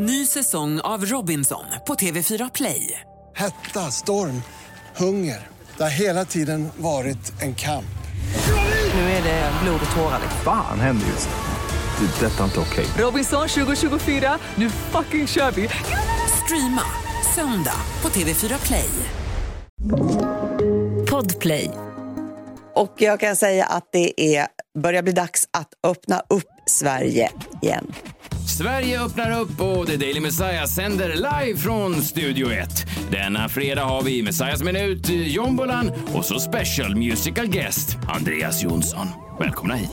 Ny 0.00 0.26
säsong 0.26 0.80
av 0.80 1.04
Robinson 1.04 1.64
på 1.86 1.94
TV4 1.94 2.50
Play. 2.54 3.00
Hetta, 3.36 3.80
storm, 3.80 4.42
hunger. 4.96 5.46
Det 5.76 5.82
har 5.82 5.90
hela 5.90 6.24
tiden 6.24 6.68
varit 6.76 7.42
en 7.42 7.54
kamp. 7.54 7.98
Nu 8.94 9.00
är 9.00 9.22
det 9.22 9.52
blod 9.62 9.80
och 9.90 9.96
tårar. 9.96 10.20
Fan 10.44 10.80
händer 10.80 11.06
just 11.06 11.28
nu. 11.28 12.06
Det. 12.06 12.26
är 12.26 12.30
Detta 12.30 12.40
är 12.40 12.44
inte 12.44 12.60
okej. 12.60 12.86
Robinson 12.98 13.48
2024, 13.48 14.38
nu 14.54 14.70
fucking 14.70 15.26
kör 15.26 15.50
vi! 15.50 15.68
Streama 16.44 16.82
söndag 17.34 17.80
på 18.00 18.08
TV4 18.08 18.66
Play. 18.66 18.90
Podplay. 21.10 21.70
Och 22.74 22.94
jag 22.96 23.20
kan 23.20 23.36
säga 23.36 23.66
att 23.66 23.88
det 23.92 24.36
är, 24.36 24.46
börjar 24.78 25.02
bli 25.02 25.12
dags 25.12 25.48
att 25.58 25.68
öppna 25.86 26.22
upp 26.30 26.48
Sverige 26.66 27.30
igen. 27.62 27.92
Sverige 28.48 29.00
öppnar 29.04 29.40
upp 29.40 29.60
och 29.60 29.86
The 29.86 29.96
Daily 29.96 30.20
Messiah 30.20 30.64
sänder 30.64 31.14
live 31.14 31.58
från 31.58 32.02
Studio 32.02 32.50
1. 32.50 32.86
Denna 33.10 33.48
fredag 33.48 33.84
har 33.84 34.02
vi 34.02 34.22
Messiahs 34.22 34.62
minut, 34.62 35.08
John 35.08 35.60
och 36.14 36.24
så 36.24 36.40
special 36.40 36.96
musical 36.96 37.46
guest 37.46 37.98
Andreas 38.08 38.62
Jonsson. 38.62 39.08
Välkomna 39.38 39.74
hit. 39.74 39.90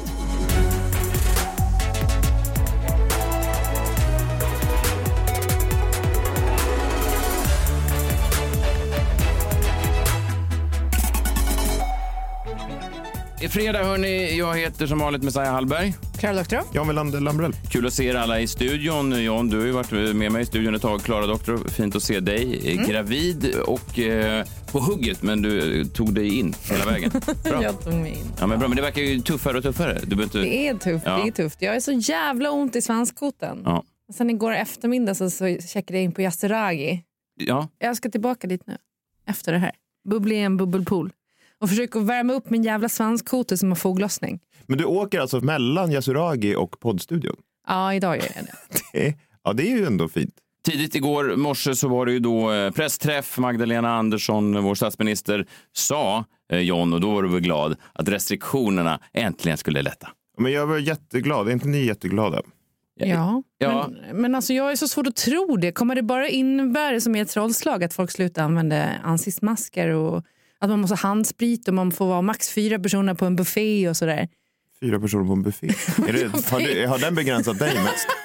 Är 13.45 13.49
fredag 13.49 13.83
hörni. 13.83 14.37
Jag 14.37 14.57
heter 14.57 14.87
som 14.87 14.99
vanligt 14.99 15.23
Messiah 15.23 15.51
Hallberg. 15.53 15.93
Klara 16.19 16.33
Doktorow. 16.33 16.65
Jan 16.73 16.87
Welander 16.87 17.19
Lambrell. 17.19 17.53
Kul 17.69 17.85
att 17.85 17.93
se 17.93 18.05
er 18.05 18.15
alla 18.15 18.39
i 18.39 18.47
studion. 18.47 19.23
John, 19.23 19.49
du 19.49 19.59
har 19.59 19.65
ju 19.65 19.71
varit 19.71 20.15
med 20.15 20.31
mig 20.31 20.41
i 20.41 20.45
studion 20.45 20.75
ett 20.75 20.81
tag. 20.81 21.01
Klara 21.01 21.27
Doktor, 21.27 21.57
fint 21.57 21.95
att 21.95 22.03
se 22.03 22.19
dig. 22.19 22.71
Mm. 22.73 22.87
Gravid 22.87 23.55
och 23.55 23.99
eh, 23.99 24.45
på 24.71 24.79
hugget, 24.79 25.21
men 25.23 25.41
du 25.41 25.85
tog 25.85 26.13
dig 26.13 26.39
in 26.39 26.55
hela 26.69 26.85
vägen. 26.85 27.11
Bra. 27.43 27.63
Jag 27.63 27.83
tog 27.83 27.93
mig 27.93 28.11
in. 28.11 28.31
Ja, 28.39 28.47
men 28.47 28.59
bra, 28.59 28.67
men 28.67 28.75
det 28.75 28.81
verkar 28.81 29.01
ju 29.01 29.19
tuffare 29.19 29.57
och 29.57 29.63
tuffare. 29.63 29.99
Du 30.03 30.23
inte... 30.23 30.37
Det 30.37 30.67
är 30.67 30.73
tufft. 30.73 31.05
Ja. 31.05 31.17
Det 31.17 31.27
är 31.27 31.31
tufft. 31.31 31.61
Jag 31.61 31.75
är 31.75 31.79
så 31.79 31.91
jävla 31.91 32.51
ont 32.51 32.75
i 32.75 32.81
svanskotan. 32.81 33.61
Ja. 33.65 33.83
Sen 34.13 34.29
igår 34.29 34.51
eftermiddag 34.51 35.15
så, 35.15 35.29
så 35.29 35.57
checkade 35.73 35.97
jag 35.97 36.03
in 36.03 36.11
på 36.11 36.21
Yasuragi. 36.21 37.03
Ja, 37.39 37.69
Jag 37.79 37.97
ska 37.97 38.09
tillbaka 38.09 38.47
dit 38.47 38.67
nu. 38.67 38.77
Efter 39.27 39.51
det 39.51 39.59
här. 39.59 39.71
Bubbla 40.09 40.33
i 40.33 40.39
en 40.39 40.57
bubbelpool. 40.57 41.11
Och 41.65 41.69
försöka 41.69 41.99
värma 41.99 42.33
upp 42.33 42.49
min 42.49 42.63
jävla 42.63 42.89
svanskote 42.89 43.57
som 43.57 43.69
har 43.69 43.75
foglossning. 43.75 44.39
Men 44.65 44.77
du 44.77 44.85
åker 44.85 45.19
alltså 45.19 45.39
mellan 45.41 45.91
Yasuragi 45.91 46.55
och 46.55 46.79
poddstudion? 46.79 47.35
Ja, 47.67 47.93
idag 47.93 48.15
gör 48.17 48.27
jag 48.35 48.45
det. 48.45 48.79
Det 48.93 49.07
är, 49.07 49.13
ja, 49.43 49.53
det 49.53 49.71
är 49.71 49.77
ju 49.77 49.85
ändå 49.85 50.07
fint. 50.07 50.35
Tidigt 50.65 50.95
igår 50.95 51.35
morse 51.35 51.75
så 51.75 51.87
var 51.87 52.05
det 52.05 52.11
ju 52.11 52.19
då 52.19 52.51
eh, 52.53 52.71
pressträff. 52.71 53.37
Magdalena 53.37 53.95
Andersson, 53.95 54.63
vår 54.63 54.75
statsminister, 54.75 55.47
sa, 55.73 56.25
eh, 56.51 56.59
John, 56.59 56.93
och 56.93 57.01
då 57.01 57.13
var 57.13 57.23
du 57.23 57.29
väl 57.29 57.41
glad, 57.41 57.75
att 57.93 58.09
restriktionerna 58.09 58.99
äntligen 59.13 59.57
skulle 59.57 59.81
lätta. 59.81 60.09
Men 60.37 60.51
jag 60.51 60.67
var 60.67 60.77
jätteglad. 60.77 61.47
Är 61.47 61.51
inte 61.51 61.67
ni 61.67 61.85
jätteglada? 61.85 62.41
Ja, 62.99 63.43
Ja. 63.57 63.89
Men, 64.07 64.21
men 64.21 64.35
alltså 64.35 64.53
jag 64.53 64.71
är 64.71 64.75
så 64.75 64.87
svårt 64.87 65.07
att 65.07 65.15
tro 65.15 65.57
det. 65.57 65.71
Kommer 65.71 65.95
det 65.95 66.03
bara 66.03 66.27
innebära 66.27 66.99
som 66.99 67.15
i 67.15 67.19
ett 67.19 67.29
trollslag 67.29 67.83
att 67.83 67.93
folk 67.93 68.11
slutar 68.11 68.43
använda 68.43 68.85
ansiktsmasker 69.03 69.89
och 69.89 70.23
att 70.59 70.69
man 70.69 70.79
måste 70.79 70.93
ha 70.93 71.09
handsprit 71.09 71.67
och 71.67 71.73
man 71.73 71.91
får 71.91 72.07
vara 72.07 72.21
max 72.21 72.49
fyra 72.49 72.79
personer 72.79 73.13
på 73.13 73.25
en 73.25 73.35
buffé 73.35 73.89
och 73.89 73.97
sådär. 73.97 74.27
Fyra 74.81 74.99
personer 74.99 75.25
på 75.25 75.33
en 75.33 75.43
buffé. 75.43 75.67
Är 76.07 76.13
det, 76.13 76.49
har, 76.51 76.59
du, 76.59 76.87
har 76.87 76.97
den 76.97 77.15
begränsat 77.15 77.59
dig 77.59 77.73
mest? 77.75 78.07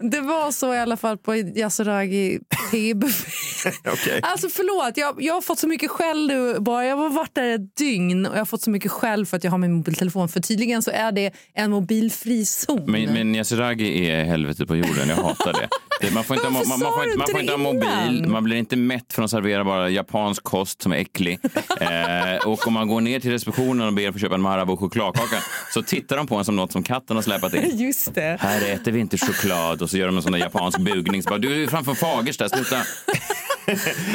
Det 0.00 0.20
var 0.20 0.50
så 0.50 0.74
i 0.74 0.78
alla 0.78 0.96
fall 0.96 1.18
på 1.18 1.36
Yasuragi 1.36 2.38
tebuffé. 2.70 3.70
Okej. 3.92 4.20
Alltså 4.22 4.48
förlåt, 4.48 4.96
jag, 4.96 5.22
jag 5.22 5.34
har 5.34 5.40
fått 5.40 5.58
så 5.58 5.68
mycket 5.68 5.90
skäll 5.90 6.26
nu. 6.26 6.60
Bara. 6.60 6.84
Jag 6.86 6.96
har 6.96 7.10
varit 7.10 7.34
där 7.34 7.54
ett 7.54 7.76
dygn 7.76 8.26
och 8.26 8.34
jag 8.34 8.40
har 8.40 8.46
fått 8.46 8.62
så 8.62 8.70
mycket 8.70 8.90
skäll 8.90 9.26
för 9.26 9.36
att 9.36 9.44
jag 9.44 9.50
har 9.50 9.58
min 9.58 9.72
mobiltelefon. 9.72 10.28
För 10.28 10.40
tydligen 10.40 10.82
så 10.82 10.90
är 10.90 11.12
det 11.12 11.32
en 11.54 11.70
mobilfri 11.70 12.44
zon. 12.44 12.84
Men, 12.86 13.12
men 13.12 13.34
Yasuragi 13.34 14.10
är 14.10 14.24
helvetet 14.24 14.68
på 14.68 14.76
jorden. 14.76 15.08
Jag 15.08 15.16
hatar 15.16 15.52
det. 15.52 15.68
Det 16.00 16.14
man 16.14 16.24
får 16.24 16.36
inte, 16.36 16.50
man, 16.50 16.68
man, 16.68 16.78
sa 16.78 16.92
får 16.92 17.04
inte, 17.04 17.18
man 17.18 17.22
inte 17.22 17.32
får 17.32 17.40
inte 17.40 17.52
ha 17.52 17.58
mobil. 17.58 18.28
Man 18.28 18.44
blir 18.44 18.56
inte 18.56 18.76
mätt 18.76 19.12
från 19.12 19.24
att 19.24 19.30
servera 19.30 19.64
bara 19.64 19.90
japansk 19.90 20.42
kost 20.44 20.82
som 20.82 20.92
är 20.92 20.96
äcklig. 20.96 21.38
eh, 21.80 22.46
och 22.46 22.66
om 22.66 22.72
man 22.72 22.88
går 22.88 23.00
ner 23.00 23.20
till 23.20 23.30
receptionen 23.30 23.86
och 23.86 23.92
ber 23.92 24.08
att 24.08 24.14
få 24.14 24.18
köpa 24.18 24.34
en 24.34 24.40
Marabou 24.40 24.76
chokladkaka 24.76 25.36
så 25.74 25.82
tittar 25.82 26.16
de 26.16 26.26
på 26.26 26.36
en 26.36 26.44
som 26.44 26.56
något 26.56 26.72
som 26.72 26.82
katten 26.82 27.16
har 27.16 27.22
släpat 27.22 27.54
in. 27.54 27.70
Just 27.78 28.14
det. 28.14 28.36
Här 28.40 28.72
äter 28.72 28.92
vi 28.92 29.00
inte 29.00 29.18
choklad 29.18 29.82
och 29.82 29.90
så 29.90 29.98
gör 29.98 30.06
de 30.06 30.16
en 30.16 30.22
sån 30.22 30.32
där 30.32 30.38
japansk 30.38 30.78
bugning. 30.78 31.22
Så 31.22 31.28
bara, 31.30 31.38
du 31.38 31.52
är 31.52 31.56
ju 31.56 31.66
framför 31.66 31.94
Fagersta, 31.94 32.48
sluta. 32.48 32.76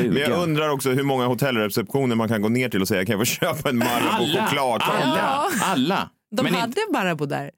Men 0.04 0.18
jag 0.18 0.32
undrar 0.32 0.70
också 0.70 0.90
hur 0.90 1.04
många 1.04 1.26
hotellreceptioner 1.26 2.16
man 2.16 2.28
kan 2.28 2.42
gå 2.42 2.50
ner 2.50 2.70
till 2.70 2.82
och 2.82 2.88
säga 2.88 3.06
kan 3.06 3.20
jag 3.20 3.28
få 3.28 3.34
köpa 3.34 3.70
en 3.70 3.78
Marabou 3.78 4.10
Alla, 4.10 4.48
chokladkaka? 4.48 5.04
alla, 5.04 5.50
alla. 5.62 6.10
De 6.32 6.44
Men 6.44 6.54
hade 6.54 6.68
inte, 6.68 6.82
Marabou 6.94 7.26
där. 7.26 7.52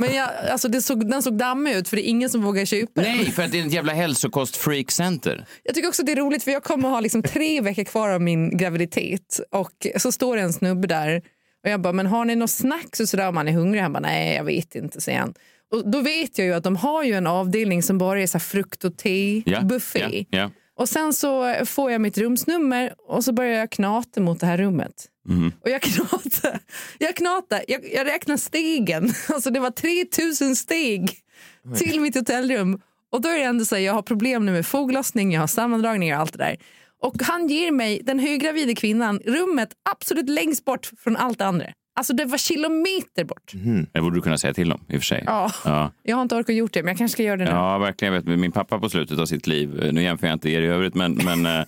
Men 0.00 0.14
jag, 0.14 0.28
alltså 0.50 0.68
det 0.68 0.82
såg, 0.82 1.10
den 1.10 1.22
såg 1.22 1.38
dammig 1.38 1.72
ut 1.72 1.88
för 1.88 1.96
det 1.96 2.06
är 2.06 2.10
ingen 2.10 2.30
som 2.30 2.42
vågar 2.42 2.64
köpa 2.64 3.00
den. 3.02 3.16
nej, 3.16 3.30
för 3.30 3.42
att 3.42 3.52
det 3.52 3.60
är 3.60 3.66
ett 3.66 3.72
jävla 3.72 3.92
hälsokost-freakcenter. 3.92 5.44
Jag 5.62 5.74
tycker 5.74 5.88
också 5.88 6.02
det 6.02 6.12
är 6.12 6.16
roligt 6.16 6.42
för 6.42 6.50
jag 6.50 6.62
kommer 6.62 6.88
ha 6.88 7.00
liksom 7.00 7.22
tre 7.22 7.60
veckor 7.60 7.84
kvar 7.84 8.08
av 8.08 8.20
min 8.22 8.56
graviditet 8.56 9.40
och 9.50 9.86
så 9.96 10.12
står 10.12 10.36
det 10.36 10.42
en 10.42 10.52
snubbe 10.52 10.88
där 10.88 11.22
och 11.64 11.70
jag 11.70 11.80
bara, 11.80 11.92
men 11.92 12.06
har 12.06 12.24
ni 12.24 12.36
något 12.36 12.50
snacks 12.50 13.00
och 13.00 13.08
sådär 13.08 13.28
om 13.28 13.34
man 13.34 13.48
är 13.48 13.52
hungrig? 13.52 13.80
Han 13.80 13.92
bara, 13.92 14.00
nej 14.00 14.36
jag 14.36 14.44
vet 14.44 14.74
inte, 14.74 15.00
säger 15.00 15.18
han. 15.18 15.34
Och 15.72 15.90
då 15.90 16.00
vet 16.00 16.38
jag 16.38 16.46
ju 16.46 16.52
att 16.54 16.64
de 16.64 16.76
har 16.76 17.04
ju 17.04 17.12
en 17.14 17.26
avdelning 17.26 17.82
som 17.82 17.98
bara 17.98 18.22
är 18.22 18.26
så 18.26 18.38
frukt 18.38 18.84
och 18.84 18.96
te, 18.98 19.42
Ja, 19.46 19.60
buffé. 19.60 20.24
ja, 20.30 20.38
ja. 20.38 20.50
Och 20.80 20.88
sen 20.88 21.12
så 21.12 21.54
får 21.64 21.90
jag 21.90 22.00
mitt 22.00 22.18
rumsnummer 22.18 22.94
och 22.98 23.24
så 23.24 23.32
börjar 23.32 23.58
jag 23.58 23.70
knata 23.70 24.20
mot 24.20 24.40
det 24.40 24.46
här 24.46 24.58
rummet. 24.58 25.06
Mhm. 25.28 25.52
Och 25.60 25.70
jag 25.70 25.82
knatar, 25.82 26.58
jag 26.98 27.16
knatar, 27.16 27.64
jag, 27.68 27.92
jag 27.92 28.06
räknar 28.06 28.36
stegen. 28.36 29.12
Alltså 29.28 29.50
det 29.50 29.60
var 29.60 29.70
3000 29.70 30.56
steg 30.56 31.10
till 31.76 32.00
mitt 32.00 32.14
hotellrum. 32.14 32.80
Och 33.12 33.20
då 33.20 33.28
är 33.28 33.38
det 33.38 33.44
ändå 33.44 33.64
så 33.64 33.74
här, 33.74 33.82
jag 33.82 33.92
har 33.92 34.02
problem 34.02 34.46
nu 34.46 34.52
med 34.52 34.66
foglossning, 34.66 35.32
jag 35.32 35.40
har 35.40 35.46
sammandragningar 35.46 36.16
och 36.16 36.20
allt 36.20 36.32
det 36.32 36.38
där. 36.38 36.56
Och 37.02 37.14
han 37.22 37.48
ger 37.48 37.72
mig, 37.72 38.00
den 38.04 38.18
höggravida 38.18 38.74
kvinnan, 38.74 39.20
rummet 39.24 39.68
absolut 39.90 40.28
längst 40.28 40.64
bort 40.64 40.90
från 40.98 41.16
allt 41.16 41.38
det 41.38 41.46
andra. 41.46 41.66
Alltså 42.00 42.12
det 42.12 42.24
var 42.24 42.38
kilometer 42.38 43.24
bort. 43.24 43.52
Det 43.92 44.00
borde 44.00 44.16
du 44.16 44.22
kunna 44.22 44.38
säga 44.38 44.54
till 44.54 44.68
dem 44.68 44.80
i 44.88 44.96
och 44.96 45.00
för 45.00 45.06
sig. 45.06 45.22
Ja. 45.26 45.50
Ja. 45.64 45.90
Jag 46.02 46.16
har 46.16 46.22
inte 46.22 46.34
orkat 46.34 46.56
gjort 46.56 46.72
det, 46.72 46.82
men 46.82 46.88
jag 46.88 46.98
kanske 46.98 47.12
ska 47.12 47.22
göra 47.22 47.36
det 47.36 47.44
nu. 47.44 47.50
Ja, 47.50 47.78
verkligen. 47.78 48.14
Jag 48.14 48.22
vet, 48.22 48.38
min 48.38 48.52
pappa 48.52 48.78
på 48.78 48.88
slutet 48.88 49.18
av 49.18 49.26
sitt 49.26 49.46
liv, 49.46 49.82
eh, 49.82 49.92
nu 49.92 50.02
jämför 50.02 50.26
jag 50.26 50.34
inte 50.34 50.50
er 50.50 50.60
i 50.62 50.66
övrigt, 50.66 50.94
men, 50.94 51.12
men 51.24 51.46
eh, 51.46 51.64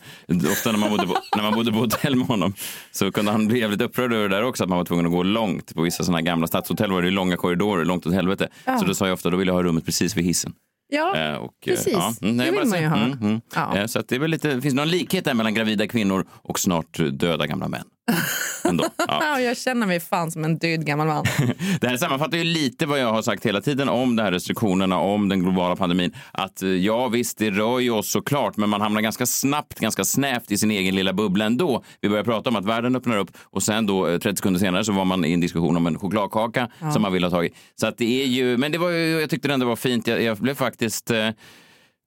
ofta 0.53 0.72
när 0.72 0.78
man, 0.78 0.91
bodde 0.91 1.06
på, 1.06 1.16
när 1.37 1.43
man 1.43 1.54
bodde 1.54 1.72
på 1.72 1.78
hotell 1.78 2.16
med 2.16 2.26
honom 2.26 2.54
så 2.93 3.12
kunde 3.12 3.31
han 3.32 3.48
bli 3.48 3.60
jävligt 3.60 3.81
upprörd 3.81 4.12
över 4.12 4.28
det 4.28 4.37
där 4.37 4.43
också, 4.44 4.62
att 4.65 4.69
man 4.69 4.78
var 4.78 4.84
tvungen 4.84 5.06
att 5.06 5.12
gå 5.12 5.22
långt. 5.22 5.75
På 5.75 5.82
vissa 5.82 6.04
sådana 6.04 6.22
gamla 6.22 6.47
stadshotell 6.47 6.93
var 6.93 7.03
det 7.03 7.10
långa 7.10 7.37
korridorer, 7.37 7.84
långt 7.84 8.06
åt 8.06 8.14
helvete. 8.14 8.49
Så 8.81 8.84
då 8.87 8.94
sa 8.94 9.06
jag 9.06 9.14
ofta, 9.14 9.31
då 9.31 9.37
vill 9.37 9.49
jag 9.49 9.54
ha 9.54 9.62
rummet 9.62 9.84
precis 9.84 10.16
vid 10.16 10.25
hissen. 10.25 10.53
Ja, 10.88 11.16
Eh, 11.16 11.34
och, 11.34 11.53
precis. 11.64 11.93
ja, 11.93 12.14
mm, 12.22 12.37
nej, 12.37 12.50
det 12.50 12.59
vill 12.59 12.69
man 12.69 12.81
ju 12.82 12.87
ha. 12.88 12.97
mm, 12.97 13.19
mm. 13.22 13.41
Ja. 13.54 13.88
Så 13.88 13.99
att 13.99 14.09
det 14.09 14.14
är 14.14 14.20
väl 14.20 14.31
lite, 14.31 14.50
finns 14.50 14.64
det 14.75 14.81
någon 14.81 14.88
likhet 14.88 15.25
där 15.25 15.34
mellan 15.34 15.54
gravida 15.54 15.87
kvinnor 15.87 16.26
och 16.31 16.59
snart 16.59 16.99
döda 17.12 17.47
gamla 17.47 17.69
män? 17.69 17.84
Ändå. 18.64 18.84
Ja. 18.98 19.04
Ja, 19.08 19.40
jag 19.40 19.56
känner 19.56 19.86
mig 19.86 20.00
fan 20.00 20.30
som 20.30 20.44
en 20.44 20.58
död 20.58 20.86
gammal 20.86 21.06
man. 21.06 21.24
Det 21.80 21.88
här 21.88 21.96
sammanfattar 21.96 22.38
ju 22.38 22.44
lite 22.44 22.86
vad 22.86 23.00
jag 23.00 23.12
har 23.12 23.22
sagt 23.22 23.46
hela 23.46 23.60
tiden 23.60 23.88
om 23.88 24.16
de 24.16 24.22
här 24.22 24.32
restriktionerna, 24.32 24.98
om 24.98 25.28
den 25.28 25.40
globala 25.40 25.76
pandemin. 25.76 26.14
Att 26.32 26.62
eh, 26.62 26.68
ja, 26.68 27.08
visst, 27.08 27.38
det 27.38 27.50
rör 27.50 27.78
ju 27.78 27.90
oss 27.90 28.10
såklart, 28.10 28.56
men 28.56 28.68
man 28.70 28.80
hamnar 28.80 29.00
ganska 29.00 29.26
snabbt, 29.26 29.80
ganska 29.80 30.04
snävt 30.04 30.50
i 30.50 30.58
sin 30.58 30.70
egen 30.70 30.94
lilla 30.94 31.12
bubbla 31.12 31.44
ändå. 31.44 31.84
Vi 32.00 32.08
börjar 32.08 32.24
prata 32.24 32.50
om 32.50 32.56
att 32.56 32.64
världen 32.64 32.96
öppnar 32.96 33.16
upp 33.16 33.30
och 33.42 33.62
sen 33.62 33.86
då 33.86 34.08
eh, 34.08 34.19
30 34.19 34.36
sekunder 34.36 34.60
senare 34.60 34.84
så 34.84 34.92
var 34.92 35.04
man 35.04 35.24
i 35.24 35.32
en 35.32 35.40
diskussion 35.40 35.76
om 35.76 35.86
en 35.86 35.98
chokladkaka 35.98 36.69
som 36.92 37.02
man 37.02 37.12
vill 37.12 37.24
ha 37.24 37.30
tag 37.30 37.46
i. 37.46 37.50
Så 37.80 37.86
att 37.86 37.98
det 37.98 38.22
är 38.22 38.26
ju, 38.26 38.56
men 38.56 38.72
det 38.72 38.78
var 38.78 38.90
ju, 38.90 39.20
jag 39.20 39.30
tyckte 39.30 39.48
det 39.48 39.54
ändå 39.54 39.66
var 39.66 39.76
fint. 39.76 40.06
Jag, 40.06 40.22
jag 40.22 40.36
blev 40.36 40.54
faktiskt 40.54 41.10
eh, 41.10 41.28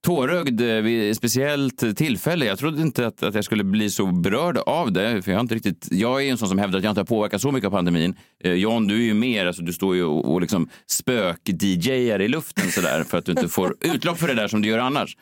tårögd 0.06 0.62
eh, 0.62 0.68
vid 0.68 1.12
ett 1.12 1.18
speciellt 1.18 1.98
tillfälle. 1.98 2.46
Jag 2.46 2.60
trodde 2.60 2.82
inte 2.82 3.08
att, 3.08 3.24
att 3.24 3.36
jag 3.36 3.44
skulle 3.44 3.64
bli 3.64 3.90
så 3.90 4.06
berörd 4.06 4.58
av 4.58 4.92
det. 4.92 5.22
För 5.22 5.32
jag, 5.32 5.38
har 5.38 5.42
inte 5.42 5.56
riktigt, 5.56 5.88
jag 5.92 6.24
är 6.24 6.32
en 6.32 6.38
sån 6.38 6.48
som 6.50 6.58
hävdar 6.58 6.78
att 6.78 6.84
jag 6.84 6.92
inte 6.92 7.02
har 7.02 7.06
påverkats 7.06 7.42
så 7.42 7.52
mycket 7.52 7.68
av 7.68 7.72
pandemin. 7.72 8.16
Eh, 8.44 8.54
John, 8.54 8.88
du 8.88 8.96
är 8.96 9.06
ju 9.06 9.14
mer, 9.14 9.46
alltså, 9.46 9.62
du 9.62 9.74
står 9.74 9.96
ju 9.96 10.04
och, 10.04 10.34
och 10.34 10.42
liksom 10.42 10.70
spök-DJar 10.88 12.22
i 12.22 12.28
luften 12.28 12.72
sådär 12.72 13.04
för 13.04 13.18
att 13.18 13.26
du 13.26 13.32
inte 13.32 13.48
får 13.48 13.76
utlopp 13.82 14.18
för 14.18 14.28
det 14.28 14.34
där 14.34 14.48
som 14.48 14.62
du 14.62 14.70
gör 14.70 14.80
annars. 14.80 15.18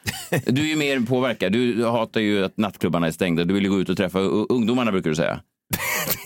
Du 0.46 0.62
är 0.62 0.66
ju 0.66 0.76
mer 0.76 1.00
påverkad. 1.00 1.52
Du 1.52 1.86
hatar 1.86 2.22
ju 2.22 2.44
att 2.44 2.58
nattklubbarna 2.58 3.08
är 3.08 3.12
stängda. 3.12 3.44
Du 3.44 3.54
vill 3.54 3.64
ju 3.64 3.70
gå 3.70 3.80
ut 3.82 3.90
och 3.90 3.98
träffa 3.98 4.20
ungdomarna 4.20 4.92
brukar 4.92 5.10
du 5.10 5.16
säga. 5.16 5.40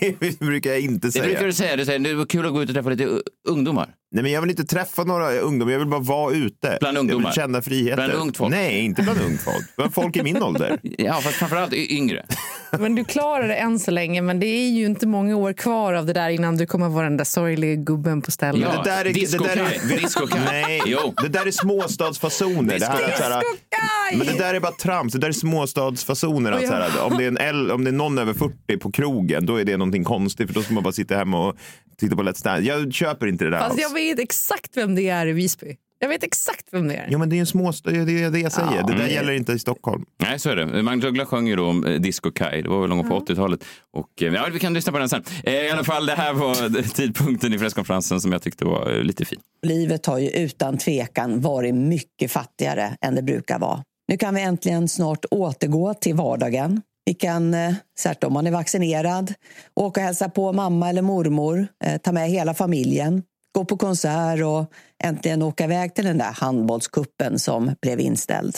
Det 0.00 0.40
brukar 0.40 0.70
jag 0.70 0.80
inte 0.80 1.08
Det 1.08 1.12
säga. 1.12 1.24
brukar 1.24 1.46
du 1.46 1.52
säga. 1.52 1.76
Du 1.76 1.84
säger 1.84 1.98
det 1.98 2.14
var 2.14 2.26
kul 2.26 2.46
att 2.46 2.52
gå 2.52 2.62
ut 2.62 2.68
och 2.68 2.74
träffa 2.74 2.90
lite 2.90 3.08
ungdomar. 3.48 3.88
Nej, 4.10 4.22
men 4.22 4.32
jag 4.32 4.40
vill 4.40 4.50
inte 4.50 4.64
träffa 4.64 5.04
några 5.04 5.32
ungdomar, 5.38 5.72
jag 5.72 5.78
vill 5.78 5.88
bara 5.88 6.00
vara 6.00 6.34
ute. 6.34 6.76
Bland 6.80 6.96
Jag 6.96 7.00
ungdomar? 7.00 7.28
vill 7.28 7.34
känna 7.34 7.62
friheten. 7.62 7.96
Bland 7.96 8.12
ungt 8.22 8.36
folk? 8.36 8.50
Nej, 8.50 8.80
inte 8.80 9.02
bland 9.02 9.20
ungt 9.20 9.40
folk. 9.40 9.76
Bland 9.76 9.94
folk 9.94 10.16
i 10.16 10.22
min 10.22 10.42
ålder. 10.42 10.78
Ja, 10.98 11.14
fast 11.14 11.34
framförallt 11.36 11.72
yngre. 11.74 12.26
Men 12.78 12.94
du 12.94 13.04
klarar 13.04 13.48
det 13.48 13.54
än 13.54 13.78
så 13.78 13.90
länge, 13.90 14.22
men 14.22 14.40
det 14.40 14.46
är 14.46 14.68
ju 14.68 14.86
inte 14.86 15.06
många 15.06 15.36
år 15.36 15.52
kvar 15.52 15.92
av 15.94 16.06
det 16.06 16.12
där 16.12 16.28
innan 16.30 16.56
du 16.56 16.66
kommer 16.66 16.88
vara 16.88 17.04
den 17.04 17.16
där 17.16 17.24
sorgliga 17.24 17.74
gubben 17.74 18.22
på 18.22 18.30
stället. 18.30 18.60
Ja. 18.74 18.82
det 18.82 18.90
där 18.90 19.04
är, 19.04 19.12
Disco 19.12 19.44
det 19.44 19.54
där 19.54 19.90
är, 19.92 19.96
Disco. 20.00 20.26
Nej, 20.44 20.82
Jo. 20.86 21.14
det 21.22 21.28
där 21.28 21.46
är 21.46 21.50
småstadsfasoner. 21.50 22.78
Det 22.78 22.86
här 22.86 23.02
är 23.02 23.16
så 23.16 23.22
här, 23.22 23.30
Kaj! 23.42 24.18
men 24.18 24.26
det 24.26 24.38
där 24.38 24.54
är 24.54 24.60
bara 24.60 24.72
trams. 24.72 25.12
Det 25.12 25.18
där 25.18 25.28
är 25.28 25.32
småstadsfasoner. 25.32 26.52
Att 26.52 26.66
så 26.66 26.72
här, 26.72 27.02
om, 27.02 27.18
det 27.18 27.24
är 27.24 27.28
en 27.28 27.36
äl, 27.38 27.70
om 27.70 27.84
det 27.84 27.90
är 27.90 27.92
någon 27.92 28.18
över 28.18 28.34
40 28.34 28.76
på 28.80 28.92
krogen, 28.92 29.46
då 29.46 29.56
är 29.60 29.64
det 29.64 29.76
någonting 29.76 30.04
konstigt. 30.04 30.46
För 30.46 30.54
då 30.54 30.62
ska 30.62 30.74
man 30.74 30.82
bara 30.82 30.92
sitta 30.92 31.16
hemma 31.16 31.48
och 31.48 31.56
titta 32.00 32.16
på 32.16 32.22
Let's 32.22 32.44
Dance. 32.44 32.60
Jag 32.68 32.92
köper 32.92 33.26
inte 33.26 33.44
det 33.44 33.50
där 33.50 33.58
Fast 33.58 33.70
alls. 33.72 33.82
Jag 33.98 34.16
vet 34.16 34.24
exakt 34.24 34.76
vem 34.76 34.94
det 34.94 35.08
är 35.08 35.26
i 35.26 35.32
Visby. 35.32 35.76
Jag 36.00 36.08
vet 36.08 36.22
exakt 36.24 36.66
vem 36.70 36.88
det 36.88 36.94
är. 36.94 37.08
Ja, 37.10 37.18
men 37.18 37.28
det 37.28 37.36
är 37.36 37.40
en 37.40 37.46
småstad. 37.46 37.90
Det 37.90 37.96
är 37.98 38.30
det 38.30 38.38
jag 38.38 38.52
säger. 38.52 38.76
Ja. 38.76 38.82
Det 38.86 38.92
där 38.92 39.00
Mm. 39.00 39.14
gäller 39.14 39.32
inte 39.32 39.52
i 39.52 39.58
Stockholm. 39.58 40.04
Nej, 40.22 40.38
så 40.38 40.50
är 40.50 40.56
det. 40.56 40.82
Magnus 40.82 41.04
Uggla 41.04 41.26
sjöng 41.26 41.46
ju 41.48 41.56
då 41.56 41.66
om 41.66 41.84
eh, 41.86 42.00
Disco 42.00 42.30
Kaj. 42.30 42.62
Det 42.62 42.68
var 42.68 42.80
väl 42.80 42.88
någon 42.88 42.98
gång 42.98 43.08
på 43.08 43.32
80-talet. 43.32 43.64
Och, 43.96 44.22
eh, 44.22 44.34
ja, 44.34 44.48
vi 44.52 44.58
kan 44.58 44.74
lyssna 44.74 44.92
på 44.92 44.98
den 44.98 45.08
sen. 45.08 45.24
Eh, 45.44 45.52
I 45.54 45.70
alla 45.70 45.84
fall, 45.84 46.06
det 46.06 46.12
här 46.14 46.32
var 46.32 46.82
tidpunkten 46.94 47.54
i 47.54 47.58
presskonferensen 47.58 48.20
som 48.20 48.32
jag 48.32 48.42
tyckte 48.42 48.64
var 48.64 49.02
lite 49.02 49.24
fin. 49.24 49.38
Livet 49.66 50.06
har 50.06 50.18
ju 50.18 50.30
utan 50.30 50.78
tvekan 50.78 51.40
varit 51.40 51.74
mycket 51.74 52.30
fattigare 52.30 52.96
än 53.00 53.14
det 53.14 53.22
brukar 53.22 53.58
vara. 53.58 53.82
Nu 54.08 54.16
kan 54.16 54.34
vi 54.34 54.40
äntligen 54.42 54.88
snart 54.88 55.24
återgå 55.30 55.94
till 55.94 56.14
vardagen. 56.14 56.82
Vi 57.04 57.14
kan, 57.14 57.56
särskilt 57.98 58.24
om 58.24 58.32
man 58.32 58.46
är 58.46 58.50
vaccinerad, 58.50 59.34
åka 59.74 60.00
och 60.00 60.04
hälsa 60.06 60.28
på 60.28 60.52
mamma 60.52 60.88
eller 60.88 61.02
mormor, 61.02 61.66
ta 62.02 62.12
med 62.12 62.30
hela 62.30 62.54
familjen, 62.54 63.22
gå 63.52 63.64
på 63.64 63.76
konsert 63.76 64.40
och 64.44 64.72
äntligen 65.04 65.42
åka 65.42 65.64
iväg 65.64 65.94
till 65.94 66.04
den 66.04 66.18
där 66.18 66.32
handbollskuppen 66.32 67.38
som 67.38 67.74
blev 67.82 68.00
inställd. 68.00 68.56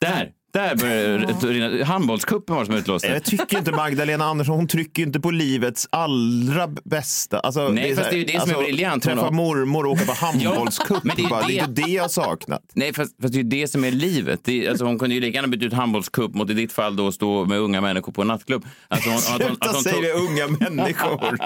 Där! 0.00 0.32
Där 0.52 0.76
började 0.76 1.18
det 1.40 1.46
rinna. 1.46 1.84
Handbollscupen 1.84 2.54
var 2.54 2.62
det 2.62 2.66
som 2.66 2.74
utlöste. 2.74 3.08
Jag 3.08 3.24
tycker 3.24 3.58
inte 3.58 3.72
Magdalena 3.72 4.24
Andersson, 4.24 4.56
hon 4.56 4.68
trycker 4.68 5.02
inte 5.02 5.20
på 5.20 5.30
livets 5.30 5.88
allra 5.92 6.68
bästa. 6.84 7.38
Alltså, 7.40 7.68
Nej, 7.68 7.90
så 7.90 7.96
fast 7.96 8.10
det 8.10 8.16
är 8.16 8.18
ju 8.18 8.24
det 8.24 8.40
som 8.40 8.50
är 8.50 8.54
briljant. 8.64 9.02
Träffa 9.02 9.30
mormor 9.30 9.86
och 9.86 9.92
åka 9.92 10.04
på 10.04 10.12
handbollscup. 10.26 11.04
men 11.04 11.16
det 11.16 11.22
är 11.22 11.28
det 11.28 11.34
är 11.44 11.46
det- 11.46 11.52
inte 11.70 11.82
det 11.82 11.90
jag 11.90 12.10
saknat. 12.10 12.62
Nej, 12.74 12.92
fast, 12.92 13.22
fast 13.22 13.32
det 13.32 13.38
är 13.38 13.42
ju 13.42 13.48
det 13.48 13.68
som 13.68 13.84
är 13.84 13.90
livet. 13.90 14.40
Det 14.44 14.66
är, 14.66 14.70
alltså, 14.70 14.84
hon 14.84 14.98
kunde 14.98 15.14
ju 15.14 15.20
lika 15.20 15.34
gärna 15.36 15.48
byta 15.48 15.64
ut 15.64 15.72
handbollscup 15.72 16.34
mot 16.34 16.50
i 16.50 16.54
ditt 16.54 16.72
fall 16.72 16.96
då 16.96 17.12
stå 17.12 17.44
med 17.44 17.58
unga 17.58 17.80
människor 17.80 18.12
på 18.12 18.20
en 18.22 18.28
nattklubb. 18.28 18.64
Alltså, 18.88 19.08
hon, 19.10 19.16
att 19.18 19.24
hon, 19.32 19.38
Sluta 19.38 19.68
att 19.68 19.74
hon 19.74 19.82
säga 19.82 19.94
tog- 19.94 20.04
det, 20.04 20.12
unga 20.12 20.48
människor. 20.70 21.38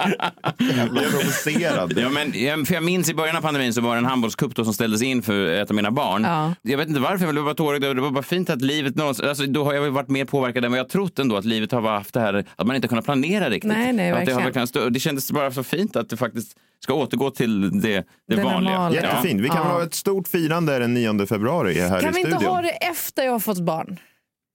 Jävla 0.76 1.00
provocerande. 1.00 2.00
Ja, 2.00 2.08
men, 2.08 2.32
ja, 2.34 2.64
för 2.64 2.74
jag 2.74 2.82
minns 2.84 3.10
i 3.10 3.14
början 3.14 3.36
av 3.36 3.40
pandemin 3.40 3.74
så 3.74 3.80
var 3.80 3.92
det 3.92 3.98
en 3.98 4.04
handbollscup 4.04 4.54
då 4.54 4.64
som 4.64 4.74
ställdes 4.74 5.02
in 5.02 5.22
för 5.22 5.46
ett 5.46 5.70
av 5.70 5.76
mina 5.76 5.90
barn. 5.90 6.22
Ja. 6.24 6.54
Jag 6.62 6.78
vet 6.78 6.88
inte 6.88 7.00
varför, 7.00 7.26
men 7.26 7.34
det 7.34 7.40
var 7.40 7.46
bara 7.46 7.54
tårigt. 7.54 7.82
Det 7.82 7.94
var 8.00 8.10
bara 8.10 8.22
fint 8.22 8.50
att 8.50 8.62
livet 8.62 8.95
någonstans, 8.96 9.28
alltså, 9.28 9.46
då 9.46 9.64
har 9.64 9.74
jag 9.74 9.82
väl 9.82 9.90
varit 9.90 10.08
mer 10.08 10.24
påverkad 10.24 10.64
än 10.64 10.70
vad 10.70 10.78
jag 10.80 10.88
trott 10.88 11.18
ändå. 11.18 11.36
Att 11.36 11.44
livet 11.44 11.72
har 11.72 11.82
haft 11.82 12.14
det 12.14 12.20
här, 12.20 12.44
att 12.56 12.66
man 12.66 12.76
inte 12.76 12.88
kunnat 12.88 13.04
planera 13.04 13.50
riktigt. 13.50 13.68
Nej, 13.72 13.92
nej, 13.92 14.10
att 14.10 14.26
det, 14.26 14.32
har 14.32 14.40
verkligen. 14.42 14.66
stö- 14.66 14.90
det 14.90 15.00
kändes 15.00 15.32
bara 15.32 15.50
så 15.52 15.62
fint 15.62 15.96
att 15.96 16.08
det 16.08 16.16
faktiskt 16.16 16.56
ska 16.80 16.94
återgå 16.94 17.30
till 17.30 17.80
det, 17.80 17.88
det, 17.88 18.04
Det 18.26 18.42
vanliga. 18.42 18.72
normala. 18.72 18.94
Jättefint. 18.94 19.40
Vi 19.40 19.48
kan 19.48 19.56
Ja. 19.56 19.62
ha 19.62 19.82
ett 19.82 19.94
stort 19.94 20.28
firande 20.28 20.78
den 20.78 20.94
9 20.94 21.26
februari 21.26 21.80
här 21.80 22.00
Kan 22.00 22.10
i 22.10 22.12
vi 22.12 22.20
studion. 22.20 22.32
inte 22.32 22.46
ha 22.46 22.62
det 22.62 22.68
efter 22.70 23.22
jag 23.24 23.32
har 23.32 23.38
fått 23.40 23.60
barn? 23.60 23.96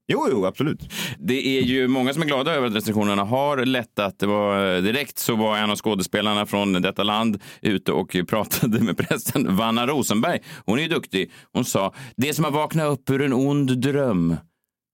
Jo, 0.07 0.27
jo, 0.31 0.45
absolut. 0.45 0.93
Det 1.19 1.57
är 1.57 1.61
ju 1.61 1.87
många 1.87 2.13
som 2.13 2.21
är 2.21 2.27
glada 2.27 2.53
över 2.53 2.67
att 2.67 2.75
restriktionerna 2.75 3.23
har 3.23 3.65
lättat. 3.65 4.19
Det 4.19 4.25
var, 4.27 4.75
eh, 4.75 4.81
direkt 4.81 5.19
så 5.19 5.35
var 5.35 5.57
en 5.57 5.71
av 5.71 5.75
skådespelarna 5.75 6.45
från 6.45 6.73
detta 6.73 7.03
land 7.03 7.41
ute 7.61 7.91
och 7.91 8.15
pratade 8.27 8.79
med 8.79 8.97
prästen 8.97 9.55
Vanna 9.55 9.87
Rosenberg. 9.87 10.39
Hon 10.65 10.77
är 10.79 10.83
ju 10.83 10.89
duktig. 10.89 11.31
Hon 11.53 11.65
sa, 11.65 11.93
det 12.17 12.33
som 12.33 12.45
har 12.45 12.51
vaknat 12.51 12.87
upp 12.87 13.09
ur 13.09 13.21
en 13.21 13.33
ond 13.33 13.81
dröm. 13.81 14.35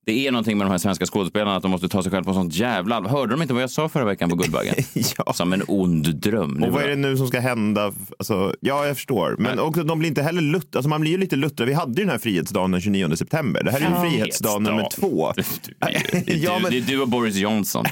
Det 0.08 0.28
är 0.28 0.32
någonting 0.32 0.58
med 0.58 0.68
de 0.68 0.72
här 0.72 0.78
svenska 0.78 1.06
skådespelarna 1.06 1.56
att 1.56 1.62
de 1.62 1.72
måste 1.72 1.90
ta 1.90 2.04
sig 2.04 2.12
själva 2.12 2.24
på 2.28 2.34
sånt 2.34 2.54
jävla 2.56 2.96
allvar. 2.96 3.10
Hörde 3.12 3.32
de 3.34 3.42
inte 3.42 3.54
vad 3.54 3.64
jag 3.64 3.70
sa 3.70 3.90
förra 3.90 4.06
veckan 4.06 4.30
på 4.30 4.36
Guldbaggen? 4.42 4.76
Ja. 5.18 5.34
Som 5.34 5.54
en 5.54 5.64
ond 5.68 6.16
dröm. 6.16 6.54
Nu 6.60 6.68
Och 6.68 6.74
vad 6.74 6.84
är 6.84 6.88
det 6.88 6.96
nu 6.96 7.18
som 7.18 7.28
ska 7.28 7.40
hända? 7.40 7.94
Alltså, 8.20 8.54
ja, 8.60 8.86
jag 8.88 8.96
förstår. 8.96 9.36
Men 9.40 9.60
också, 9.60 9.84
de 9.84 10.00
blir 10.00 10.10
inte 10.10 10.22
heller 10.22 10.42
lutt. 10.42 10.76
Alltså, 10.76 10.90
man 10.90 11.02
blir 11.02 11.12
ju 11.12 11.18
lite 11.18 11.36
luttrad. 11.36 11.68
Vi 11.68 11.74
hade 11.74 11.92
ju 12.02 12.06
den 12.06 12.10
här 12.12 12.18
frihetsdagen 12.18 12.72
den 12.72 12.82
29 12.82 13.16
september. 13.16 13.64
Det 13.64 13.72
här 13.72 13.80
är 13.82 14.04
ju 14.06 14.10
frihetsdag 14.10 14.62
nummer 14.62 14.88
två. 14.96 15.34
Det 15.36 15.42
är, 15.82 16.22
du, 16.26 16.34
Ja, 16.38 16.60
men- 16.62 16.72
det 16.72 16.78
är 16.78 16.82
du 16.82 17.02
och 17.02 17.08
Boris 17.08 17.36
Johnson. 17.36 17.86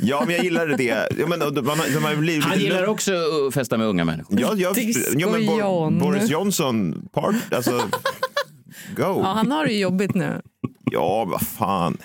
Ja, 0.00 0.22
men 0.26 0.34
jag 0.34 0.44
gillade 0.44 0.76
det. 0.76 1.08
Ja, 1.18 1.26
men, 1.26 1.38
man, 1.38 1.54
man, 1.64 2.02
man 2.02 2.20
blir 2.20 2.40
Han 2.42 2.58
gillar 2.58 2.80
lutt- 2.80 2.88
också 2.88 3.12
att 3.48 3.54
festa 3.54 3.78
med 3.78 3.86
unga 3.86 4.04
människor. 4.04 4.40
Ja, 4.40 4.52
jag, 4.56 4.78
ja, 5.16 5.28
men 5.30 5.44
John. 5.58 5.98
Boris 5.98 6.30
Johnson, 6.30 7.08
part, 7.12 7.34
alltså, 7.50 7.70
go. 8.96 9.02
Ja, 9.22 9.32
han 9.36 9.50
har 9.52 9.66
det 9.66 9.72
ju 9.72 9.78
jobbigt 9.80 10.14
nu. 10.14 10.40
Ja, 10.92 11.24
vad 11.24 11.40
fan. 11.42 11.96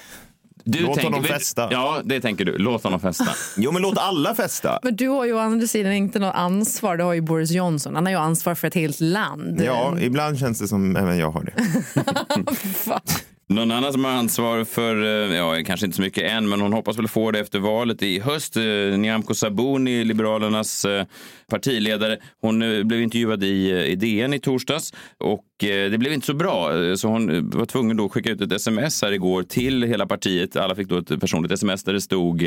Du 0.66 0.80
Låt 0.80 0.94
tänker- 0.96 1.04
honom 1.04 1.24
festa. 1.24 1.68
Ja, 1.72 2.02
det 2.04 2.22
tänker 2.22 2.46
du. 2.46 2.58
Låt 2.58 2.84
honom 2.84 3.00
festa. 3.00 3.28
Jo, 3.58 3.72
men 3.72 3.82
låt 3.82 3.98
alla 3.98 4.36
festa. 4.36 4.80
Men 4.84 4.96
du 4.96 5.08
har 5.08 5.26
ju 5.26 5.34
å 5.34 5.38
andra 5.40 5.68
sidan 5.68 5.92
inte 5.94 6.20
något 6.20 6.36
ansvar. 6.36 6.98
Det 6.98 7.04
har 7.04 7.14
ju 7.14 7.22
Boris 7.22 7.52
Johnson. 7.52 7.96
Han 7.96 8.06
har 8.06 8.12
ju 8.12 8.18
ansvar 8.20 8.56
för 8.56 8.68
ett 8.68 8.74
helt 8.76 9.00
land. 9.00 9.62
Ja, 9.66 10.00
ibland 10.00 10.40
känns 10.40 10.60
det 10.60 10.68
som 10.68 10.96
även 10.96 11.18
jag 11.18 11.32
har 11.32 11.44
det. 11.44 11.54
Någon 13.48 13.72
annan 13.72 13.94
som 13.94 14.06
har 14.06 14.12
ansvar 14.12 14.64
för, 14.64 15.04
eh, 15.04 15.36
ja, 15.36 15.64
kanske 15.66 15.86
inte 15.86 15.96
så 15.96 16.02
mycket 16.02 16.32
än, 16.32 16.50
men 16.50 16.62
hon 16.62 16.74
hoppas 16.74 16.98
väl 16.98 17.08
få 17.08 17.32
det 17.32 17.40
efter 17.40 17.60
valet 17.60 18.04
i 18.04 18.20
höst. 18.20 18.58
Eh, 18.58 18.64
Nyamko 18.98 19.34
Sabuni, 19.34 20.04
Liberalernas 20.04 20.86
eh, 20.86 21.06
partiledare, 21.50 22.18
hon 22.42 22.60
blev 22.88 23.02
intervjuad 23.02 23.44
i, 23.44 23.72
i 23.72 23.96
DN 23.96 24.34
i 24.34 24.40
torsdags 24.40 24.94
och 25.18 25.44
det 25.60 26.00
blev 26.00 26.14
inte 26.14 26.26
så 26.26 26.34
bra. 26.34 26.72
Så 26.96 27.08
hon 27.08 27.50
var 27.50 27.66
tvungen 27.66 27.98
då 27.98 28.06
att 28.06 28.12
skicka 28.12 28.30
ut 28.30 28.42
ett 28.42 28.52
sms 28.52 29.02
här 29.02 29.12
igår 29.12 29.44
till 29.44 29.84
hela 29.84 30.06
partiet. 30.06 30.56
Alla 30.56 30.76
fick 30.76 30.88
då 30.88 30.98
ett 30.98 31.20
personligt 31.20 31.52
sms 31.52 31.84
där 31.84 31.94
det 31.94 32.02
stod 32.02 32.44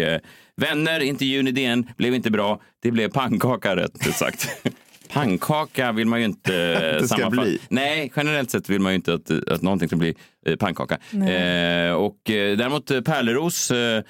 Vänner, 0.56 1.00
intervjun 1.00 1.48
i 1.48 1.52
DN 1.52 1.87
blev 1.96 2.14
inte 2.14 2.31
bra. 2.31 2.60
Det 2.82 2.90
blev 2.90 3.08
pannkaka 3.08 3.76
rätt 3.76 4.06
ut 4.08 4.14
sagt. 4.14 4.48
Pannkaka 5.08 5.93
vill 5.93 6.06
man 6.06 6.19
ju 6.19 6.25
inte 6.25 6.55
eh, 6.75 6.81
Det 7.00 7.08
ska 7.08 7.17
sammanfatta. 7.17 7.43
bli. 7.43 7.58
Nej, 7.69 8.12
generellt 8.17 8.50
sett 8.50 8.69
vill 8.70 8.81
man 8.81 8.93
ju 8.93 8.97
inte 8.97 9.14
att, 9.14 9.31
att 9.49 9.62
någonting 9.62 9.88
ska 9.88 9.97
bli 9.97 10.14
eh, 10.47 10.56
pannkaka. 10.56 10.99
Eh, 11.12 11.93
och 11.93 12.31
eh, 12.31 12.56
däremot 12.56 12.87
Pärleros, 13.05 13.70
eh, 13.70 14.03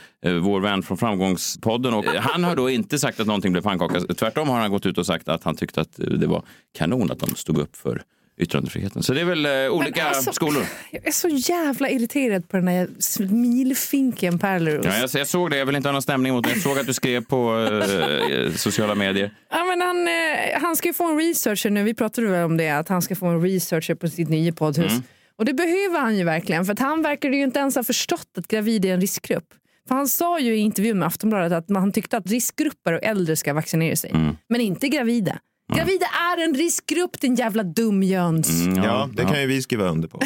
vår 0.42 0.60
vän 0.60 0.82
från 0.82 0.98
Framgångspodden, 0.98 1.94
och, 1.94 2.04
han 2.16 2.44
har 2.44 2.56
då 2.56 2.70
inte 2.70 2.98
sagt 2.98 3.20
att 3.20 3.26
någonting 3.26 3.52
blev 3.52 3.62
pannkaka. 3.62 4.00
Tvärtom 4.00 4.48
har 4.48 4.60
han 4.60 4.70
gått 4.70 4.86
ut 4.86 4.98
och 4.98 5.06
sagt 5.06 5.28
att 5.28 5.44
han 5.44 5.56
tyckte 5.56 5.80
att 5.80 5.96
det 5.96 6.26
var 6.26 6.42
kanon 6.78 7.10
att 7.10 7.18
de 7.18 7.34
stod 7.34 7.58
upp 7.58 7.76
för 7.76 8.02
yttrandefriheten. 8.38 9.02
Så 9.02 9.12
det 9.12 9.20
är 9.20 9.24
väl 9.24 9.46
eh, 9.46 9.72
olika 9.72 10.04
alltså- 10.04 10.32
skolor. 10.32 10.62
Jag 10.90 11.06
är 11.06 11.12
så 11.12 11.28
jävla 11.28 11.90
irriterad 11.90 12.48
på 12.48 12.56
den 12.56 12.66
där 12.66 12.88
smilfinken 12.98 14.38
Pärleros. 14.38 14.86
Ja, 14.86 14.98
jag, 14.98 15.10
jag 15.20 15.26
såg 15.26 15.50
det, 15.50 15.56
jag 15.56 15.66
vill 15.66 15.76
inte 15.76 15.88
ha 15.88 15.92
någon 15.92 16.02
stämning 16.02 16.32
mot 16.32 16.44
det. 16.44 16.50
Jag 16.50 16.62
såg 16.62 16.78
att 16.78 16.86
du 16.86 16.94
skrev 16.94 17.24
på 17.24 17.68
eh, 17.82 18.52
sociala 18.56 18.94
medier. 18.94 19.34
Ja, 19.50 19.64
men 19.64 19.80
han, 19.80 20.08
eh, 20.08 20.60
han 20.60 20.76
ska 20.76 20.88
ju 20.88 20.94
få 20.94 21.10
en 21.10 21.18
researcher 21.18 21.70
nu. 21.70 21.82
Vi 21.82 21.94
pratade 21.94 22.26
väl 22.26 22.44
om 22.44 22.56
det, 22.56 22.70
att 22.70 22.88
han 22.88 23.02
ska 23.02 23.16
få 23.16 23.26
en 23.26 23.42
researcher 23.42 23.94
på 23.94 24.08
sitt 24.08 24.28
nya 24.28 24.52
poddhus. 24.52 24.92
Mm. 24.92 25.02
Och 25.38 25.44
det 25.44 25.54
behöver 25.54 26.00
han 26.00 26.16
ju 26.16 26.24
verkligen, 26.24 26.64
för 26.64 26.72
att 26.72 26.78
han 26.78 27.02
verkar 27.02 27.30
ju 27.30 27.42
inte 27.42 27.58
ens 27.58 27.76
ha 27.76 27.84
förstått 27.84 28.28
att 28.36 28.48
gravid 28.48 28.84
är 28.84 28.94
en 28.94 29.00
riskgrupp. 29.00 29.48
För 29.88 29.94
han 29.94 30.08
sa 30.08 30.38
ju 30.38 30.54
i 30.56 30.58
intervjun 30.58 30.98
med 30.98 31.06
Aftonbladet 31.06 31.52
att 31.52 31.68
man 31.68 31.92
tyckte 31.92 32.16
att 32.16 32.30
riskgrupper 32.30 32.92
och 32.92 33.02
äldre 33.02 33.36
ska 33.36 33.54
vaccinera 33.54 33.96
sig. 33.96 34.10
Mm. 34.10 34.36
Men 34.48 34.60
inte 34.60 34.88
gravida. 34.88 35.38
Gravida 35.74 36.06
är 36.06 36.44
en 36.44 36.54
riskgrupp 36.54 37.20
din 37.20 37.34
jävla 37.34 37.62
dumjöns. 37.62 38.50
Mm, 38.50 38.84
Ja, 38.84 39.08
det 39.12 39.24
kan 39.24 39.40
ju 39.40 39.46
vi 39.46 39.62
skriva 39.62 39.88
under 39.88 40.08
på. 40.08 40.20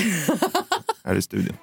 Här 1.04 1.14
i 1.14 1.22
studion. 1.22 1.56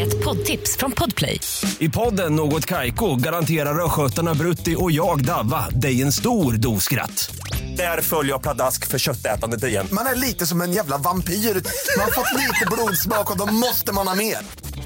Ett 0.00 0.24
poddtips 0.24 0.76
från 0.76 0.92
Podplay. 0.92 1.40
I 1.78 1.88
podden 1.88 2.36
Något 2.36 2.66
Kaiko 2.66 3.16
garanterar 3.16 3.84
östgötarna 3.84 4.34
Brutti 4.34 4.76
och 4.78 4.92
jag, 4.92 5.24
Davva, 5.24 5.68
dig 5.68 6.02
en 6.02 6.12
stor 6.12 6.52
dos 6.52 6.84
skratt. 6.84 7.34
Där 7.76 8.00
följer 8.00 8.32
jag 8.32 8.42
pladask 8.42 8.86
för 8.86 8.98
köttätandet 8.98 9.64
igen. 9.64 9.86
Man 9.92 10.06
är 10.06 10.14
lite 10.14 10.46
som 10.46 10.60
en 10.60 10.72
jävla 10.72 10.98
vampyr. 10.98 11.34
Man 11.34 12.04
har 12.04 12.10
fått 12.12 12.40
lite 12.40 12.66
blodsmak 12.70 13.30
och 13.30 13.38
då 13.38 13.46
måste 13.54 13.92
man 13.92 14.08
ha 14.08 14.14
mer. 14.14 14.36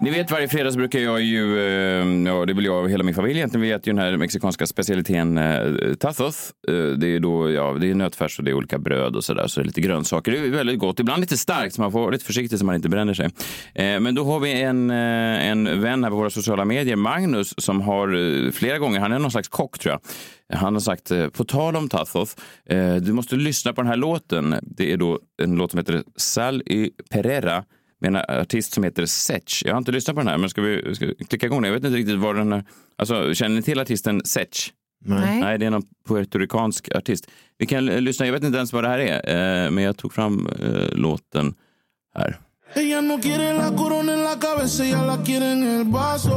Ni 0.00 0.10
vet, 0.10 0.30
varje 0.30 0.48
fredag 0.48 0.70
så 0.72 0.78
brukar 0.78 0.98
jag 0.98 1.22
ju, 1.22 1.58
eh, 1.58 2.06
ja 2.32 2.44
det 2.46 2.52
vill 2.52 2.64
jag 2.64 2.82
och 2.84 2.90
hela 2.90 3.04
min 3.04 3.14
familj 3.14 3.36
egentligen, 3.38 3.62
vi 3.62 3.72
äter 3.72 3.86
ju 3.86 3.92
den 3.92 4.04
här 4.04 4.16
mexikanska 4.16 4.66
specialiteten 4.66 5.38
eh, 5.38 5.94
tazos. 5.94 6.52
Eh, 6.68 6.74
Det 6.74 7.06
är 7.06 7.20
då, 7.20 7.50
ja, 7.50 7.76
det 7.80 7.90
är 7.90 7.94
nötfärs 7.94 8.38
och 8.38 8.44
det 8.44 8.50
är 8.50 8.54
olika 8.54 8.78
bröd 8.78 9.16
och 9.16 9.24
sådär, 9.24 9.46
så 9.46 9.60
det 9.60 9.64
är 9.64 9.66
lite 9.66 9.80
grönsaker. 9.80 10.32
Det 10.32 10.38
är 10.38 10.50
väldigt 10.50 10.78
gott, 10.78 11.00
ibland 11.00 11.20
lite 11.20 11.36
starkt 11.36 11.74
så 11.74 11.80
man 11.80 11.92
får 11.92 12.00
vara 12.00 12.10
lite 12.10 12.24
försiktig 12.24 12.58
så 12.58 12.64
man 12.64 12.74
inte 12.74 12.88
bränner 12.88 13.14
sig. 13.14 13.26
Eh, 13.74 14.00
Men 14.00 14.14
då 14.14 14.24
har 14.24 14.40
vi 14.40 14.62
en, 14.62 14.90
eh, 14.90 15.46
en 15.50 15.80
vän 15.80 16.04
här 16.04 16.10
på 16.10 16.16
våra 16.16 16.30
sociala 16.30 16.64
medier, 16.64 16.96
Magnus, 16.96 17.54
som 17.58 17.80
har 17.80 18.14
eh, 18.46 18.50
flera 18.50 18.78
gånger, 18.78 19.00
han 19.00 19.12
är 19.12 19.18
någon 19.18 19.30
slags 19.30 19.48
kock 19.48 19.78
tror 19.78 19.92
jag, 20.48 20.58
han 20.58 20.72
har 20.74 20.80
sagt, 20.80 21.10
eh, 21.10 21.28
på 21.28 21.44
tal 21.44 21.76
om 21.76 21.88
tacos, 21.88 22.36
eh, 22.70 22.94
du 22.96 23.12
måste 23.12 23.36
lyssna 23.36 23.72
på 23.72 23.80
den 23.82 23.88
här 23.90 23.96
låten. 23.96 24.54
Det 24.62 24.92
är 24.92 24.96
då 24.96 25.18
en 25.42 25.54
låt 25.56 25.70
som 25.70 25.78
heter 25.78 26.02
Sal 26.16 26.62
y 26.66 26.90
Pereira 27.10 27.64
med 28.00 28.08
en 28.14 28.40
artist 28.40 28.72
som 28.72 28.84
heter 28.84 29.06
Setch. 29.06 29.62
Jag 29.64 29.72
har 29.72 29.78
inte 29.78 29.92
lyssnat 29.92 30.14
på 30.16 30.20
den 30.20 30.28
här, 30.28 30.38
men 30.38 30.50
ska 30.50 30.62
vi, 30.62 30.94
ska 30.94 31.06
vi 31.06 31.14
klicka 31.14 31.46
igång 31.46 31.62
den? 31.62 31.72
Jag 31.72 31.80
vet 31.80 31.84
inte 31.84 31.98
riktigt 31.98 32.18
vad 32.18 32.36
den 32.36 32.52
är. 32.52 32.64
Alltså, 32.96 33.34
känner 33.34 33.56
ni 33.56 33.62
till 33.62 33.80
artisten 33.80 34.20
Setch? 34.24 34.70
Nej. 35.04 35.40
Nej, 35.40 35.58
det 35.58 35.66
är 35.66 35.70
någon 35.70 35.86
puertoricansk 36.08 36.94
artist. 36.94 37.30
Vi 37.58 37.66
kan 37.66 37.86
lyssna, 37.86 38.26
jag 38.26 38.32
vet 38.32 38.44
inte 38.44 38.56
ens 38.56 38.72
vad 38.72 38.84
det 38.84 38.88
här 38.88 38.98
är, 38.98 39.64
eh, 39.64 39.70
men 39.70 39.84
jag 39.84 39.96
tog 39.96 40.12
fram 40.12 40.46
eh, 40.46 40.92
låten 40.92 41.54
här. 42.14 42.38
Ella 42.74 43.00
no 43.00 43.18
quiere 43.18 43.52
la 43.52 43.76
corona 43.76 44.12
en 44.12 44.24
la 44.24 44.38
cabeza, 44.38 44.84
ella 44.84 45.06
la 45.06 45.24
quiere 45.24 45.44
en 45.44 45.62
el 45.62 45.84
vaso. 45.84 46.30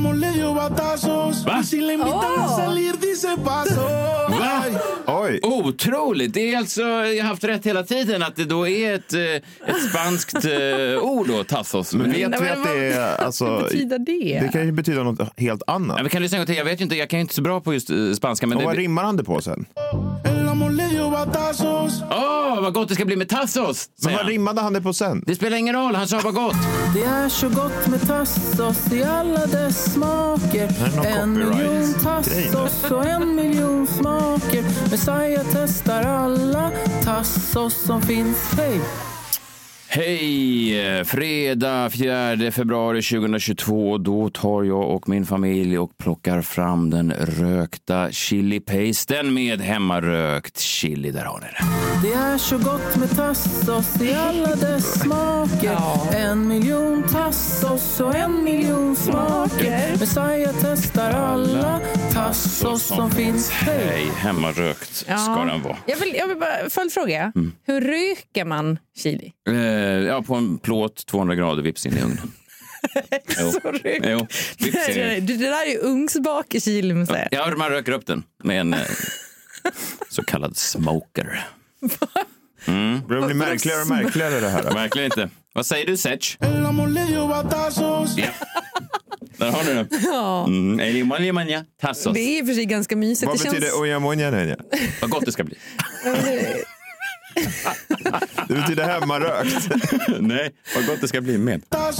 Amor 0.00 0.14
le 0.14 0.30
dio 0.30 0.54
batazos. 0.54 1.44
Va? 1.44 1.58
Y 1.60 1.64
si 1.64 1.80
le 1.80 1.92
invitan 1.92 2.38
a 2.38 2.48
salir, 2.48 2.92
dice 3.00 3.36
paso. 3.44 3.80
Oj! 5.06 5.40
Otroligt! 5.42 6.34
Det 6.34 6.52
är 6.54 6.58
alltså, 6.58 6.80
jag 6.82 7.24
har 7.24 7.28
haft 7.28 7.44
rätt 7.44 7.66
hela 7.66 7.82
tiden, 7.82 8.22
att 8.22 8.36
det 8.36 8.44
då 8.44 8.68
är 8.68 8.94
ett, 8.94 9.12
eh, 9.14 9.20
ett 9.20 9.82
spanskt 9.90 10.34
eh, 10.44 11.02
ord 11.02 11.28
då, 11.28 11.44
tazos. 11.44 11.94
Men 11.94 12.12
vet 12.12 12.30
Nej, 12.30 12.40
vi 12.42 12.48
att 12.48 12.64
det 12.64 12.86
är... 12.92 13.10
Vad 13.18 13.26
Alltså, 13.26 13.58
betyder 13.62 13.98
det? 13.98 14.40
det 14.42 14.48
kan 14.52 14.66
ju 14.66 14.72
betyda 14.72 15.02
något 15.02 15.38
helt 15.40 15.62
annat. 15.66 15.96
Ja, 15.98 16.04
vi 16.04 16.10
kan 16.10 16.22
lyssna 16.22 16.36
en 16.36 16.40
gång 16.40 16.46
till. 16.46 16.56
Jag 16.56 16.64
vet 16.64 16.80
ju 16.80 16.84
inte, 16.84 16.96
jag 16.96 17.10
kan 17.10 17.18
ju 17.18 17.20
inte 17.22 17.34
så 17.34 17.42
bra 17.42 17.60
på 17.60 17.74
just 17.74 17.90
eh, 17.90 18.12
spanska. 18.12 18.46
Men 18.46 18.58
Och 18.58 18.64
vad 18.64 18.74
det... 18.76 18.80
rimmar 18.80 19.02
han 19.04 19.16
det 19.16 19.24
på 19.24 19.40
sen? 19.40 19.66
Dio 21.24 21.26
batazos. 21.26 22.02
Åh, 22.10 22.60
vad 22.62 22.74
gott 22.74 22.88
det 22.88 22.94
ska 22.94 23.04
bli 23.04 23.16
med 23.16 23.28
tazos! 23.28 23.56
Men 23.56 24.02
säger 24.02 24.16
vad 24.16 24.24
han. 24.24 24.30
rimmade 24.32 24.60
han 24.60 24.72
det 24.72 24.80
på 24.80 24.92
sen? 24.92 25.24
Det 25.26 25.34
spelar 25.34 25.56
ingen 25.56 25.74
roll, 25.74 25.94
han 25.94 26.08
sa 26.08 26.20
vad 26.24 26.34
gott. 26.34 26.56
Det 26.94 27.02
är 27.02 27.28
så 27.28 27.48
gott 27.48 27.86
med 27.86 28.06
tassos 28.06 28.92
i 28.92 29.04
alla 29.04 29.46
dess 29.46 29.92
smaker. 29.92 30.64
är 30.64 30.96
någon 30.96 31.06
En 31.06 31.32
miljon 31.32 31.94
tassos 31.94 32.90
och 32.90 33.06
en 33.06 33.34
miljon 33.34 33.86
smaker. 33.86 34.90
Messiah 34.90 35.46
testar 35.52 36.02
alla 36.02 36.70
tassos 37.04 37.74
som 37.74 38.02
finns. 38.02 38.52
Hej! 38.56 38.80
Hej! 39.92 41.04
Fredag 41.04 41.90
4 41.90 42.52
februari 42.52 43.02
2022. 43.02 43.98
Då 43.98 44.30
tar 44.30 44.62
jag 44.62 44.90
och 44.90 45.08
min 45.08 45.26
familj 45.26 45.78
och 45.78 45.98
plockar 45.98 46.42
fram 46.42 46.90
den 46.90 47.12
rökta 47.12 48.10
chilipasten 48.12 49.34
med 49.34 49.60
hemmarökt 49.60 50.58
chili. 50.58 51.10
Där 51.10 51.24
har 51.24 51.40
ni 51.40 51.46
det. 51.46 52.08
Det 52.08 52.14
är 52.14 52.38
så 52.38 52.58
gott 52.58 52.96
med 52.96 53.10
tassos 53.16 54.02
i 54.02 54.14
alla 54.14 54.54
dess 54.54 55.00
smaker. 55.00 55.76
En 56.16 56.48
miljon 56.48 57.02
tassos 57.02 58.00
och 58.00 58.14
en 58.14 58.44
miljon 58.44 58.96
smaker. 58.96 59.90
Messiah 60.00 60.54
testar 60.60 61.10
alla 61.10 61.80
tassos 62.12 62.82
som 62.82 63.10
finns. 63.10 63.50
Hej! 63.50 63.86
Hej, 63.86 64.06
hemmarökt 64.16 64.94
ska 64.94 65.44
den 65.44 65.62
vara. 65.62 65.76
Jag 65.86 65.96
vill, 65.96 66.14
jag 66.14 66.26
vill 66.28 66.38
bara, 66.38 66.70
följdfråga. 66.70 67.32
Hur 67.66 67.80
röker 67.80 68.44
man 68.44 68.78
chili? 68.96 69.32
Eh, 69.50 70.06
ja, 70.06 70.22
på 70.22 70.34
en 70.34 70.58
plåt, 70.58 71.06
200 71.06 71.34
grader, 71.34 71.62
vips 71.62 71.86
in 71.86 71.92
i 71.96 72.00
ugnen. 72.02 72.18
Jo. 73.40 73.52
Så 73.52 73.58
rök- 73.60 74.00
Jo, 74.04 74.26
vips 74.58 74.88
in 74.88 74.94
det, 74.94 75.16
i. 75.16 75.20
det 75.20 75.36
där 75.36 75.66
är 75.66 75.70
ju 75.70 75.78
ugnsbak 75.78 76.54
i 76.54 76.60
chili. 76.60 76.94
måste 76.94 77.14
jag 77.14 77.30
säga. 77.30 77.44
Ja, 77.50 77.56
man 77.56 77.70
röker 77.70 77.92
upp 77.92 78.06
den 78.06 78.22
med 78.44 78.60
en 78.60 78.74
eh, 78.74 78.80
så 80.10 80.22
kallad 80.24 80.56
smoker. 80.56 81.46
Det 82.66 83.02
blir 83.06 83.34
märkligare 83.34 83.80
och 83.82 83.88
märkligare 83.88 84.40
det 84.40 84.48
här. 84.48 84.62
Verkligen 84.62 85.04
inte. 85.06 85.30
Vad 85.52 85.66
säger 85.66 85.86
du, 85.86 85.96
Setch? 85.96 86.36
Ja. 86.40 88.06
Där 89.36 89.50
har 89.50 89.64
du 89.64 89.74
den. 89.74 89.88
Mm, 90.46 90.80
Elimania 91.16 91.64
tassos. 91.80 92.14
Det 92.14 92.20
är 92.20 92.38
i 92.38 92.42
och 92.42 92.46
för 92.46 92.54
sig 92.54 92.64
ganska 92.64 92.96
mysigt. 92.96 93.26
Vad 93.28 93.38
det 93.38 93.44
betyder 93.44 93.60
känns... 93.66 93.74
Vad 95.00 95.10
gott 95.10 95.24
det 95.24 95.32
ska 95.32 95.44
bli. 95.44 95.56
Det 98.48 98.54
betyder 98.54 98.84
hemmarökt. 98.84 99.68
Nej, 100.20 100.50
vad 100.74 100.86
gott 100.86 101.00
det 101.00 101.08
ska 101.08 101.20
bli 101.20 101.38
med. 101.38 101.62
Ja, 101.70 101.92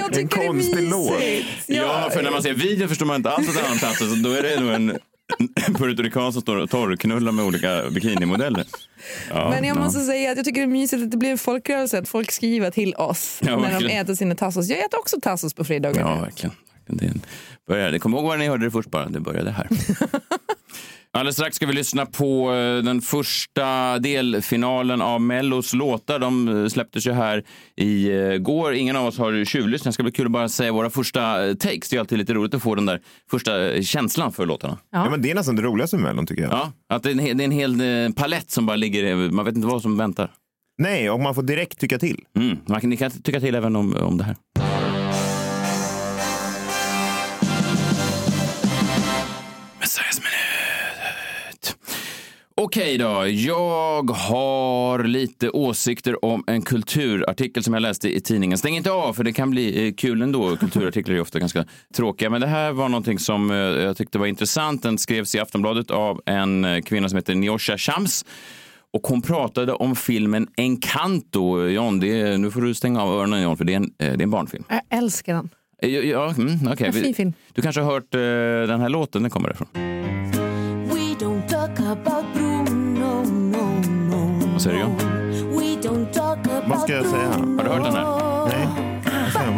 jag 0.00 0.12
tycker 0.12 0.38
det 0.38 0.46
är 0.46 0.52
mysigt. 0.52 0.90
låt. 0.90 1.20
Ja, 1.66 2.10
för 2.12 2.22
när 2.22 2.30
man 2.30 2.42
ser 2.42 2.54
videon 2.54 2.88
förstår 2.88 3.06
man 3.06 3.16
inte 3.16 3.30
alls 3.30 3.48
att 3.48 3.54
det 3.54 3.60
är 3.60 3.72
en 3.72 3.78
tassos. 3.78 4.22
Då 4.22 4.32
är 4.32 4.42
det 4.42 4.60
nog 4.60 4.70
en 4.72 4.98
puertorican 5.74 6.32
som 6.32 6.42
står 6.42 6.56
och 6.56 6.70
torrknullar 6.70 7.32
med 7.32 7.44
olika 7.44 7.90
bikinimodeller. 7.90 8.64
Ja, 9.30 9.50
Men 9.50 9.64
jag 9.64 9.76
ja. 9.76 9.80
måste 9.80 10.00
säga 10.00 10.30
att 10.30 10.36
jag 10.36 10.44
tycker 10.46 10.60
det 10.60 10.64
är 10.64 10.68
mysigt 10.68 11.02
att 11.02 11.10
det 11.10 11.16
blir 11.16 11.30
en 11.30 11.38
folkrörelse 11.38 11.98
att 11.98 12.08
folk 12.08 12.30
skriver 12.32 12.70
till 12.70 12.94
oss 12.94 13.40
Ja, 13.42 13.58
när 13.58 13.80
de 13.80 13.86
äter 13.86 14.14
sina 14.14 14.34
tassos. 14.34 14.68
Jag 14.68 14.78
äter 14.78 14.98
också 14.98 15.20
tassos 15.20 15.54
på 15.54 15.64
fredagar. 15.64 16.00
Ja, 16.00 16.20
verkligen. 16.20 16.56
Det 16.86 17.12
började. 17.68 17.98
Kom 17.98 18.14
ihåg 18.14 18.24
var 18.24 18.36
ni 18.36 18.46
hörde 18.48 18.64
det 18.64 18.70
först 18.70 18.90
bara. 18.90 19.08
Det 19.08 19.20
började 19.20 19.50
här. 19.50 19.68
Alldeles 21.12 21.36
strax 21.36 21.56
ska 21.56 21.66
vi 21.66 21.72
lyssna 21.72 22.06
på 22.06 22.52
eh, 22.54 22.84
den 22.84 23.00
första 23.00 23.98
delfinalen 23.98 25.02
av 25.02 25.20
Mellos 25.20 25.72
låtar. 25.74 26.18
De 26.18 26.48
eh, 26.62 26.68
släpptes 26.68 27.06
ju 27.06 27.12
här 27.12 27.44
i 27.76 28.08
eh, 28.18 28.36
går. 28.36 28.74
Ingen 28.74 28.96
av 28.96 29.06
oss 29.06 29.18
har 29.18 29.44
tjuvlyssnat. 29.44 29.84
Det 29.84 29.92
ska 29.92 30.02
bli 30.02 30.12
kul 30.12 30.26
att 30.26 30.32
bara 30.32 30.48
säga 30.48 30.72
våra 30.72 30.90
första 30.90 31.54
takes. 31.54 31.88
Det 31.88 31.96
är 31.96 32.00
alltid 32.00 32.18
lite 32.18 32.34
roligt 32.34 32.54
att 32.54 32.62
få 32.62 32.74
den 32.74 32.86
där 32.86 33.00
första 33.30 33.82
känslan 33.82 34.32
för 34.32 34.46
låtarna. 34.46 34.78
Ja, 34.92 35.10
men 35.10 35.22
det 35.22 35.30
är 35.30 35.34
nästan 35.34 35.56
det 35.56 35.62
roligaste 35.62 35.96
med 35.96 36.04
Mellon 36.04 36.26
tycker 36.26 36.42
jag. 36.42 36.52
Ja, 36.52 36.72
att 36.88 37.02
det 37.02 37.08
är 37.08 37.12
en, 37.12 37.18
hel- 37.18 37.36
det 37.36 37.42
är 37.44 37.46
en 37.46 37.50
hel 37.50 38.12
palett 38.14 38.50
som 38.50 38.66
bara 38.66 38.76
ligger. 38.76 39.30
Man 39.30 39.44
vet 39.44 39.54
inte 39.54 39.66
vad 39.68 39.82
som 39.82 39.96
väntar. 39.96 40.30
Nej, 40.78 41.10
och 41.10 41.20
man 41.20 41.34
får 41.34 41.42
direkt 41.42 41.78
tycka 41.80 41.98
till. 41.98 42.24
Mm. 42.38 42.58
Man 42.66 42.80
kan, 42.80 42.90
ni 42.90 42.96
kan 42.96 43.10
tycka 43.10 43.40
till 43.40 43.54
även 43.54 43.76
om, 43.76 43.96
om 43.96 44.18
det 44.18 44.24
här. 44.24 44.36
Sveriges 49.96 50.20
minut. 50.20 51.76
Okej 52.54 52.98
då, 52.98 53.26
jag 53.28 54.10
har 54.10 55.04
lite 55.04 55.50
åsikter 55.50 56.24
om 56.24 56.44
en 56.46 56.62
kulturartikel 56.62 57.62
som 57.62 57.74
jag 57.74 57.80
läste 57.80 58.16
i 58.16 58.20
tidningen. 58.20 58.58
Stäng 58.58 58.76
inte 58.76 58.90
av 58.90 59.12
för 59.12 59.24
det 59.24 59.32
kan 59.32 59.50
bli 59.50 59.86
eh, 59.86 59.94
kul 59.94 60.22
ändå. 60.22 60.56
Kulturartiklar 60.56 61.14
är 61.14 61.20
ofta 61.20 61.38
ganska 61.38 61.64
tråkiga. 61.94 62.30
Men 62.30 62.40
det 62.40 62.46
här 62.46 62.72
var 62.72 62.88
någonting 62.88 63.18
som 63.18 63.50
eh, 63.50 63.56
jag 63.56 63.96
tyckte 63.96 64.18
var 64.18 64.26
intressant. 64.26 64.82
Den 64.82 64.98
skrevs 64.98 65.34
i 65.34 65.38
Aftonbladet 65.38 65.90
av 65.90 66.20
en 66.26 66.64
eh, 66.64 66.80
kvinna 66.80 67.08
som 67.08 67.16
heter 67.16 67.34
Niosha 67.34 67.78
Shams. 67.78 68.24
Och 68.92 69.06
hon 69.06 69.22
pratade 69.22 69.72
om 69.72 69.96
filmen 69.96 70.48
Encanto. 70.56 71.66
John, 71.66 72.00
det 72.00 72.20
är, 72.20 72.38
nu 72.38 72.50
får 72.50 72.60
du 72.60 72.74
stänga 72.74 73.02
av 73.02 73.18
öronen 73.18 73.42
John, 73.42 73.56
för 73.56 73.64
det 73.64 73.72
är 73.72 73.76
en, 73.76 73.92
det 73.98 74.04
är 74.04 74.22
en 74.22 74.30
barnfilm. 74.30 74.64
Jag 74.68 74.98
älskar 74.98 75.34
den. 75.34 75.50
Eh, 75.82 75.88
Ja, 75.88 76.02
ja, 76.02 76.34
mm, 76.38 76.92
fin 76.92 77.14
film. 77.14 77.32
Du 77.54 77.62
kanske 77.62 77.80
har 77.80 77.92
hört 77.92 78.14
eh, 78.14 78.20
den 78.68 78.80
här 78.80 78.88
låten, 78.88 79.22
den 79.22 79.30
kommer 79.30 79.48
därifrån. 79.48 79.68
We 80.88 81.24
don't 81.24 81.48
talk 81.48 81.80
about 81.80 82.24
Bruno, 82.34 83.22
no, 83.24 83.64
no. 84.10 84.52
Vad 84.52 84.62
säger 84.62 84.76
du 84.76 84.82
John? 84.82 84.96
We 85.58 85.88
don't 85.88 86.12
talk 86.12 86.38
about 86.46 86.68
Vad 86.68 86.80
ska 86.80 86.92
jag 86.92 87.06
säga? 87.06 87.28
Har 87.28 87.64
du 87.64 87.70
hört 87.70 87.84
den 87.84 87.94
här? 87.94 88.46
Nej. 88.48 88.68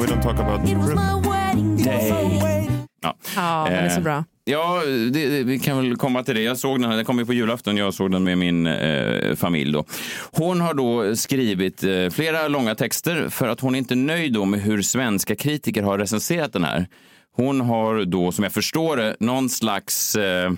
We 0.00 0.06
don't 0.06 0.22
talk 0.22 0.38
about... 0.38 0.68
It 0.68 0.76
was 0.76 0.88
my 0.88 1.30
wedding 1.30 1.76
day. 1.76 2.77
Ja. 3.00 3.16
Ja, 3.36 3.66
den 3.70 3.84
är 3.84 3.88
så 3.88 3.96
Eh, 3.96 4.02
bra. 4.02 4.24
Ja, 4.44 4.82
det, 4.86 5.28
det, 5.28 5.42
vi 5.42 5.58
kan 5.58 5.76
väl 5.76 5.96
komma 5.96 6.22
till 6.22 6.34
det. 6.34 6.42
Jag 6.42 6.58
såg 6.58 6.80
den 6.80 6.90
här, 6.90 6.96
den 6.96 7.04
kom 7.04 7.18
ju 7.18 7.26
på 7.26 7.32
julafton, 7.32 7.76
jag 7.76 7.94
såg 7.94 8.10
den 8.10 8.24
med 8.24 8.38
min 8.38 8.66
eh, 8.66 9.34
familj 9.34 9.72
då. 9.72 9.84
Hon 10.32 10.60
har 10.60 10.74
då 10.74 11.16
skrivit 11.16 11.84
eh, 11.84 12.08
flera 12.10 12.48
långa 12.48 12.74
texter 12.74 13.28
för 13.28 13.48
att 13.48 13.60
hon 13.60 13.74
är 13.74 13.78
inte 13.78 13.94
är 13.94 13.96
nöjd 13.96 14.46
med 14.46 14.60
hur 14.60 14.82
svenska 14.82 15.36
kritiker 15.36 15.82
har 15.82 15.98
recenserat 15.98 16.52
den 16.52 16.64
här. 16.64 16.86
Hon 17.36 17.60
har 17.60 18.04
då, 18.04 18.32
som 18.32 18.42
jag 18.44 18.52
förstår 18.52 18.96
det, 18.96 19.16
någon 19.20 19.48
slags 19.48 20.16
eh, 20.16 20.52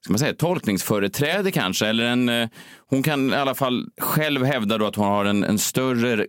ska 0.00 0.12
man 0.12 0.18
säga, 0.18 0.34
tolkningsföreträde 0.34 1.50
kanske. 1.50 1.86
Eller 1.86 2.04
en, 2.04 2.28
eh, 2.28 2.48
hon 2.88 3.02
kan 3.02 3.30
i 3.32 3.36
alla 3.36 3.54
fall 3.54 3.86
själv 4.00 4.44
hävda 4.44 4.78
då 4.78 4.86
att 4.86 4.96
hon 4.96 5.06
har 5.06 5.24
en, 5.24 5.44
en 5.44 5.58
större 5.58 6.26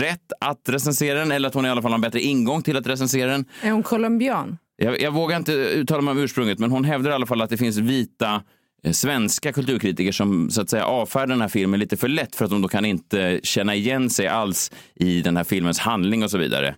rätt 0.00 0.32
att 0.40 0.68
recensera 0.68 1.18
den 1.18 1.32
eller 1.32 1.48
att 1.48 1.54
hon 1.54 1.66
i 1.66 1.68
alla 1.68 1.82
fall 1.82 1.90
har 1.90 1.98
en 1.98 2.00
bättre 2.00 2.20
ingång 2.20 2.62
till 2.62 2.76
att 2.76 2.86
recensera 2.86 3.30
den. 3.30 3.44
Är 3.62 3.70
hon 3.70 3.82
colombian? 3.82 4.58
Jag, 4.76 5.00
jag 5.00 5.12
vågar 5.12 5.36
inte 5.36 5.52
uttala 5.52 6.02
mig 6.02 6.12
om 6.12 6.18
ursprunget, 6.18 6.58
men 6.58 6.70
hon 6.70 6.84
hävdar 6.84 7.10
i 7.10 7.14
alla 7.14 7.26
fall 7.26 7.42
att 7.42 7.50
det 7.50 7.56
finns 7.56 7.78
vita 7.78 8.42
eh, 8.84 8.92
svenska 8.92 9.52
kulturkritiker 9.52 10.12
som 10.12 10.50
så 10.50 10.60
att 10.60 10.70
säga 10.70 10.84
avfärdar 10.84 11.26
den 11.26 11.40
här 11.40 11.48
filmen 11.48 11.80
lite 11.80 11.96
för 11.96 12.08
lätt 12.08 12.36
för 12.36 12.44
att 12.44 12.50
de 12.50 12.62
då 12.62 12.68
kan 12.68 12.84
inte 12.84 13.40
känna 13.42 13.74
igen 13.74 14.10
sig 14.10 14.28
alls 14.28 14.70
i 14.94 15.22
den 15.22 15.36
här 15.36 15.44
filmens 15.44 15.78
handling 15.78 16.22
och 16.24 16.30
så 16.30 16.38
vidare. 16.38 16.74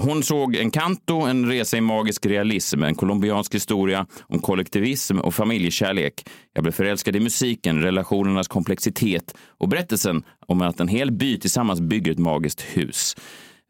Hon 0.00 0.22
såg 0.22 0.56
Encanto, 0.56 1.20
en 1.20 1.46
resa 1.46 1.76
i 1.76 1.80
magisk 1.80 2.26
realism, 2.26 2.82
en 2.82 2.94
colombiansk 2.94 3.54
historia 3.54 4.06
om 4.20 4.38
kollektivism 4.38 5.18
och 5.18 5.34
familjekärlek. 5.34 6.28
Jag 6.52 6.62
blev 6.62 6.72
förälskad 6.72 7.16
i 7.16 7.20
musiken, 7.20 7.82
relationernas 7.82 8.48
komplexitet 8.48 9.34
och 9.58 9.68
berättelsen 9.68 10.22
om 10.46 10.62
att 10.62 10.80
en 10.80 10.88
hel 10.88 11.12
by 11.12 11.38
tillsammans 11.38 11.80
bygger 11.80 12.12
ett 12.12 12.18
magiskt 12.18 12.60
hus. 12.60 13.16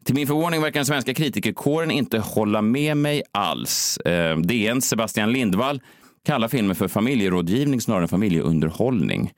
Till 0.09 0.15
min 0.15 0.27
förvåning 0.27 0.61
verkar 0.61 0.79
den 0.79 0.85
svenska 0.85 1.13
kritikerkåren 1.13 1.91
inte 1.91 2.19
hålla 2.19 2.61
med 2.61 2.97
mig 2.97 3.23
alls. 3.31 3.97
Eh, 3.97 4.37
DNs 4.37 4.89
Sebastian 4.89 5.31
Lindvall 5.31 5.81
kallar 6.25 6.47
filmen 6.47 6.75
för 6.75 6.87
familjerådgivning 6.87 7.81
snarare 7.81 8.03
än 8.03 8.07
familjeunderhållning. 8.07 9.31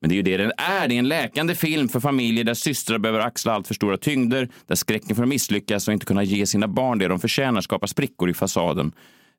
Men 0.00 0.08
det 0.08 0.14
är 0.14 0.16
ju 0.16 0.22
det 0.22 0.36
den 0.36 0.52
är. 0.56 0.88
Det 0.88 0.94
är 0.94 0.98
en 0.98 1.08
läkande 1.08 1.54
film 1.54 1.88
för 1.88 2.00
familjer 2.00 2.44
där 2.44 2.54
systrar 2.54 2.98
behöver 2.98 3.20
axla 3.20 3.52
allt 3.52 3.66
för 3.66 3.74
stora 3.74 3.96
tyngder, 3.96 4.48
där 4.66 4.74
skräcken 4.74 5.16
för 5.16 5.22
att 5.22 5.28
misslyckas 5.28 5.88
och 5.88 5.94
inte 5.94 6.06
kunna 6.06 6.22
ge 6.22 6.46
sina 6.46 6.68
barn 6.68 6.98
det 6.98 7.08
de 7.08 7.20
förtjänar 7.20 7.60
skapar 7.60 7.86
sprickor 7.86 8.30
i 8.30 8.34
fasaden. 8.34 8.92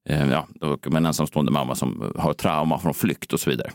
Eh, 0.10 0.30
ja, 0.30 0.48
och 0.62 0.92
med 0.92 0.98
en 0.98 1.06
ensamstående 1.06 1.52
mamma 1.52 1.76
som 1.76 2.14
har 2.16 2.34
trauma 2.34 2.80
från 2.80 2.94
flykt 2.94 3.34
och 3.34 3.40
så 3.40 3.50
vidare. 3.50 3.72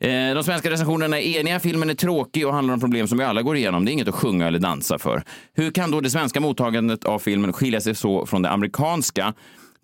Eh, 0.00 0.34
de 0.34 0.44
svenska 0.44 0.70
recensionerna 0.70 1.20
är 1.20 1.40
eniga. 1.40 1.60
Filmen 1.60 1.90
är 1.90 1.94
tråkig 1.94 2.46
och 2.46 2.54
handlar 2.54 2.74
om 2.74 2.80
problem 2.80 3.08
som 3.08 3.18
vi 3.18 3.24
alla 3.24 3.42
går 3.42 3.56
igenom. 3.56 3.84
Det 3.84 3.90
är 3.90 3.92
inget 3.92 4.08
att 4.08 4.14
sjunga 4.14 4.46
eller 4.46 4.58
dansa 4.58 4.98
för. 4.98 5.22
Hur 5.52 5.70
kan 5.70 5.90
då 5.90 6.00
det 6.00 6.10
svenska 6.10 6.40
mottagandet 6.40 7.04
av 7.04 7.18
filmen 7.18 7.52
skilja 7.52 7.80
sig 7.80 7.94
så 7.94 8.26
från 8.26 8.42
det 8.42 8.50
amerikanska? 8.50 9.34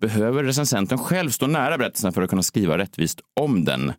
Behöver 0.01 0.43
recensenten 0.43 0.97
själv 0.97 1.29
stå 1.29 1.47
nära 1.47 1.77
berättelsen 1.77 2.13
för 2.13 2.21
att 2.21 2.29
kunna 2.29 2.43
skriva 2.43 2.77
rättvist 2.77 3.19
om 3.39 3.65
den? 3.65 3.93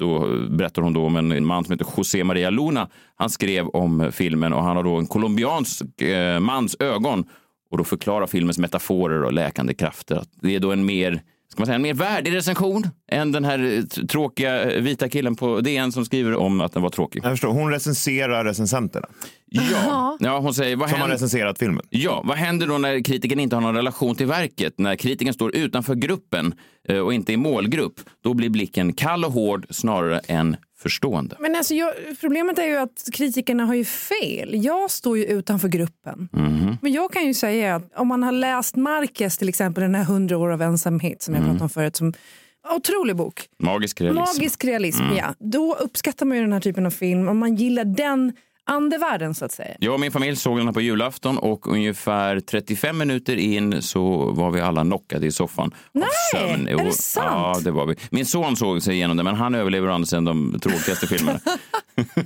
Då 0.00 0.16
eh, 0.16 0.50
berättar 0.50 0.82
hon 0.82 0.92
då 0.92 1.06
om 1.06 1.16
en 1.16 1.46
man 1.46 1.64
som 1.64 1.72
heter 1.72 1.86
José 1.96 2.24
Maria 2.24 2.50
Luna. 2.50 2.88
Han 3.16 3.30
skrev 3.30 3.68
om 3.68 4.12
filmen 4.12 4.52
och 4.52 4.62
han 4.62 4.76
har 4.76 4.84
då 4.84 4.96
en 4.96 5.06
colombiansk 5.06 6.02
eh, 6.02 6.40
mans 6.40 6.76
ögon 6.80 7.24
och 7.70 7.78
då 7.78 7.84
förklarar 7.84 8.26
filmens 8.26 8.58
metaforer 8.58 9.22
och 9.22 9.32
läkande 9.32 9.74
krafter. 9.74 10.16
Att 10.16 10.28
det 10.40 10.54
är 10.54 10.60
då 10.60 10.72
en 10.72 10.86
mer 10.86 11.22
Ska 11.56 11.60
man 11.60 11.66
säga 11.66 11.74
en 11.76 11.82
mer 11.82 11.94
värdig 11.94 12.34
recension 12.34 12.82
än 13.12 13.32
den 13.32 13.44
här 13.44 13.78
eh, 13.78 14.06
tråkiga 14.06 14.72
eh, 14.72 14.82
vita 14.82 15.08
killen 15.08 15.36
på 15.36 15.60
DN 15.60 15.92
som 15.92 16.04
skriver 16.04 16.36
om 16.36 16.60
att 16.60 16.72
den 16.72 16.82
var 16.82 16.90
tråkig. 16.90 17.20
Jag 17.24 17.32
förstår, 17.32 17.48
hon 17.48 17.70
recenserar 17.70 18.44
recensenterna. 18.44 19.06
Ja, 19.48 20.16
ja 20.20 20.38
hon 20.38 20.54
säger 20.54 20.76
vad 20.76 20.88
Som 20.88 20.94
har 20.94 21.00
händer? 21.00 21.14
recenserat 21.14 21.58
filmen. 21.58 21.82
Ja, 21.90 22.22
vad 22.24 22.36
händer 22.36 22.66
då 22.66 22.78
när 22.78 23.04
kritiken 23.04 23.40
inte 23.40 23.56
har 23.56 23.60
någon 23.60 23.74
relation 23.74 24.14
till 24.14 24.26
verket? 24.26 24.78
När 24.78 24.96
kritiken 24.96 25.34
står 25.34 25.56
utanför 25.56 25.94
gruppen 25.94 26.54
eh, 26.88 26.98
och 26.98 27.14
inte 27.14 27.32
i 27.32 27.36
målgrupp, 27.36 28.00
då 28.24 28.34
blir 28.34 28.48
blicken 28.48 28.92
kall 28.92 29.24
och 29.24 29.32
hård 29.32 29.66
snarare 29.70 30.18
än 30.18 30.56
förstående. 30.78 31.36
Men 31.40 31.54
alltså, 31.56 31.74
jag, 31.74 31.92
problemet 32.20 32.58
är 32.58 32.66
ju 32.66 32.76
att 32.76 33.08
kritikerna 33.12 33.64
har 33.64 33.74
ju 33.74 33.84
fel. 33.84 34.64
Jag 34.64 34.90
står 34.90 35.18
ju 35.18 35.24
utanför 35.24 35.68
gruppen. 35.68 36.28
Mhm. 36.32 36.76
Men 36.82 36.92
jag 36.92 37.12
kan 37.12 37.26
ju 37.26 37.34
säga 37.34 37.74
att 37.76 37.92
om 37.98 38.08
man 38.08 38.22
har 38.22 38.32
läst 38.32 38.76
Marquez 38.76 39.38
till 39.38 39.48
exempel, 39.48 39.82
den 39.82 39.94
här 39.94 40.02
100 40.02 40.38
år 40.38 40.50
av 40.52 40.62
ensamhet 40.62 41.22
som 41.22 41.34
jag 41.34 41.40
Mm. 41.42 41.50
pratade 41.52 41.64
om 41.64 41.70
förut, 41.70 41.96
som 41.96 42.12
otrolig 42.76 43.16
bok. 43.16 43.40
Magisk 43.58 44.00
realism. 44.00 44.20
Magisk 44.20 44.64
realism, 44.64 45.02
Mm. 45.02 45.16
ja. 45.16 45.34
Då 45.38 45.74
uppskattar 45.74 46.26
man 46.26 46.36
ju 46.36 46.42
den 46.42 46.52
här 46.52 46.60
typen 46.60 46.86
av 46.86 46.90
film 46.90 47.28
om 47.28 47.38
man 47.38 47.54
gillar 47.54 47.84
den 47.84 48.32
andevärlden 48.66 49.34
så 49.34 49.44
att 49.44 49.52
säga. 49.52 49.74
Jag 49.80 49.94
och 49.94 50.00
min 50.00 50.12
familj 50.12 50.36
såg 50.36 50.58
den 50.58 50.66
här 50.66 50.72
på 50.72 50.80
julafton 50.80 51.38
och 51.38 51.66
ungefär 51.68 52.40
35 52.40 52.98
minuter 52.98 53.36
in 53.36 53.82
så 53.82 54.30
var 54.30 54.50
vi 54.50 54.60
alla 54.60 54.82
knockade 54.82 55.26
i 55.26 55.32
soffan 55.32 55.74
Nej, 55.92 56.04
av 56.34 56.38
sömn. 56.48 56.68
är 56.68 56.84
det 56.84 56.92
sant? 56.92 57.26
Ja, 57.30 57.60
det 57.64 57.70
var 57.70 57.86
vi. 57.86 57.94
Min 58.10 58.26
son 58.26 58.56
såg 58.56 58.82
sig 58.82 58.94
igenom 58.94 59.16
det, 59.16 59.22
men 59.22 59.34
han 59.34 59.54
överlever 59.54 59.88
andra 59.88 60.06
sidan 60.06 60.24
de 60.24 60.58
tråkigaste 60.62 61.06
filmerna. 61.06 61.40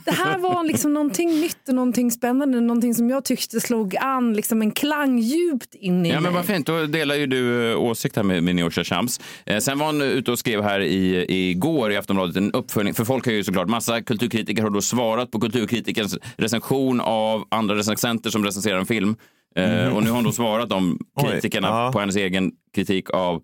Det 0.05 0.11
här 0.13 0.39
var 0.39 0.65
liksom 0.65 0.95
någonting 0.95 1.41
nytt 1.41 1.69
och 1.69 1.75
någonting 1.75 2.11
spännande, 2.11 2.61
någonting 2.61 2.95
som 2.95 3.11
jag 3.11 3.25
tyckte 3.25 3.61
slog 3.61 3.97
an 3.97 4.35
liksom 4.35 4.63
en 4.63 4.71
klang 4.71 5.19
djupt 5.19 5.75
in 5.75 6.07
i 6.07 6.09
Ja, 6.09 6.15
men 6.15 6.23
mig. 6.23 6.33
vad 6.33 6.45
fint. 6.45 6.67
Då 6.67 6.87
delar 6.87 7.15
ju 7.15 7.27
du 7.27 7.71
eh, 7.73 7.79
åsikt 7.81 8.17
här 8.17 8.23
med, 8.23 8.43
med 8.43 8.55
Neosha 8.57 8.85
Shams. 8.85 9.21
Eh, 9.47 9.59
sen 9.59 9.79
var 9.79 9.87
hon 9.87 10.03
ute 10.03 10.31
och 10.33 10.39
skrev 10.39 10.63
här 10.63 10.81
i, 10.81 11.27
igår 11.51 11.93
i 11.93 11.97
Aftonbladet 11.97 12.37
en 12.37 12.53
uppföljning. 12.53 12.95
För 12.95 13.05
folk 13.05 13.27
har 13.27 13.33
ju 13.33 13.45
såklart, 13.45 13.69
massa 13.69 14.03
kulturkritiker 14.03 14.63
har 14.63 14.71
då 14.71 14.81
svarat 14.81 15.31
på 15.31 15.41
kulturkritikerns 15.41 16.19
recension 16.37 17.01
av 17.01 17.45
andra 17.49 17.75
recensenter 17.75 18.31
som 18.31 18.45
recenserar 18.45 18.79
en 18.79 18.87
film. 18.87 19.17
Mhm. 19.57 19.93
Och 19.93 20.03
nu 20.03 20.11
har 20.11 20.17
hon 20.17 20.25
då 20.25 20.33
svarat 20.33 20.73
om 20.73 20.99
Oj, 21.15 21.31
kritikerna 21.31 21.69
ja. 21.69 21.91
på 21.93 22.01
hennes 22.01 22.17
egen 22.17 22.53
kritik 22.75 23.11
av 23.11 23.43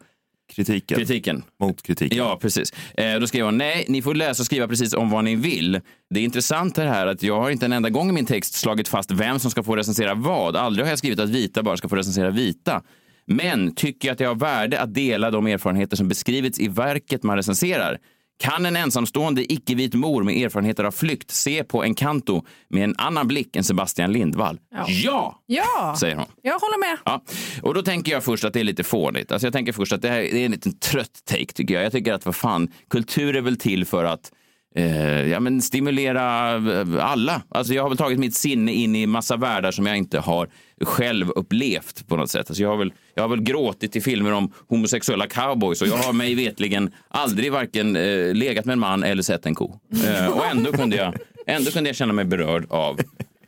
Kritiken. 0.53 0.99
kritiken. 0.99 1.45
Mot 1.61 1.83
kritiken. 1.83 2.19
Ja, 2.19 2.39
precis. 2.41 2.73
Eh, 2.97 3.21
då 3.21 3.27
skrev 3.27 3.45
hon, 3.45 3.59
nej, 3.59 3.85
ni 3.89 4.03
får 4.03 4.15
läsa 4.15 4.43
och 4.43 4.47
skriva 4.47 4.69
precis 4.69 4.95
om 4.95 5.11
vad 5.11 5.25
ni 5.25 5.35
vill. 5.35 5.81
Det 6.11 6.21
är 6.21 6.25
intressant 6.25 6.75
det 6.75 6.83
här 6.83 7.07
att 7.07 7.23
jag 7.23 7.41
har 7.41 7.51
inte 7.51 7.67
en 7.67 7.73
enda 7.73 7.91
gång 7.91 8.09
i 8.09 8.13
min 8.13 8.27
text 8.27 8.55
slagit 8.55 8.89
fast 8.89 9.11
vem 9.11 9.39
som 9.39 9.51
ska 9.51 9.63
få 9.63 9.77
recensera 9.77 10.15
vad. 10.15 10.57
Aldrig 10.57 10.87
har 10.87 10.91
jag 10.91 10.99
skrivit 10.99 11.21
att 11.21 11.29
vita 11.29 11.63
bara 11.63 11.77
ska 11.77 11.89
få 11.89 11.97
recensera 11.97 12.31
vita. 12.31 12.83
Men 13.27 13.75
tycker 13.75 14.09
jag 14.09 14.13
att 14.13 14.19
det 14.19 14.25
har 14.25 14.35
värde 14.35 14.81
att 14.81 14.95
dela 14.95 15.31
de 15.31 15.47
erfarenheter 15.47 15.97
som 15.97 16.09
beskrivits 16.09 16.59
i 16.59 16.69
verket 16.69 17.23
man 17.23 17.37
recenserar. 17.37 17.99
Kan 18.39 18.67
en 18.67 18.77
ensamstående 18.77 19.53
icke-vit 19.53 19.95
mor 19.95 20.23
med 20.23 20.37
erfarenheter 20.37 20.85
av 20.85 20.91
flykt 20.91 21.31
se 21.31 21.65
på 21.65 21.85
Encanto 21.85 22.45
med 22.69 22.85
en 22.85 22.95
annan 22.99 23.29
blick 23.29 23.57
än 23.57 23.65
Sebastian 23.65 24.13
Lindvall? 24.13 24.61
Ja. 24.71 24.85
ja 24.89 25.43
Ja, 25.47 25.97
säger 26.01 26.17
hon. 26.17 26.27
jag 26.43 26.59
håller 26.59 26.79
med. 26.79 26.99
Ja, 27.05 27.23
och 27.63 27.75
då 27.75 27.83
tänker 27.83 28.13
jag 28.13 28.25
först 28.25 28.45
att 28.45 28.53
det 28.53 28.61
är 28.61 28.65
lite 28.65 28.85
fånigt. 28.85 29.33
Alltså 29.33 29.47
jag 29.47 29.53
tänker 29.53 29.73
först 29.73 29.93
att 29.93 30.03
det 30.03 30.09
här 30.09 30.21
är 30.21 30.45
en 30.45 30.51
liten 30.51 30.79
trött 30.79 31.23
take 31.25 31.47
tycker 31.47 31.75
jag. 31.75 31.85
Jag 31.85 31.93
tycker 31.93 32.13
att 32.13 32.27
vad 32.27 32.37
fan, 32.37 32.73
kultur 32.91 33.37
är 33.37 33.41
väl 33.41 33.57
till 33.57 33.85
för 33.85 34.05
att 34.05 34.33
eh, 34.77 35.29
ja, 35.29 35.41
men 35.41 35.63
stimulera 35.63 36.55
eh, 36.57 37.05
alla. 37.11 37.43
Alltså 37.49 37.75
jag 37.75 37.83
har 37.83 37.89
väl 37.89 37.99
tagit 37.99 38.19
mitt 38.19 38.35
sinne 38.35 38.73
in 38.73 38.97
i 38.97 39.07
massa 39.07 39.37
världar 39.37 39.71
som 39.71 39.87
jag 39.87 39.97
inte 39.97 40.19
har 40.19 40.49
själv 40.81 41.31
upplevt 41.31 42.09
på 42.09 42.17
något 42.17 42.31
sätt. 42.31 42.51
Alltså 42.51 42.63
jag, 42.63 42.71
har 42.71 42.77
väl, 42.77 42.93
jag 43.15 43.23
har 43.23 43.29
väl 43.29 43.43
gråtit 43.43 43.97
i 43.97 44.01
filmer 44.01 44.33
om 44.33 44.53
homosexuella 44.69 45.27
cowboys 45.27 45.83
och 45.83 45.89
jag 45.89 45.97
har 45.97 46.13
mig 46.13 46.35
vetligen 46.35 46.91
aldrig 47.09 47.53
varken 47.53 47.97
eh, 47.97 48.35
legat 48.35 48.65
med 48.65 48.73
en 48.73 48.79
man 48.79 49.03
eller 49.03 49.23
sett 49.23 49.47
en 49.47 49.55
ko. 49.55 49.79
Eh, 50.07 50.27
och 50.27 50.47
ändå 50.47 50.73
kunde, 50.73 50.97
jag, 50.97 51.15
ändå 51.47 51.71
kunde 51.71 51.89
jag 51.89 51.97
känna 51.97 52.13
mig 52.13 52.25
berörd 52.25 52.67
av 52.71 53.01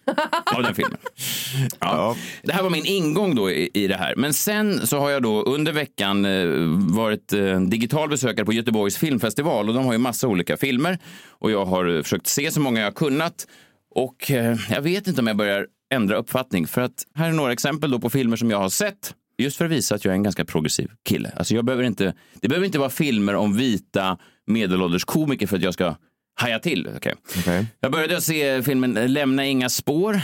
av 0.56 0.62
den 0.62 0.74
filmen. 0.74 0.98
Ja. 1.78 2.16
Det 2.42 2.52
här 2.52 2.62
var 2.62 2.70
min 2.70 2.86
ingång 2.86 3.34
då 3.34 3.50
i, 3.50 3.70
i 3.74 3.86
det 3.86 3.96
här. 3.96 4.14
Men 4.16 4.32
sen 4.32 4.86
så 4.86 4.98
har 4.98 5.10
jag 5.10 5.22
då 5.22 5.42
under 5.42 5.72
veckan 5.72 6.24
eh, 6.24 6.46
varit 6.96 7.32
eh, 7.32 7.60
digital 7.60 8.08
besökare 8.08 8.46
på 8.46 8.52
Göteborgs 8.52 8.96
filmfestival 8.96 9.68
och 9.68 9.74
de 9.74 9.84
har 9.86 9.92
ju 9.92 9.98
massa 9.98 10.28
olika 10.28 10.56
filmer 10.56 10.98
och 11.28 11.50
jag 11.50 11.64
har 11.64 11.96
eh, 11.96 12.02
försökt 12.02 12.26
se 12.26 12.50
så 12.50 12.60
många 12.60 12.80
jag 12.80 12.94
kunnat 12.94 13.46
och 13.94 14.30
jag 14.70 14.80
vet 14.80 15.06
inte 15.06 15.20
om 15.20 15.26
jag 15.26 15.36
börjar 15.36 15.66
ändra 15.94 16.16
uppfattning 16.16 16.66
för 16.66 16.80
att 16.80 17.04
här 17.14 17.28
är 17.28 17.32
några 17.32 17.52
exempel 17.52 17.90
då 17.90 17.98
på 17.98 18.10
filmer 18.10 18.36
som 18.36 18.50
jag 18.50 18.58
har 18.58 18.68
sett 18.68 19.14
just 19.38 19.56
för 19.56 19.64
att 19.64 19.70
visa 19.70 19.94
att 19.94 20.04
jag 20.04 20.12
är 20.12 20.16
en 20.16 20.22
ganska 20.22 20.44
progressiv 20.44 20.90
kille. 21.04 21.32
Alltså 21.36 21.54
jag 21.54 21.64
behöver 21.64 21.84
inte, 21.84 22.14
det 22.34 22.48
behöver 22.48 22.66
inte 22.66 22.78
vara 22.78 22.90
filmer 22.90 23.34
om 23.34 23.56
vita 23.56 24.18
medelålders 24.46 25.04
komiker 25.04 25.46
för 25.46 25.56
att 25.56 25.62
jag 25.62 25.74
ska 25.74 25.94
haja 26.40 26.58
till. 26.58 26.88
Okej. 26.96 27.14
Jag 27.80 27.92
började 27.92 28.20
se 28.20 28.62
filmen 28.62 29.12
Lämna 29.12 29.44
inga 29.44 29.68
spår. 29.68 30.20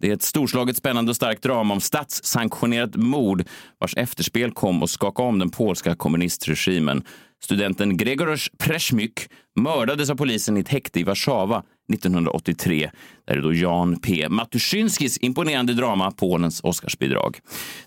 Det 0.00 0.10
är 0.10 0.14
ett 0.14 0.22
storslaget, 0.22 0.76
spännande 0.76 1.10
och 1.10 1.16
starkt 1.16 1.42
drama 1.42 1.74
om 1.74 1.80
statssanktionerat 1.80 2.96
mord 2.96 3.44
vars 3.78 3.96
efterspel 3.96 4.52
kom 4.52 4.82
och 4.82 4.90
skakade 4.90 5.28
om 5.28 5.38
den 5.38 5.50
polska 5.50 5.94
kommunistregimen. 5.94 7.02
Studenten 7.42 7.96
Gregorz 7.96 8.50
Przemyk 8.58 9.28
mördades 9.56 10.10
av 10.10 10.14
polisen 10.14 10.56
i 10.56 10.60
ett 10.60 10.68
häkte 10.68 11.00
i 11.00 11.02
Warszawa 11.04 11.62
1983. 11.92 12.90
Där 13.26 13.36
är 13.36 13.42
då 13.42 13.54
Jan 13.54 14.00
P. 14.00 14.28
Matuszynskis 14.28 15.18
imponerande 15.20 15.74
drama 15.74 16.10
Polens 16.10 16.60
Oscarsbidrag. 16.60 17.38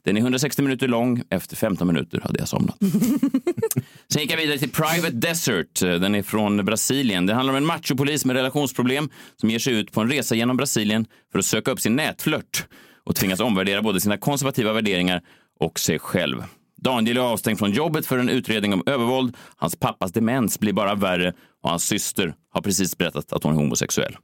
Den 0.03 0.17
är 0.17 0.21
160 0.21 0.61
minuter 0.61 0.87
lång. 0.87 1.23
Efter 1.29 1.55
15 1.55 1.87
minuter 1.87 2.21
hade 2.23 2.39
jag 2.39 2.47
somnat. 2.47 2.77
Sen 4.13 4.21
gick 4.21 4.31
jag 4.31 4.37
vidare 4.37 4.57
till 4.57 4.71
Private 4.71 5.11
Desert. 5.11 5.79
Den 5.79 6.15
är 6.15 6.21
från 6.21 6.65
Brasilien. 6.65 7.25
Det 7.25 7.33
handlar 7.33 7.53
om 7.53 7.57
en 7.57 7.65
machopolis 7.65 8.25
med 8.25 8.35
relationsproblem 8.35 9.09
som 9.35 9.49
ger 9.49 9.59
sig 9.59 9.73
ut 9.73 9.91
på 9.91 10.01
en 10.01 10.09
resa 10.09 10.35
genom 10.35 10.57
Brasilien 10.57 11.05
för 11.31 11.39
att 11.39 11.45
söka 11.45 11.71
upp 11.71 11.79
sin 11.79 11.95
nätflört 11.95 12.65
och 13.03 13.15
tvingas 13.15 13.39
omvärdera 13.39 13.81
både 13.81 14.01
sina 14.01 14.17
konservativa 14.17 14.73
värderingar 14.73 15.21
och 15.59 15.79
sig 15.79 15.99
själv. 15.99 16.43
Daniel 16.81 17.17
är 17.17 17.21
avstängd 17.21 17.59
från 17.59 17.71
jobbet 17.71 18.05
för 18.05 18.17
en 18.17 18.29
utredning 18.29 18.73
om 18.73 18.83
övervåld. 18.85 19.37
Hans 19.55 19.75
pappas 19.75 20.11
demens 20.11 20.59
blir 20.59 20.73
bara 20.73 20.95
värre 20.95 21.33
och 21.63 21.69
hans 21.69 21.83
syster 21.87 22.33
har 22.59 22.63
precis 22.63 22.97
berättat 22.97 23.33
att 23.33 23.43
hon 23.43 23.53
är 23.53 23.57
homosexuell. 23.57 24.17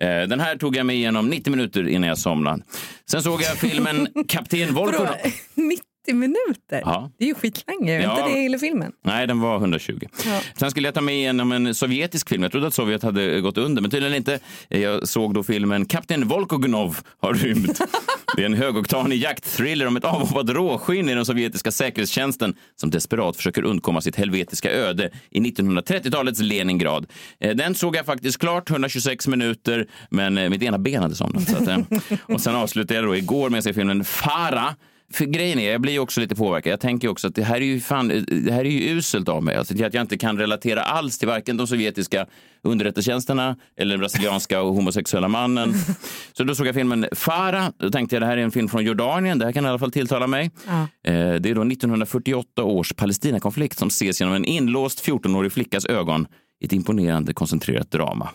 Eh, 0.00 0.08
Den 0.08 0.40
här 0.40 0.56
tog 0.56 0.76
jag 0.76 0.86
mig 0.86 0.96
igenom 0.96 1.28
90 1.30 1.50
minuter 1.50 1.88
innan 1.88 2.08
jag 2.08 2.18
somnade. 2.18 2.62
Sen 3.10 3.22
såg 3.22 3.42
jag 3.42 3.56
filmen 3.58 4.08
Kapten 4.28 4.74
Volkov. 4.74 5.06
Vadå? 5.06 5.14
minuter? 6.12 6.80
Ja. 6.84 7.10
Det 7.18 7.24
är 7.24 7.28
ju 7.28 7.34
skitlänge, 7.34 8.02
Ja. 8.02 8.10
inte 8.20 8.34
det 8.34 8.40
hela 8.42 8.58
filmen? 8.58 8.92
Nej, 9.04 9.26
den 9.26 9.40
var 9.40 9.56
120. 9.58 9.98
Ja. 10.26 10.40
Sen 10.56 10.70
skulle 10.70 10.88
jag 10.88 10.94
ta 10.94 11.00
med 11.00 11.30
en 11.30 11.40
om 11.40 11.52
en 11.52 11.74
sovjetisk 11.74 12.28
film. 12.28 12.42
Jag 12.42 12.52
trodde 12.52 12.66
att 12.66 12.74
Sovjet 12.74 13.02
hade 13.02 13.40
gått 13.40 13.58
under, 13.58 13.82
men 13.82 13.90
tydligen 13.90 14.16
inte. 14.16 14.38
Jag 14.68 15.08
såg 15.08 15.34
då 15.34 15.42
filmen 15.42 15.86
Kapten 15.86 16.28
Volkogonov 16.28 16.98
har 17.20 17.34
rymt. 17.34 17.80
Det 18.36 18.42
är 18.42 18.46
en 18.46 18.54
högoktanig 18.54 19.16
jaktthriller 19.16 19.86
om 19.86 19.96
ett 19.96 20.04
avhoppat 20.04 20.48
råskinn 20.50 21.08
i 21.08 21.14
den 21.14 21.26
sovjetiska 21.26 21.70
säkerhetstjänsten 21.70 22.54
som 22.76 22.90
desperat 22.90 23.36
försöker 23.36 23.62
undkomma 23.64 24.00
sitt 24.00 24.16
helvetiska 24.16 24.70
öde 24.72 25.10
i 25.30 25.40
1930-talets 25.40 26.40
Leningrad. 26.40 27.06
Eh, 27.40 27.54
Den 27.56 27.74
såg 27.74 27.96
jag 27.96 28.06
faktiskt 28.06 28.38
klart, 28.38 28.70
126 28.70 29.26
minuter, 29.28 29.86
men 30.10 30.38
eh, 30.38 30.50
mitt 30.50 30.62
ena 30.62 30.78
ben 30.78 31.02
hade 31.02 31.14
somnat. 31.14 31.48
Så 31.50 31.56
att, 31.56 31.68
eh, 31.68 31.78
och 32.34 32.40
sen 32.40 32.54
avslutade 32.54 32.94
jag 32.94 33.04
då 33.04 33.16
igår 33.16 33.50
med 33.50 33.58
att 33.58 33.64
se 33.64 33.72
filmen 33.74 34.04
Farah 34.04 34.70
för 35.14 35.24
grejen 35.24 35.58
är, 35.58 35.72
jag 35.72 35.80
blir 35.80 35.98
också 35.98 36.20
lite 36.20 36.34
påverkad. 36.34 36.72
Jag 36.72 36.80
tänker 36.80 37.08
också 37.08 37.28
att 37.28 37.34
det 37.34 37.42
här 37.42 37.56
är 37.56 37.60
ju, 37.64 37.80
fan, 37.80 38.08
det 38.28 38.52
här 38.52 38.60
är 38.64 38.70
ju 38.70 38.80
uselt 38.98 39.28
av 39.28 39.42
mig. 39.44 39.56
Alltså, 39.56 39.74
att 39.84 39.94
jag 39.94 40.00
inte 40.00 40.18
kan 40.18 40.38
relatera 40.38 40.82
alls 40.82 41.18
till 41.18 41.28
varken 41.28 41.56
de 41.56 41.66
sovjetiska 41.66 42.26
underrättelsetjänsterna 42.62 43.56
eller 43.76 43.90
den 43.90 44.00
brasilianska 44.00 44.62
och 44.62 44.74
homosexuella 44.74 45.28
mannen. 45.28 45.74
Så 46.32 46.44
då 46.44 46.54
såg 46.54 46.66
jag 46.66 46.74
filmen 46.74 47.06
Farah. 47.12 47.68
Då 47.78 47.90
tänkte 47.90 48.16
jag 48.16 48.22
det 48.22 48.26
här 48.26 48.36
är 48.36 48.42
en 48.42 48.50
film 48.50 48.68
från 48.68 48.84
Jordanien. 48.84 49.38
Det 49.38 49.44
här 49.44 49.52
kan 49.52 49.64
i 49.64 49.68
alla 49.68 49.78
fall 49.78 49.92
tilltala 49.92 50.26
mig. 50.26 50.50
Ja. 50.66 50.72
Eh, 51.12 51.34
Det 51.40 51.50
är 51.50 51.54
då 51.54 51.62
1948 51.62 52.62
års 52.62 52.92
Palestinakonflikt 52.92 53.78
som 53.78 53.88
ses 53.88 54.20
genom 54.20 54.34
en 54.34 54.44
inlåst 54.44 55.06
14-årig 55.06 55.52
flickas 55.52 55.86
ögon 55.86 56.26
i 56.60 56.66
ett 56.66 56.72
imponerande 56.72 57.34
koncentrerat 57.34 57.90
drama. 57.90 58.30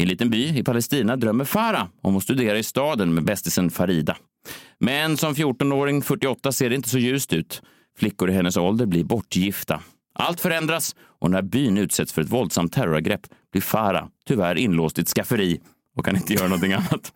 I 0.00 0.02
en 0.02 0.08
liten 0.08 0.30
by 0.30 0.58
i 0.58 0.62
Palestina 0.62 1.16
drömmer 1.16 1.44
Farah 1.44 1.86
om 2.02 2.16
att 2.16 2.22
studera 2.22 2.58
i 2.58 2.62
staden 2.62 3.14
med 3.14 3.24
bästisen 3.24 3.70
Farida. 3.70 4.16
Men 4.78 5.16
som 5.16 5.34
14-åring 5.34 6.02
48 6.02 6.52
ser 6.52 6.68
det 6.68 6.76
inte 6.76 6.88
så 6.88 6.98
ljust 6.98 7.32
ut. 7.32 7.62
Flickor 7.98 8.30
i 8.30 8.32
hennes 8.32 8.56
ålder 8.56 8.86
blir 8.86 9.04
bortgifta. 9.04 9.80
Allt 10.14 10.40
förändras 10.40 10.96
och 11.00 11.30
när 11.30 11.42
byn 11.42 11.78
utsätts 11.78 12.12
för 12.12 12.22
ett 12.22 12.28
våldsamt 12.28 12.72
terrorangrepp 12.72 13.20
blir 13.52 13.62
Farah 13.62 14.06
tyvärr 14.26 14.54
inlåst 14.54 14.98
i 14.98 15.00
ett 15.00 15.08
skafferi 15.08 15.60
och 15.96 16.04
kan 16.04 16.16
inte 16.16 16.34
göra 16.34 16.48
någonting 16.48 16.72
annat 16.72 17.12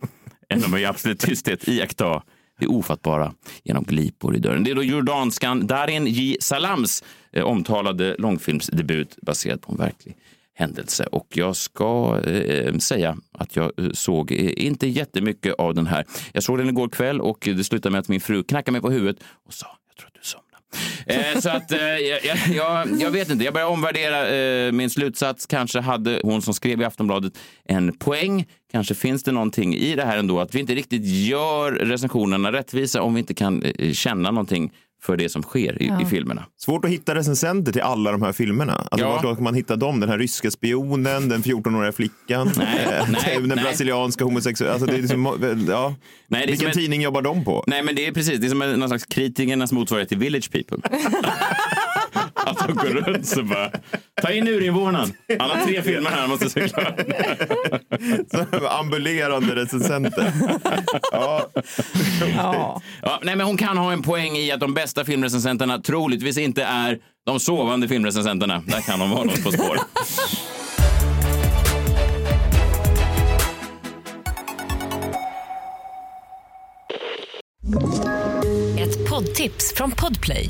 än 0.49 0.63
att 0.63 0.79
i 0.79 0.85
absolut 0.85 1.19
tysthet 1.19 1.67
iaktta 1.67 2.23
det 2.59 2.67
ofattbara 2.67 3.33
genom 3.63 3.83
glipor 3.83 4.35
i 4.35 4.39
dörren. 4.39 4.63
Det 4.63 4.71
är 4.71 4.75
då 4.75 4.83
jordanskan 4.83 5.67
Darin 5.67 6.07
J. 6.07 6.37
Salams 6.39 7.03
eh, 7.31 7.43
omtalade 7.43 8.15
långfilmsdebut 8.19 9.17
baserad 9.21 9.61
på 9.61 9.71
en 9.71 9.77
verklig 9.77 10.17
händelse. 10.55 11.07
Och 11.11 11.27
jag 11.33 11.55
ska 11.55 12.21
eh, 12.25 12.33
eh 12.33 12.77
säga 12.77 13.17
att 13.31 13.55
jag 13.55 13.71
eh, 13.77 13.91
såg 13.91 14.31
eh, 14.31 14.65
inte 14.65 14.87
jättemycket 14.87 15.53
av 15.53 15.73
den 15.73 15.87
här. 15.87 16.05
Jag 16.33 16.43
såg 16.43 16.57
den 16.57 16.69
igår 16.69 16.89
kväll 16.89 17.21
och 17.21 17.37
det 17.41 17.63
slutade 17.63 17.91
med 17.91 17.99
att 17.99 18.07
min 18.07 18.21
fru 18.21 18.43
knackade 18.43 18.71
mig 18.71 18.81
på 18.81 18.89
huvudet 18.89 19.23
och 19.45 19.53
sa 19.53 19.67
jag 19.87 19.97
tror 19.97 20.07
att 20.07 20.13
du 20.13 20.19
somnade. 20.23 20.45
Eh, 21.05 21.39
så 21.41 21.49
att 21.49 21.71
eh, 21.71 21.79
jag, 21.79 22.25
jag, 22.25 22.37
jag, 22.55 23.01
jag 23.01 23.11
vet 23.11 23.29
inte, 23.29 23.45
jag 23.45 23.53
börjar 23.53 23.67
omvärdera 23.67 24.27
eh, 24.27 24.71
min 24.71 24.89
slutsats. 24.89 25.45
Kanske 25.45 25.79
hade 25.79 26.19
hon 26.23 26.41
som 26.41 26.53
skrev 26.53 26.81
i 26.81 26.85
Aftonbladet 26.85 27.33
en 27.65 27.97
poäng. 27.97 28.45
Kanske 28.71 28.95
finns 28.95 29.23
det 29.23 29.31
någonting 29.31 29.75
i 29.75 29.95
det 29.95 30.05
här 30.05 30.17
ändå, 30.17 30.39
att 30.39 30.55
vi 30.55 30.59
inte 30.59 30.75
riktigt 30.75 31.05
gör 31.05 31.71
recensionerna 31.71 32.51
rättvisa 32.51 33.01
om 33.01 33.13
vi 33.13 33.19
inte 33.19 33.33
kan 33.33 33.63
eh, 33.63 33.91
känna 33.91 34.31
någonting 34.31 34.71
för 35.05 35.17
det 35.17 35.29
som 35.29 35.43
sker 35.43 35.81
i, 35.83 35.87
Ja. 35.87 36.01
i 36.01 36.05
filmerna. 36.05 36.45
Svårt 36.57 36.85
att 36.85 36.91
hitta 36.91 37.15
recensenter 37.15 37.71
till 37.71 37.81
alla 37.81 38.11
de 38.11 38.21
här 38.21 38.31
filmerna. 38.31 38.73
Alltså, 38.91 39.07
Ja. 39.07 39.21
Var 39.23 39.33
ska 39.33 39.43
man 39.43 39.53
hitta 39.55 39.75
dem? 39.75 39.99
Den 39.99 40.09
här 40.09 40.17
ryska 40.17 40.51
spionen, 40.51 41.29
den 41.29 41.43
14-åriga 41.43 41.91
flickan, 41.91 42.51
Nej, 42.57 42.87
eh, 42.99 43.09
nej, 43.11 43.37
den 43.39 43.47
nej. 43.47 43.57
brasilianska 43.63 44.23
homosexuella. 44.23 44.73
Alltså, 44.73 44.85
det 44.87 44.93
är 44.97 45.01
liksom, 45.01 45.25
ja. 45.69 45.95
Nej, 46.27 46.41
det 46.41 46.45
är 46.45 46.51
Vilken 46.51 46.67
ett- 46.67 46.73
tidning 46.73 47.01
jobbar 47.01 47.21
de 47.21 47.45
på? 47.45 47.63
Nej, 47.67 47.83
men 47.83 47.95
det 47.95 48.07
är 48.07 48.11
precis, 48.11 48.39
det 48.39 48.47
är 48.47 48.49
som 48.49 48.61
en, 48.61 48.79
någon 48.79 48.89
slags 48.89 49.05
kritikernas 49.05 49.71
motsvarighet 49.71 50.09
till 50.09 50.17
Village 50.17 50.51
People. 50.51 50.77
att 52.49 52.67
de 52.67 52.73
går 52.73 52.85
runt 52.85 53.27
så 53.27 53.43
bara, 53.43 53.71
ta 54.21 54.31
in 54.31 54.47
urinvånaren. 54.47 55.13
Alla 55.39 55.65
tre 55.65 55.81
filmer 55.81 56.09
här 56.09 56.27
måste 56.27 56.49
se 56.49 56.67
klart. 56.67 56.99
Ambulerande 58.79 59.55
recensenter. 59.55 60.33
ja. 61.11 61.49
Ja. 62.35 62.81
Ja, 63.01 63.19
nej, 63.23 63.35
men 63.35 63.47
hon 63.47 63.57
kan 63.57 63.77
ha 63.77 63.91
en 63.91 64.01
poäng 64.01 64.37
i 64.37 64.51
att 64.51 64.59
de 64.59 64.73
bästa 64.73 65.05
filmrecensenterna 65.05 65.77
troligtvis 65.77 66.37
inte 66.37 66.63
är 66.63 66.97
de 67.25 67.39
sovande 67.39 67.87
filmrecensenterna. 67.87 68.63
Där 68.67 68.81
kan 68.81 68.99
de 68.99 69.09
vara 69.09 69.23
något 69.23 69.43
på 69.43 69.51
spår. 69.51 69.77
Ett 78.79 79.09
poddtips 79.09 79.73
från 79.75 79.91
Podplay. 79.91 80.49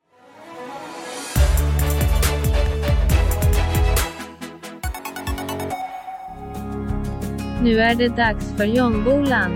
Nu 7.63 7.79
är 7.79 7.95
det 7.95 8.07
dags 8.07 8.53
för 8.57 8.65
Jombolan. 8.65 9.51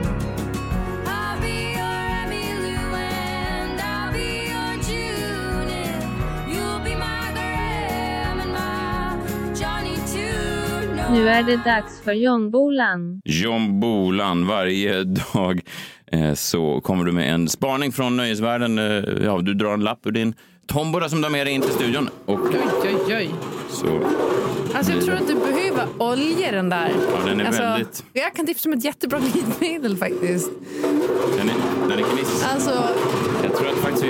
Nu 11.11 11.29
är 11.29 11.43
det 11.43 11.55
dags 11.63 12.01
för 12.03 12.13
Jombolan. 12.13 13.21
John 13.25 13.79
Bolan, 13.79 14.47
varje 14.47 15.03
dag 15.03 15.61
eh, 16.11 16.33
så 16.33 16.81
kommer 16.81 17.05
du 17.05 17.11
med 17.11 17.33
en 17.33 17.49
spaning 17.49 17.91
från 17.91 18.17
nöjesvärlden. 18.17 18.79
Eh, 18.79 19.03
ja, 19.23 19.39
du 19.41 19.53
drar 19.53 19.73
en 19.73 19.83
lapp 19.83 19.99
ur 20.05 20.11
din 20.11 20.33
tombola 20.67 21.09
som 21.09 21.19
du 21.21 21.25
har 21.25 21.31
med 21.31 21.47
dig 21.47 21.53
in 21.53 21.61
till 21.61 21.71
studion. 21.71 22.09
Och 22.25 22.39
Oj, 22.83 22.95
oj, 23.07 23.15
oj. 23.15 23.29
så 23.69 23.99
Alltså 24.75 24.91
jag 24.91 25.05
tror 25.05 25.15
att 25.15 25.27
du 25.27 25.35
behöver 25.35 25.88
olja 25.97 26.51
den 26.51 26.69
där. 26.69 26.91
Ja, 27.11 27.25
den 27.25 27.39
är 27.41 27.45
alltså, 27.45 27.61
väldigt- 27.61 28.03
Jag 28.13 28.35
kan 28.35 28.45
tipsa 28.45 28.69
om 28.69 28.73
ett 28.73 28.83
jättebra 28.83 29.19
glidmedel 29.33 29.97
faktiskt. 29.97 30.49
den 31.38 31.49
är, 31.49 31.55
den 31.89 31.99
är 31.99 32.03
kniss. 32.15 32.43
Alltså, 32.43 32.89
Jag 33.43 33.55
tror 33.57 33.67
att 33.69 33.75
faktiskt 33.77 34.03
vi... 34.03 34.09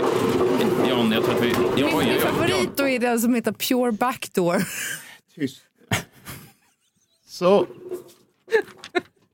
John, 0.90 1.12
jag 1.12 1.24
tror 1.24 1.36
att 1.36 1.44
vi... 1.44 1.50
Ja, 1.78 1.86
min, 1.88 1.96
oj, 1.96 2.06
min 2.06 2.20
favorit 2.20 2.70
då 2.78 2.88
är 2.88 3.00
den 3.00 3.20
som 3.20 3.36
heter 3.36 3.52
Pure 3.52 3.92
Backdoor. 3.92 4.64
Tyst. 5.36 5.62
Så. 7.28 7.68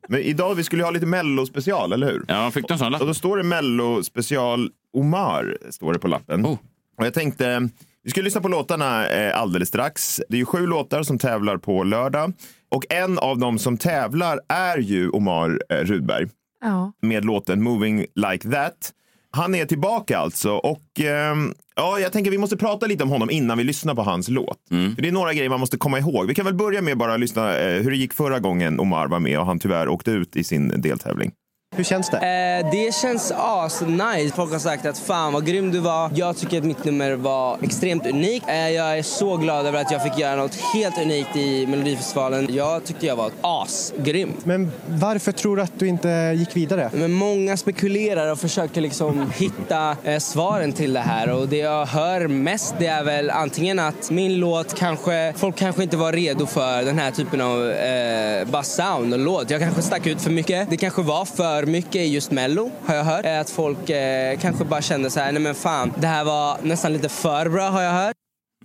Men 0.08 0.20
idag 0.20 0.56
vi 0.56 0.63
skulle 0.63 0.84
ha 0.84 0.91
lite 0.91 1.06
mello-special, 1.06 1.94
eller 1.94 2.08
hur? 2.12 2.26
Ja, 2.28 2.52
fick 2.52 2.67
du 2.67 2.74
en 2.74 2.80
sån 2.80 2.91
lapp? 2.91 3.02
Och 3.02 3.08
då 3.08 3.13
står 3.13 3.38
det 3.38 3.44
mello-special 3.44 4.70
Omar, 4.94 5.58
står 5.70 5.94
det 5.94 6.00
på 6.00 6.08
lappen. 6.08 6.46
Oh. 6.46 6.58
Och 6.98 7.06
jag 7.06 7.13
tänkte, 7.13 7.70
vi 8.04 8.10
ska 8.12 8.22
lyssna 8.22 8.42
på 8.42 8.48
låtarna 8.48 9.08
eh, 9.10 9.40
alldeles 9.42 9.68
strax. 9.70 10.22
Det 10.30 10.36
är 10.36 10.40
ju 10.40 10.46
sju 10.46 10.66
låtar 10.68 11.04
som 11.04 11.18
tävlar 11.18 11.58
på 11.58 11.84
lördag. 11.84 12.34
Och 12.72 12.84
en 12.90 13.20
av 13.20 13.38
dem 13.40 13.60
som 13.60 13.78
tävlar 13.78 14.40
är 14.50 14.78
ju 14.78 15.10
Omar 15.10 15.60
eh, 15.70 15.76
Rudberg 15.78 16.28
Ja. 16.64 16.94
med 17.02 17.26
låten 17.26 17.64
Moving 17.64 18.06
Like 18.16 18.50
That. 18.50 18.92
Han 19.34 19.56
är 19.56 19.66
tillbaka 19.66 20.18
alltså 20.18 20.52
och 20.52 21.00
ehm, 21.00 21.54
ja, 21.76 22.00
jag 22.00 22.12
tänker 22.12 22.32
vi 22.32 22.38
måste 22.38 22.58
prata 22.58 22.86
lite 22.88 23.04
om 23.04 23.10
honom 23.10 23.30
innan 23.30 23.58
vi 23.58 23.64
lyssnar 23.64 23.96
på 23.96 24.02
hans 24.02 24.30
låt. 24.30 24.58
För 24.70 25.02
det 25.02 25.08
är 25.08 25.12
några 25.12 25.34
grejer 25.34 25.50
man 25.50 25.60
måste 25.60 25.78
komma 25.78 26.00
ihåg. 26.00 26.28
Vi 26.28 26.36
kan 26.36 26.46
väl 26.46 26.54
börja 26.54 26.82
med 26.82 26.98
bara 26.98 27.18
lyssna 27.18 27.58
eh, 27.58 27.82
hur 27.84 27.92
det 27.92 27.98
gick 27.98 28.14
förra 28.14 28.40
gången 28.40 28.80
Omar 28.80 29.08
var 29.08 29.20
med 29.20 29.40
och 29.40 29.46
han 29.46 29.60
tyvärr 29.60 29.88
åkte 29.90 30.12
ut 30.12 30.36
i 30.36 30.44
sin 30.44 30.82
deltävling. 30.82 31.32
Hur 31.76 31.84
känns 31.84 32.10
det? 32.10 32.18
Eh, 32.18 32.72
det 32.72 32.96
känns 32.96 33.32
as-nice. 33.32 34.36
Folk 34.36 34.52
har 34.52 34.60
sagt 34.60 34.86
att 34.86 34.98
fan 34.98 35.34
vad 35.34 35.46
grym 35.46 35.72
du 35.72 35.80
var. 35.80 36.12
Jag 36.16 36.38
tycker 36.38 36.58
att 36.58 36.64
mitt 36.64 36.86
nummer 36.86 37.14
var 37.14 37.58
extremt 37.62 38.08
unikt. 38.08 38.46
Eh, 38.50 38.70
jag 38.70 38.98
är 38.98 39.04
så 39.04 39.38
glad 39.38 39.66
över 39.66 39.82
att 39.82 39.92
jag 39.92 40.04
fick 40.04 40.18
göra 40.18 40.36
något 40.36 40.56
helt 40.74 40.98
unikt 40.98 41.36
i 41.36 41.68
Melodifestivalen. 41.68 42.48
Jag 42.56 42.84
tyckte 42.84 43.06
jag 43.06 43.16
var 43.16 43.32
asgrym. 43.42 44.34
Men 44.44 44.72
varför 44.88 45.32
tror 45.32 45.56
du 45.56 45.62
att 45.62 45.80
du 45.80 45.88
inte 45.88 46.34
gick 46.38 46.56
vidare? 46.56 46.90
Men 46.94 47.12
många 47.12 47.58
spekulerar 47.58 48.32
och 48.32 48.40
försöker 48.40 48.82
liksom 48.82 49.32
hitta 49.36 49.96
eh, 50.04 50.20
svaren 50.20 50.74
till 50.74 50.94
det 50.94 51.00
här 51.00 51.30
och 51.30 51.48
det 51.48 51.58
jag 51.58 51.86
hör 51.86 52.28
mest 52.28 52.76
det 52.80 52.88
är 52.88 53.04
väl 53.04 53.30
antingen 53.30 53.80
att 53.80 54.10
min 54.10 54.36
låt 54.36 54.74
kanske, 54.80 55.34
folk 55.38 55.56
kanske 55.56 55.84
inte 55.84 55.98
var 55.98 56.14
redo 56.14 56.46
för 56.46 56.84
den 56.84 57.00
här 57.00 57.12
typen 57.12 57.42
av 57.42 57.72
eh, 57.72 58.48
bara 58.48 58.64
sound 58.64 59.14
och 59.14 59.20
låt. 59.20 59.50
Jag 59.50 59.62
kanske 59.62 59.82
stack 59.82 60.08
ut 60.08 60.22
för 60.22 60.32
mycket. 60.32 60.70
Det 60.70 60.78
kanske 60.78 61.02
var 61.02 61.26
för 61.26 61.61
mycket 61.65 61.95
i 61.95 62.13
just 62.13 62.32
mello 62.32 62.71
har 62.86 62.95
jag 62.95 63.04
hört. 63.04 63.26
Att 63.26 63.50
folk 63.50 63.89
eh, 63.89 64.39
kanske 64.39 64.65
bara 64.65 64.82
kände 64.82 65.10
så 65.10 65.19
här, 65.19 65.32
nej 65.32 65.41
men 65.41 65.56
fan, 65.56 65.93
det 65.97 66.08
här 66.08 66.24
var 66.24 66.58
nästan 66.63 66.93
lite 66.93 67.10
för 67.10 67.50
bra 67.50 67.69
har 67.69 67.82
jag 67.82 67.91
hört. 67.91 68.15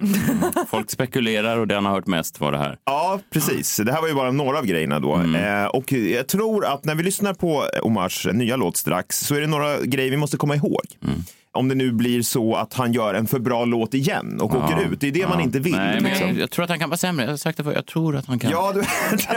Folk 0.71 0.91
spekulerar 0.91 1.59
och 1.59 1.67
den 1.69 1.85
har 1.85 1.93
hört 1.93 2.07
mest 2.07 2.41
var 2.41 2.53
det 2.53 2.59
här. 2.59 2.79
Ja, 2.85 3.21
precis. 3.33 3.77
Det 3.77 3.93
här 3.93 4.01
var 4.01 4.09
ju 4.09 4.15
bara 4.15 4.31
några 4.31 4.59
av 4.59 4.67
grejerna 4.67 5.01
då. 5.01 5.15
Eh, 5.37 5.65
och 5.65 5.93
jag 5.93 6.27
tror 6.29 6.67
att 6.67 6.85
när 6.85 6.95
vi 6.95 7.03
lyssnar 7.03 7.35
på 7.35 7.65
Omars 7.83 8.27
nya 8.33 8.57
låt 8.57 8.77
strax 8.77 9.21
så 9.21 9.35
är 9.35 9.41
det 9.41 9.47
några 9.47 9.81
grejer 9.81 10.11
vi 10.11 10.17
måste 10.17 10.37
komma 10.37 10.57
ihåg. 10.57 10.83
Om 11.57 11.69
det 11.69 11.75
nu 11.75 11.93
blir 11.93 12.23
så 12.23 12.55
att 12.55 12.75
han 12.75 12.93
gör 12.93 13.15
en 13.15 13.27
för 13.27 13.39
bra 13.39 13.65
låt 13.65 13.95
igen 13.95 14.41
och 14.41 14.55
åker 14.55 14.93
ut. 14.93 15.01
Det 15.01 15.09
är 15.09 15.13
det 15.13 15.29
man 15.29 15.41
inte 15.41 15.59
vill. 15.59 15.77
Nej, 15.77 15.95
men 15.95 16.05
liksom. 16.05 16.29
jag, 16.29 16.39
jag 16.39 16.51
tror 16.51 16.65
att 16.65 16.71
han 16.71 16.79
kan 16.79 16.91
vara 16.91 16.99
sämre. 16.99 17.25
Jag 17.25 17.33
har 17.33 17.37
sagt 17.37 17.59
det 17.59 17.65
förr. 17.65 17.73
Jag 17.73 17.87
tror 17.87 18.17
att 18.17 18.27
han 18.27 18.39
kan. 18.39 18.51
Ja, 18.51 18.73
du... 18.75 18.81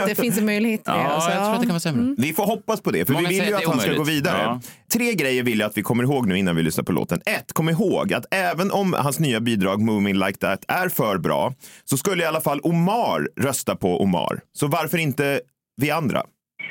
Att 0.00 0.06
det 0.06 0.14
finns 0.14 0.38
en 0.38 0.46
möjlighet 0.46 0.84
till 0.84 0.92
det. 0.92 0.98
Ja, 0.98 1.08
alltså. 1.08 1.30
jag 1.30 1.38
tror 1.38 1.54
att 1.54 1.60
det 1.60 1.66
kan 1.66 1.74
vara 1.74 1.80
sämre. 1.80 2.14
Vi 2.18 2.32
får 2.32 2.46
hoppas 2.46 2.80
på 2.80 2.90
det, 2.90 3.04
för 3.04 3.12
Många 3.12 3.28
vi 3.28 3.40
vill 3.40 3.48
ju 3.48 3.54
att 3.54 3.64
han 3.64 3.80
ska 3.80 3.92
gå 3.92 4.04
vidare. 4.04 4.42
Ja. 4.42 4.60
Tre 4.92 5.14
grejer 5.14 5.42
vill 5.42 5.60
jag 5.60 5.68
att 5.70 5.76
vi 5.76 5.82
kommer 5.82 6.04
ihåg 6.04 6.26
nu 6.26 6.38
innan 6.38 6.56
vi 6.56 6.62
lyssnar 6.62 6.84
på 6.84 6.92
låten. 6.92 7.20
Ett, 7.26 7.52
kom 7.52 7.68
ihåg 7.68 8.14
att 8.14 8.24
även 8.30 8.70
om 8.70 8.92
hans 8.92 9.18
nya 9.18 9.40
bidrag 9.40 9.80
Moving 9.80 10.14
Like 10.14 10.38
That 10.38 10.64
är 10.68 10.88
för 10.88 11.18
bra 11.18 11.54
så 11.84 11.96
skulle 11.96 12.22
i 12.22 12.26
alla 12.26 12.40
fall 12.40 12.60
Omar 12.62 13.28
rösta 13.40 13.76
på 13.76 14.02
Omar. 14.02 14.40
Så 14.52 14.66
varför 14.66 14.98
inte 14.98 15.40
vi 15.76 15.90
andra? 15.90 16.22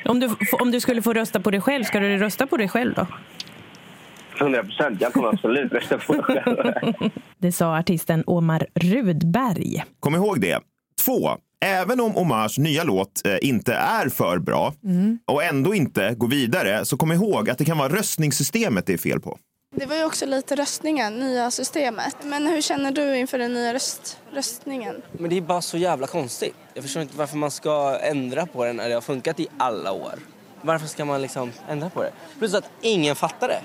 Om 0.04 0.20
du, 0.20 0.30
om 0.52 0.70
du 0.70 0.80
skulle 0.80 1.02
få 1.02 1.12
rösta 1.12 1.40
på 1.40 1.50
dig 1.50 1.60
själv, 1.60 1.84
ska 1.84 2.00
du 2.00 2.18
rösta 2.18 2.46
på 2.46 2.56
dig 2.56 2.68
själv 2.68 2.94
då? 2.94 3.06
100 4.40 4.62
procent. 4.62 5.00
Jag 5.00 5.12
kommer 5.12 5.28
absolut 5.28 5.72
rösta 5.72 5.98
på 5.98 6.12
det 6.12 6.22
själv. 6.22 6.56
Det 7.38 7.52
sa 7.52 7.78
artisten 7.78 8.24
Omar 8.26 8.66
Rudberg. 8.74 9.84
Kom 10.00 10.14
ihåg 10.14 10.40
det. 10.40 10.58
Två, 11.04 11.30
även 11.64 12.00
om 12.00 12.16
Omars 12.16 12.58
nya 12.58 12.84
låt 12.84 13.26
eh, 13.26 13.36
inte 13.42 13.74
är 13.74 14.08
för 14.08 14.38
bra 14.38 14.74
och 15.26 15.44
ändå 15.44 15.74
inte 15.74 16.14
går 16.14 16.28
vidare 16.28 16.84
så 16.84 16.96
kom 16.96 17.12
ihåg 17.12 17.50
att 17.50 17.58
det 17.58 17.64
kan 17.64 17.78
vara 17.78 17.88
röstningssystemet 17.88 18.86
det 18.86 18.92
är 18.92 18.98
fel 18.98 19.20
på. 19.20 19.38
Det 19.76 19.86
var 19.86 19.96
ju 19.96 20.04
också 20.04 20.26
lite 20.26 20.56
röstningen, 20.56 21.18
nya 21.18 21.50
systemet. 21.50 22.16
Men 22.24 22.46
hur 22.46 22.60
känner 22.60 22.92
du 22.92 23.16
inför 23.16 23.38
den 23.38 23.54
nya 23.54 23.74
röst, 23.74 24.20
röstningen? 24.32 25.02
Men 25.12 25.30
det 25.30 25.36
är 25.36 25.40
bara 25.40 25.60
så 25.60 25.78
jävla 25.78 26.06
konstigt. 26.06 26.54
Jag 26.74 26.84
förstår 26.84 27.02
inte 27.02 27.16
varför 27.16 27.36
man 27.36 27.50
ska 27.50 27.98
ändra 28.02 28.46
på 28.46 28.64
det 28.64 28.72
när 28.72 28.88
det 28.88 28.94
har 28.94 29.00
funkat 29.00 29.40
i 29.40 29.48
alla 29.58 29.92
år. 29.92 30.14
Varför 30.62 30.86
ska 30.86 31.04
man 31.04 31.22
liksom 31.22 31.52
ändra 31.68 31.90
på 31.90 32.02
det? 32.02 32.10
Plus 32.38 32.54
att 32.54 32.70
ingen 32.80 33.16
fattar 33.16 33.48
det. 33.48 33.60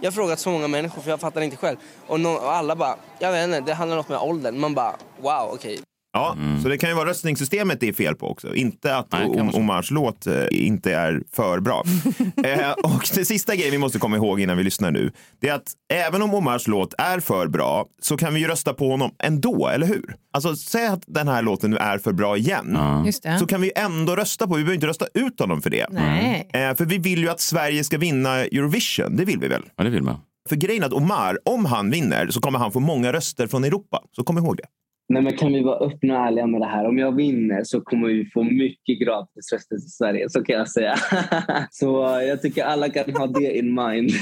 Jag 0.00 0.06
har 0.10 0.12
frågat 0.12 0.38
så 0.38 0.50
många 0.50 0.68
människor 0.68 1.02
för 1.02 1.10
jag 1.10 1.20
fattar 1.20 1.40
inte 1.40 1.56
själv. 1.56 1.76
Och, 2.06 2.20
nå- 2.20 2.32
och 2.34 2.52
alla 2.52 2.76
bara, 2.76 2.96
jag 3.18 3.32
vet 3.32 3.44
inte, 3.44 3.60
det 3.60 3.74
handlar 3.74 3.96
något 3.96 4.08
med 4.08 4.18
åldern. 4.18 4.60
Man 4.60 4.74
bara, 4.74 4.94
wow, 5.20 5.50
okej. 5.54 5.80
Ja, 6.12 6.36
så 6.62 6.68
det 6.68 6.78
kan 6.78 6.90
ju 6.90 6.96
vara 6.96 7.08
röstningssystemet 7.08 7.80
det 7.80 7.88
är 7.88 7.92
fel 7.92 8.14
på 8.14 8.30
också. 8.30 8.54
Inte 8.54 8.96
att 8.96 9.12
Nej, 9.12 9.50
så. 9.52 9.58
Omars 9.58 9.90
låt 9.90 10.26
eh, 10.26 10.34
inte 10.50 10.94
är 10.94 11.22
för 11.32 11.60
bra. 11.60 11.84
eh, 12.44 12.70
och 12.70 13.08
det 13.14 13.24
sista 13.24 13.56
grejen 13.56 13.70
vi 13.72 13.78
måste 13.78 13.98
komma 13.98 14.16
ihåg 14.16 14.40
innan 14.40 14.56
vi 14.56 14.62
lyssnar 14.62 14.90
nu, 14.90 15.12
det 15.40 15.48
är 15.48 15.54
att 15.54 15.72
även 15.92 16.22
om 16.22 16.34
Omars 16.34 16.68
låt 16.68 16.94
är 16.98 17.20
för 17.20 17.48
bra 17.48 17.86
så 18.02 18.16
kan 18.16 18.34
vi 18.34 18.40
ju 18.40 18.46
rösta 18.46 18.74
på 18.74 18.90
honom 18.90 19.10
ändå, 19.18 19.68
eller 19.68 19.86
hur? 19.86 20.14
Alltså 20.32 20.56
säg 20.56 20.86
att 20.86 21.02
den 21.06 21.28
här 21.28 21.42
låten 21.42 21.70
nu 21.70 21.76
är 21.76 21.98
för 21.98 22.12
bra 22.12 22.36
igen, 22.36 22.78
Just 23.06 23.22
det. 23.22 23.38
så 23.38 23.46
kan 23.46 23.60
vi 23.60 23.72
ändå 23.76 24.16
rösta 24.16 24.46
på, 24.46 24.54
vi 24.54 24.62
behöver 24.62 24.74
inte 24.74 24.86
rösta 24.86 25.06
ut 25.14 25.40
honom 25.40 25.62
för 25.62 25.70
det. 25.70 25.86
Nej. 25.90 26.48
Eh, 26.52 26.74
för 26.74 26.84
vi 26.84 26.98
vill 26.98 27.18
ju 27.18 27.28
att 27.28 27.40
Sverige 27.40 27.84
ska 27.84 27.98
vinna 27.98 28.36
Eurovision, 28.36 29.16
det 29.16 29.24
vill 29.24 29.38
vi 29.38 29.48
väl? 29.48 29.62
Ja, 29.76 29.84
det 29.84 29.90
vill 29.90 30.02
man. 30.02 30.20
För 30.48 30.56
grejen 30.56 30.82
är 30.82 30.86
att 30.86 30.92
Omar, 30.92 31.38
om 31.44 31.64
han 31.64 31.90
vinner 31.90 32.28
så 32.30 32.40
kommer 32.40 32.58
han 32.58 32.72
få 32.72 32.80
många 32.80 33.12
röster 33.12 33.46
från 33.46 33.64
Europa. 33.64 34.02
Så 34.12 34.24
kom 34.24 34.38
ihåg 34.38 34.56
det. 34.56 34.64
Nej, 35.10 35.22
men 35.22 35.36
kan 35.36 35.52
vi 35.52 35.62
vara 35.62 35.86
öppna 35.86 36.18
och 36.20 36.26
ärliga 36.26 36.46
med 36.46 36.60
det 36.60 36.66
här? 36.66 36.88
Om 36.88 36.98
jag 36.98 37.16
vinner 37.16 37.64
så 37.64 37.80
kommer 37.80 38.08
vi 38.08 38.30
få 38.34 38.42
mycket 38.42 39.00
gratis 39.00 39.52
röster 39.52 39.76
till 39.76 39.90
Sverige, 39.90 40.30
så 40.30 40.44
kan 40.44 40.56
jag 40.56 40.70
säga. 40.70 40.94
så 41.70 42.18
eh, 42.18 42.24
jag 42.24 42.42
tycker 42.42 42.64
alla 42.64 42.88
kan 42.88 43.16
ha 43.16 43.26
det 43.26 43.58
in 43.58 43.74
mind. 43.74 44.10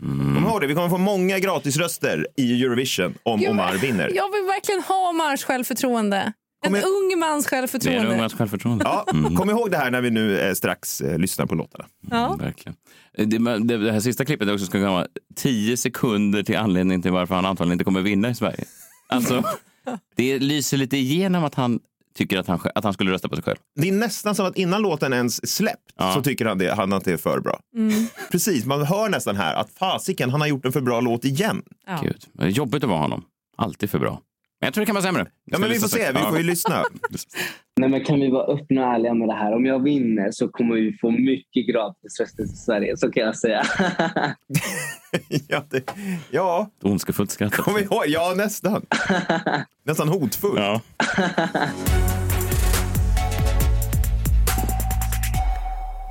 Kom 0.00 0.44
ihåg 0.48 0.60
det, 0.60 0.66
vi 0.66 0.74
kommer 0.74 0.88
få 0.88 0.98
många 0.98 1.38
gratisröster 1.38 2.26
i 2.36 2.64
Eurovision 2.64 3.14
om 3.22 3.40
Gud, 3.40 3.50
Omar 3.50 3.72
vinner. 3.72 4.10
Jag 4.14 4.32
vill 4.32 4.44
verkligen 4.46 4.82
ha 4.82 5.08
Omars 5.08 5.44
självförtroende. 5.44 6.32
En 6.66 6.74
ung 6.74 7.18
mans 7.18 7.46
Det 7.46 7.56
är 7.56 7.62
en 7.62 7.68
självförtroende. 7.68 8.14
ungas 8.14 8.34
självförtroende. 8.34 8.84
Ja, 8.84 9.06
kom 9.36 9.50
ihåg 9.50 9.70
det 9.70 9.76
här 9.76 9.90
när 9.90 10.00
vi 10.00 10.10
nu 10.10 10.40
eh, 10.40 10.54
strax 10.54 11.00
eh, 11.00 11.18
lyssnar 11.18 11.46
på 11.46 11.54
låtarna. 11.54 11.84
Ja. 12.10 12.36
Verkligen. 12.40 12.76
Det, 13.16 13.58
det, 13.58 13.76
det 13.76 13.92
här 13.92 14.00
sista 14.00 14.24
klippet 14.24 14.48
också 14.48 14.66
ska 14.66 14.78
vara 14.78 15.06
10 15.36 15.76
sekunder 15.76 16.42
till 16.42 16.56
anledning 16.56 17.02
till 17.02 17.12
varför 17.12 17.34
han 17.34 17.46
antagligen 17.46 17.72
inte 17.72 17.84
kommer 17.84 18.00
vinna 18.00 18.30
i 18.30 18.34
Sverige. 18.34 18.64
Alltså, 19.08 19.42
det 20.16 20.38
lyser 20.38 20.76
lite 20.76 20.96
igenom 20.96 21.44
att 21.44 21.54
han 21.54 21.80
tycker 22.14 22.38
att 22.38 22.46
han, 22.46 22.60
att 22.74 22.84
han 22.84 22.92
skulle 22.92 23.10
rösta 23.10 23.28
på 23.28 23.34
sig 23.36 23.44
själv. 23.44 23.56
Det 23.76 23.88
är 23.88 23.92
nästan 23.92 24.34
som 24.34 24.46
att 24.46 24.56
innan 24.56 24.82
låten 24.82 25.12
ens 25.12 25.54
släppt 25.54 25.92
Ja. 25.96 26.14
så 26.14 26.22
tycker 26.22 26.44
han, 26.46 26.58
det, 26.58 26.74
han 26.74 26.92
att 26.92 27.04
det 27.04 27.12
är 27.12 27.16
för 27.16 27.40
bra. 27.40 27.60
Mm. 27.76 28.06
Precis, 28.30 28.64
man 28.64 28.82
hör 28.82 29.08
nästan 29.08 29.36
här 29.36 29.54
att 29.54 29.70
fasiken, 29.70 30.30
han 30.30 30.40
har 30.40 30.48
gjort 30.48 30.64
en 30.64 30.72
för 30.72 30.80
bra 30.80 31.00
låt 31.00 31.24
igen. 31.24 31.62
Ja. 31.86 32.00
Gud, 32.02 32.54
jobbigt 32.56 32.84
att 32.84 32.90
vara 32.90 33.00
honom. 33.00 33.24
Alltid 33.56 33.90
för 33.90 33.98
bra. 33.98 34.20
Men 34.60 34.66
jag 34.66 34.74
tror 34.74 34.82
det 34.82 34.86
kan 34.86 34.94
vara 34.94 35.04
sämre. 35.04 35.26
Ja, 35.44 35.58
men 35.58 35.70
vi 35.70 35.78
får 35.78 35.88
se, 35.88 36.12
vi 36.12 36.18
får 36.18 36.38
ju 36.38 36.42
lyssna. 36.42 36.84
Nej, 37.76 37.88
men 37.88 38.04
kan 38.04 38.20
vi 38.20 38.30
vara 38.30 38.44
öppna 38.44 38.86
och 38.86 38.94
ärliga 38.94 39.14
med 39.14 39.28
det 39.28 39.34
här? 39.34 39.54
Om 39.54 39.66
jag 39.66 39.82
vinner 39.82 40.30
så 40.30 40.48
kommer 40.48 40.74
vi 40.74 40.92
få 41.00 41.10
mycket 41.10 41.66
gratis 41.66 42.20
röster 42.20 42.42
till 42.42 42.58
Sverige, 42.58 42.96
så 42.96 43.10
kan 43.10 43.22
jag 43.22 43.36
säga. 43.36 43.62
ja, 45.48 45.64
det, 45.70 45.90
ja, 46.30 46.70
Ondskefullt 46.82 47.30
skratt. 47.30 47.56
kom 47.56 47.78
ihåg, 47.78 48.04
ja 48.06 48.34
nästan. 48.36 48.86
nästan 49.84 50.08
hotfull. 50.08 50.56
Ja. 50.56 50.80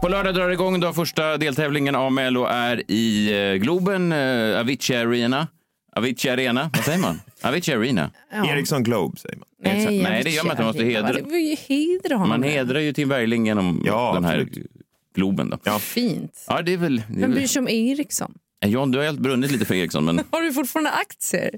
På 0.02 0.10
lördag 0.10 0.36
drar 0.36 0.48
det 0.48 0.54
igång 0.54 0.80
då 0.80 0.94
första 0.94 1.38
deltävlingen 1.38 1.96
av 1.96 2.12
Mello 2.12 2.46
är 2.46 2.92
i 2.92 3.34
eh, 3.52 3.56
Globen, 3.56 4.12
eh, 4.12 4.60
Avicii 4.60 4.96
Arena. 4.96 5.48
Avicii 5.96 6.32
Arena, 6.32 6.70
vad 6.74 6.84
säger 6.86 7.00
man? 7.00 7.20
Avicii 7.44 7.74
Arena. 7.74 8.12
Ja. 8.32 8.50
Ericsson 8.52 8.84
Globe 8.84 9.20
säger 9.20 9.38
man. 9.38 9.48
Nej, 9.64 9.84
jag 9.84 10.04
Nej 10.04 10.24
det 10.24 10.30
gör 10.30 10.44
man 10.44 10.52
inte. 10.52 10.62
Man 10.64 10.68
måste 10.68 10.84
hedra, 10.84 11.14
Det 11.14 11.22
var 11.22 11.38
ju 11.38 11.56
hedra 11.56 12.16
honom. 12.16 12.30
man 12.30 12.44
hedrar 12.44 12.80
ju 12.80 12.94
Tim 12.94 13.10
Bergling 13.10 13.46
genom 13.46 13.84
Ja, 13.86 14.12
den 14.14 14.26
här 14.26 14.40
absolut. 14.40 14.68
Globen. 15.16 15.50
Då. 15.50 15.58
Ja. 15.64 15.80
Fint. 15.80 16.46
Ja, 16.48 16.62
det 16.62 16.74
är 16.74 16.78
väl... 16.78 16.96
Det 17.10 17.16
är 17.18 17.20
Vem 17.22 17.32
bryr 17.32 17.48
sig 17.48 17.60
om 17.60 17.68
Ericsson? 17.68 18.34
John, 18.66 18.92
du 18.92 18.98
har 18.98 19.06
helt 19.06 19.20
brunnit 19.20 19.52
lite 19.52 19.66
för 19.66 19.76
Ericsson, 19.76 20.06
men 20.06 20.18
Har 20.32 20.42
du 20.42 20.54
fortfarande 20.54 20.92
aktier? 20.92 21.52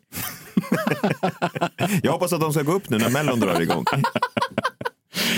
Jag 2.04 2.12
hoppas 2.12 2.34
att 2.34 2.42
de 2.42 2.54
ska 2.54 2.62
gå 2.62 2.74
upp 2.74 2.90
nu 2.90 2.98
när 2.98 3.10
Mellon 3.10 3.40
drar 3.40 3.62
igång. 3.62 3.86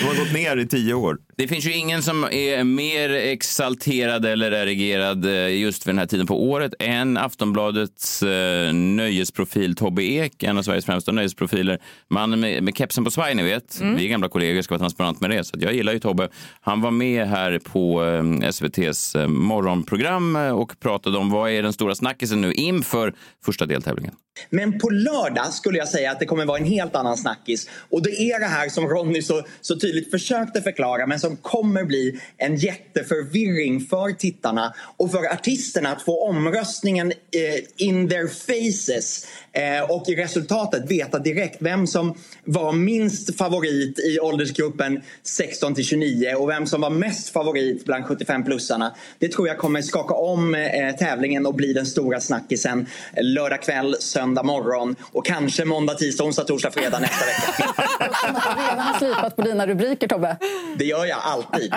De 0.02 0.06
har 0.08 0.16
gått 0.26 0.34
ner 0.34 0.58
i 0.58 0.68
tio 0.68 0.94
år. 0.94 1.18
Det 1.40 1.48
finns 1.48 1.66
ju 1.66 1.74
ingen 1.74 2.04
som 2.04 2.24
är 2.24 2.64
mer 2.64 3.10
exalterad 3.10 4.26
eller 4.26 4.52
erigerad 4.52 5.26
eh, 5.26 5.60
just 5.60 5.84
för 5.84 5.90
den 5.90 6.00
här 6.00 6.06
tiden 6.06 6.28
på 6.28 6.44
året 6.50 6.74
än 6.80 7.18
Aftonbladets 7.18 8.24
eh, 8.24 8.74
nöjesprofil 8.74 9.76
Tobbe 9.76 10.04
Ek, 10.04 10.44
en 10.44 10.58
av 10.58 10.64
Sveriges 10.64 10.86
främsta 10.86 11.12
nöjesprofiler. 11.12 11.82
Mannen 12.10 12.40
med, 12.40 12.64
med 12.64 12.78
kepsen 12.78 13.04
på 13.04 13.12
svaj, 13.12 13.36
ni 13.36 13.44
vet. 13.44 13.80
Mm. 13.82 13.96
Vi 13.96 14.06
är 14.06 14.10
gamla 14.10 14.30
kollegor, 14.30 14.62
ska 14.62 14.74
vara 14.74 14.80
transparent 14.80 15.22
med 15.22 15.30
det. 15.30 15.44
Så 15.44 15.56
att 15.56 15.62
jag 15.62 15.74
gillar 15.74 15.94
ju 15.94 16.00
Tobbe. 16.00 16.30
Han 16.62 16.82
var 16.82 16.92
med 16.92 17.28
här 17.28 17.60
på 17.60 18.06
eh, 18.06 18.50
SVTs 18.50 19.16
eh, 19.16 19.28
morgonprogram 19.28 20.36
och 20.36 20.80
pratade 20.80 21.18
om 21.18 21.30
vad 21.30 21.52
är 21.52 21.64
den 21.64 21.74
stora 21.74 21.96
snackisen 21.96 22.42
nu 22.42 22.54
inför 22.54 23.14
första 23.46 23.66
deltävlingen. 23.66 24.14
Men 24.50 24.80
på 24.80 24.90
lördag 24.90 25.54
skulle 25.54 25.78
jag 25.78 25.88
säga 25.88 26.12
att 26.12 26.20
det 26.20 26.26
kommer 26.26 26.46
vara 26.46 26.58
en 26.58 26.66
helt 26.66 26.96
annan 26.96 27.18
snackis. 27.18 27.70
Och 27.90 28.04
det 28.04 28.10
är 28.10 28.40
det 28.40 28.46
här 28.46 28.70
som 28.70 28.88
Ronny 28.88 29.22
så, 29.22 29.44
så 29.62 29.80
tydligt 29.80 30.12
försökte 30.12 30.62
förklara 30.62 31.08
men 31.08 31.20
som 31.20 31.27
kommer 31.36 31.84
bli 31.84 32.20
en 32.38 32.56
jätteförvirring 32.56 33.80
för 33.82 34.12
tittarna 34.12 34.74
och 34.98 35.12
för 35.12 35.34
artisterna 35.34 35.90
att 35.90 36.02
få 36.02 36.30
omröstningen 36.30 37.12
eh, 37.12 37.88
in 37.88 38.10
their 38.10 38.28
faces 38.28 39.28
eh, 39.52 39.92
och 39.92 40.10
i 40.10 40.16
resultatet 40.16 40.92
veta 40.92 41.20
direkt 41.20 41.58
vem 41.60 41.88
som 41.88 42.18
var 42.44 42.72
minst 42.72 43.38
favorit 43.38 44.00
i 44.00 44.20
åldersgruppen 44.20 45.02
16 45.24 45.76
till 45.76 45.86
29 45.86 46.36
och 46.36 46.50
vem 46.50 46.66
som 46.66 46.82
var 46.82 46.90
mest 46.90 47.30
favorit 47.30 47.86
bland 47.86 48.06
75-plussarna. 48.06 48.92
Det 49.20 49.32
tror 49.32 49.48
jag 49.48 49.58
kommer 49.58 49.82
skaka 49.82 50.14
om 50.14 50.56
eh, 50.56 50.96
tävlingen 50.96 51.46
och 51.46 51.54
bli 51.54 51.74
den 51.74 51.86
stora 51.86 52.20
snackisen 52.20 52.88
lördag 53.22 53.62
kväll, 53.62 53.96
söndag 54.00 54.44
morgon 54.44 54.96
och 55.02 55.26
kanske 55.26 55.66
måndag, 55.66 55.94
tisdag, 55.94 56.24
onsdag, 56.24 56.44
torsdag, 56.44 56.72
fredag 56.72 57.00
nästa 57.00 57.26
vecka. 57.26 57.84
redan 58.58 58.80
har 58.80 59.00
slipat 59.00 59.36
på 59.36 59.42
dina 59.42 59.68
rubriker, 59.68 60.08
Tobbe. 60.08 60.38
Det 60.78 60.86
gör 60.86 61.06
jag 61.06 61.17
alltid. 61.20 61.74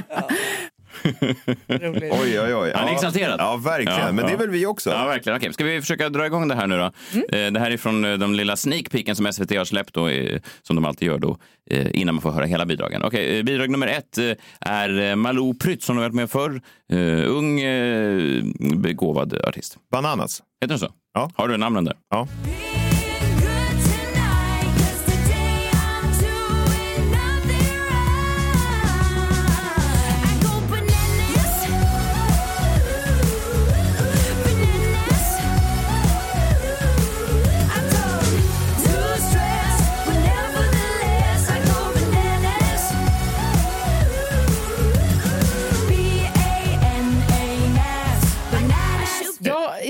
Oj, 2.11 2.41
oj, 2.41 2.55
oj. 2.55 2.73
Han 2.75 2.89
är 2.89 2.93
exalterad. 2.93 3.41
Ja, 3.41 3.57
verkligen. 3.57 4.15
Men 4.17 4.27
det 4.27 4.33
är 4.33 4.37
väl 4.37 4.51
vi 4.51 4.67
också. 4.67 4.91
Ja, 4.91 5.05
verkligen. 5.05 5.37
Okej, 5.39 5.53
ska 5.53 5.65
vi 5.65 5.81
försöka 5.81 6.09
dra 6.09 6.27
igång 6.27 6.49
det 6.49 6.55
här 6.55 6.67
nu 6.67 6.77
då? 6.79 6.85
Eh, 7.37 7.53
Det 7.53 7.61
här 7.61 7.71
är 7.71 7.77
från 7.77 8.05
eh, 8.05 8.13
de 8.19 8.35
lilla 8.35 8.57
sneak 8.57 8.91
peeken 8.91 9.17
som 9.17 9.33
SVT 9.33 9.57
har 9.57 9.65
släppt 9.65 9.95
då, 9.95 10.09
eh, 10.09 10.41
som 10.63 10.77
de 10.77 10.85
alltid 10.85 11.09
gör 11.09 11.19
då, 11.19 11.39
innan 11.71 12.15
man 12.15 12.23
får 12.23 12.31
höra 12.31 12.45
hela 12.45 12.67
bidragen. 12.67 13.03
Okej, 13.03 13.43
bidrag 13.43 13.71
nummer 13.71 13.87
ett 13.87 14.19
är 14.61 15.17
Malou 15.17 15.55
Prytz 15.55 15.87
som 15.87 15.97
du 15.97 16.03
har 16.03 16.09
varit 16.09 16.17
med 16.17 16.31
förr. 16.31 16.61
Ung, 17.27 17.61
begåvad 18.83 19.35
artist. 19.45 19.77
Bananas. 19.93 20.43
Heter 20.61 20.69
den 20.69 20.79
så? 20.79 20.89
Ja. 21.15 21.31
Har 21.35 21.49
du 21.49 21.57
namnen 21.57 21.85
där? 21.85 21.97
Ja. 22.11 22.29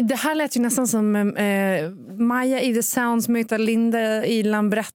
Det 0.02 0.14
här 0.14 0.34
lät 0.34 0.56
ju 0.56 0.60
nästan 0.60 0.88
som 0.88 1.16
eh, 1.16 1.90
Maja 2.18 2.60
i 2.60 2.74
The 2.74 2.82
Sounds 2.82 3.28
möter 3.28 3.58
Linda 3.58 4.26
i 4.26 4.42
Lambretta. 4.42 4.94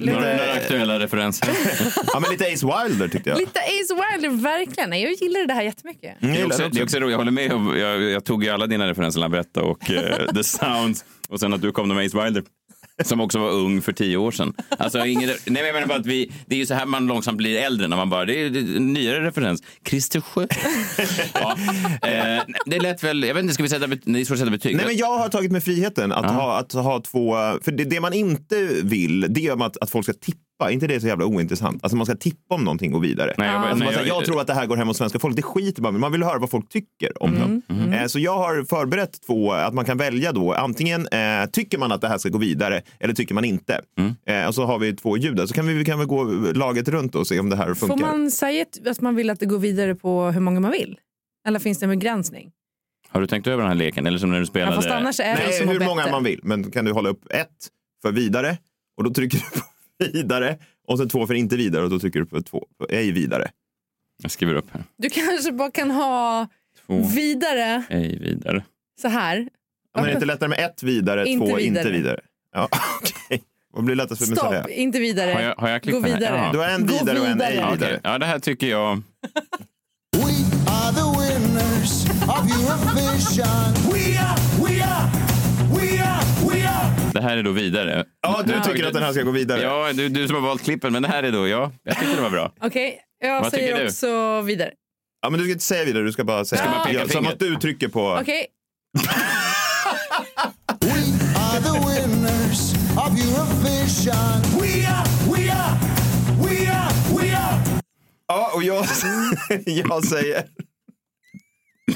Några, 0.00 0.20
några 0.20 0.52
aktuella 0.52 0.98
referenser. 0.98 1.48
ja, 2.12 2.20
men 2.20 2.30
lite 2.30 2.44
Ace 2.44 2.66
Wilder 2.66 3.08
tyckte 3.08 3.30
jag. 3.30 3.38
Lite 3.38 3.60
Ace 3.60 3.94
Wilder, 3.94 4.42
verkligen. 4.42 5.00
Jag 5.00 5.12
gillar 5.12 5.46
det 5.46 5.54
här 5.54 5.62
jättemycket. 5.62 6.16
Det 6.20 6.40
är, 6.40 6.46
också, 6.46 6.68
det 6.68 6.80
är 6.80 6.84
också 6.84 6.98
roligt, 6.98 7.10
jag 7.10 7.18
håller 7.18 7.32
med. 7.32 7.78
Jag, 7.80 8.02
jag 8.02 8.24
tog 8.24 8.44
ju 8.44 8.50
alla 8.50 8.66
dina 8.66 8.88
referenser, 8.88 9.20
Lambretta 9.20 9.62
och 9.62 9.90
eh, 9.90 10.26
The 10.34 10.44
Sounds. 10.44 11.04
Och 11.28 11.40
sen 11.40 11.52
att 11.52 11.62
du 11.62 11.72
kom 11.72 11.88
med 11.88 12.06
Ace 12.06 12.24
Wilder. 12.24 12.42
Som 13.04 13.20
också 13.20 13.38
var 13.38 13.50
ung 13.50 13.82
för 13.82 13.92
tio 13.92 14.16
år 14.16 14.30
sedan. 14.30 14.54
Alltså, 14.68 15.06
ingen, 15.06 15.28
nej, 15.28 15.38
men 15.44 15.66
jag 15.66 15.74
menar 15.74 15.86
bara 15.86 15.98
att 15.98 16.06
vi, 16.06 16.32
det 16.46 16.54
är 16.54 16.58
ju 16.58 16.66
så 16.66 16.74
här 16.74 16.86
man 16.86 17.06
långsamt 17.06 17.36
blir 17.36 17.60
äldre. 17.60 17.88
När 17.88 17.96
man 17.96 18.10
bara, 18.10 18.24
det 18.24 18.42
är 18.42 18.46
en 18.76 18.92
nyare 18.92 19.24
referens. 19.24 19.62
Christer 19.88 20.20
Sjö. 20.20 20.46
ja, 21.34 21.56
eh, 22.02 22.42
det 22.66 22.78
lät 22.78 23.04
väl, 23.04 23.22
jag 23.22 23.34
vet 23.34 23.42
inte, 23.42 23.54
ska 23.54 23.62
vi 23.62 23.68
sätta, 23.68 23.86
ni 24.04 24.24
får 24.24 24.36
sätta 24.36 24.50
betyg? 24.50 24.76
Nej, 24.76 24.86
men 24.86 24.96
jag 24.96 25.18
har 25.18 25.28
tagit 25.28 25.52
mig 25.52 25.60
friheten 25.60 26.12
att, 26.12 26.30
ha, 26.30 26.58
att 26.58 26.72
ha 26.72 27.00
två... 27.00 27.34
För 27.62 27.72
det, 27.72 27.84
det 27.84 28.00
man 28.00 28.12
inte 28.12 28.56
vill, 28.82 29.26
det 29.28 29.46
är 29.46 29.66
att, 29.66 29.76
att 29.76 29.90
folk 29.90 30.04
ska 30.04 30.12
tippa. 30.12 30.45
Inte 30.70 30.86
det 30.86 30.94
är 30.94 31.00
så 31.00 31.06
jävla 31.06 31.24
ointressant? 31.24 31.84
Alltså 31.84 31.96
man 31.96 32.06
ska 32.06 32.14
tippa 32.16 32.54
om 32.54 32.64
någonting 32.64 32.92
går 32.92 33.00
vidare. 33.00 33.34
Nej, 33.38 33.48
jag 33.48 33.56
alltså, 33.56 33.84
nej, 33.84 33.94
säger, 33.94 34.08
jag- 34.08 34.16
jag, 34.18 34.24
tror 34.24 34.40
att 34.40 34.46
det 34.46 34.54
här 34.54 34.66
går 34.66 34.76
hem 34.76 34.88
hos 34.88 34.96
svenska 34.96 35.18
folk. 35.18 35.36
Det 35.36 35.42
skiter 35.42 35.82
man. 35.82 36.00
Man 36.00 36.12
vill 36.12 36.22
höra 36.22 36.38
vad 36.38 36.50
folk 36.50 36.68
tycker 36.68 37.22
om 37.22 37.34
dem. 37.38 37.62
Eh, 37.92 38.06
så 38.06 38.18
jag 38.18 38.38
har 38.38 38.64
förberett 38.64 39.18
två, 39.26 39.52
att 39.52 39.74
man 39.74 39.84
kan 39.84 39.98
välja 39.98 40.32
då. 40.32 40.52
Antingen 40.52 41.06
eh, 41.06 41.46
tycker 41.52 41.78
man 41.78 41.92
att 41.92 42.00
det 42.00 42.08
här 42.08 42.18
ska 42.18 42.28
gå 42.28 42.38
vidare 42.38 42.82
eller 43.00 43.14
tycker 43.14 43.34
man 43.34 43.44
inte. 43.44 43.80
Eh, 44.26 44.46
och 44.46 44.54
så 44.54 44.64
har 44.64 44.78
vi 44.78 44.92
två 44.96 45.16
ljud 45.16 45.36
där. 45.36 45.46
Så 45.46 45.54
kan 45.54 45.66
vi, 45.66 45.74
vi 45.74 45.84
kan 45.84 45.98
väl 45.98 46.08
gå 46.08 46.24
laget 46.54 46.88
runt 46.88 47.14
och 47.14 47.26
se 47.26 47.40
om 47.40 47.50
det 47.50 47.56
här 47.56 47.74
Får 47.74 47.86
funkar. 47.86 48.06
man 48.06 48.30
säga 48.30 48.64
att- 48.86 49.00
man 49.00 49.14
vill 49.16 49.30
att 49.30 49.40
det 49.40 49.46
går 49.46 49.58
vidare 49.58 49.94
på 49.94 50.24
hur 50.24 50.40
många 50.40 50.60
man 50.60 50.70
vill? 50.70 50.98
Eller 51.48 51.58
finns 51.58 51.78
det 51.78 51.86
en 51.86 51.90
begränsning? 51.90 52.50
Har 53.08 53.20
du 53.20 53.26
tänkt 53.26 53.46
över 53.46 53.58
den 53.58 53.68
här 53.68 53.74
leken? 53.74 54.06
Eller 54.06 54.18
som 54.18 54.30
när 54.30 54.40
du 54.40 54.46
spelade... 54.46 54.76
fast 54.76 54.90
annars 54.90 55.20
är 55.20 55.36
det 55.36 55.66
Nej, 55.66 55.66
hur 55.78 55.80
många 55.84 56.00
betta. 56.02 56.10
man 56.10 56.24
vill. 56.24 56.40
Men 56.42 56.70
kan 56.70 56.84
du 56.84 56.92
hålla 56.92 57.08
upp 57.08 57.32
ett 57.32 57.48
för 58.02 58.12
vidare 58.12 58.58
och 58.96 59.04
då 59.04 59.10
trycker 59.10 59.38
du 59.38 59.60
på 59.60 59.66
vidare 59.98 60.58
och 60.86 60.98
sen 60.98 61.08
två 61.08 61.26
för 61.26 61.34
inte 61.34 61.56
vidare 61.56 61.84
och 61.84 61.90
då 61.90 61.98
trycker 61.98 62.20
du 62.20 62.26
på 62.26 62.42
två 62.42 62.66
på 62.78 62.86
ej 62.90 63.12
vidare. 63.12 63.50
Jag 64.22 64.30
skriver 64.30 64.54
upp 64.54 64.70
här. 64.72 64.84
Du 64.98 65.10
kanske 65.10 65.52
bara 65.52 65.70
kan 65.70 65.90
ha 65.90 66.48
Två. 66.86 67.02
vidare 67.14 67.82
Ej 67.88 68.18
vidare. 68.18 68.64
så 69.02 69.08
här. 69.08 69.36
Ja, 69.94 70.00
men 70.00 70.04
är 70.04 70.08
det 70.08 70.14
inte 70.14 70.26
lättare 70.26 70.48
med 70.48 70.58
ett 70.58 70.82
vidare, 70.82 71.28
Inte 71.28 71.46
två 71.46 71.56
vidare. 71.56 71.86
inte 71.86 71.90
vidare? 71.90 72.20
Ja, 72.54 72.68
okej. 73.02 73.42
Vad 73.72 73.84
blir 73.84 73.96
lättast 73.96 74.18
för 74.20 74.26
mig 74.28 74.32
att 74.32 74.38
Stopp, 74.38 74.52
säga? 74.52 74.68
inte 74.68 74.98
vidare. 75.00 75.30
Har 75.32 75.40
jag, 75.40 75.54
har 75.56 75.68
jag 75.68 75.82
klickat 75.82 76.02
Gå 76.02 76.08
vidare. 76.08 76.48
Du 76.52 76.58
har 76.58 76.68
en 76.68 76.86
vidare 76.86 77.20
och 77.20 77.26
en 77.26 77.40
ej 77.40 77.50
vidare. 77.52 77.72
vidare. 77.72 77.74
Okej. 77.74 78.00
Ja, 78.04 78.18
det 78.18 78.26
här 78.26 78.38
tycker 78.38 78.66
jag... 78.66 79.02
are 80.68 80.92
the 80.92 81.06
winners 81.20 82.04
of 82.28 82.42
Eurovision. 82.50 83.92
We 83.92 83.98
we 83.98 84.18
are, 84.18 84.36
här 87.26 87.36
är 87.36 87.42
då 87.42 87.50
vidare. 87.50 88.04
Ja, 88.22 88.42
du 88.46 88.60
tycker 88.60 88.86
att 88.86 88.92
den 88.94 89.02
här 89.02 89.12
ska 89.12 89.22
gå 89.22 89.30
vidare? 89.30 89.62
Ja, 89.62 89.92
du, 89.92 90.08
du 90.08 90.26
som 90.26 90.34
har 90.36 90.42
valt 90.42 90.64
klippen. 90.64 90.92
Men 90.92 91.02
det 91.02 91.08
här 91.08 91.22
är 91.22 91.32
då, 91.32 91.48
ja, 91.48 91.72
jag 91.82 91.98
tyckte 91.98 92.16
det 92.16 92.22
var 92.22 92.30
bra. 92.30 92.52
Okej, 92.60 92.98
jag 93.20 93.40
Vad 93.40 93.52
tycker 93.52 93.64
säger 93.66 93.80
du? 93.80 93.86
också 93.86 94.40
vidare. 94.40 94.70
Ja, 95.22 95.30
men 95.30 95.38
du 95.38 95.44
ska 95.44 95.52
inte 95.52 95.64
säga 95.64 95.84
vidare, 95.84 96.04
du 96.04 96.12
ska 96.12 96.24
bara 96.24 96.44
säga. 96.44 96.62
Ska 96.62 96.70
man 96.70 96.86
peka 96.86 97.00
som 97.00 97.08
fingret? 97.08 97.32
att 97.32 97.38
du 97.38 97.56
trycker 97.56 97.88
på... 97.88 98.18
Okej, 98.20 98.46
Are 101.36 101.60
the 101.60 101.72
winners 101.86 102.72
of 103.02 103.10
Eurovision. 103.18 104.60
We 104.60 104.84
are, 104.86 105.04
we 105.32 105.50
are, 105.50 105.78
we 106.42 106.68
are, 106.68 106.92
we 107.16 107.36
are. 107.36 107.62
Ja, 108.28 108.50
och 108.54 108.62
jag, 108.62 108.84
jag 109.66 110.04
säger... 110.04 110.44
We 111.88 111.94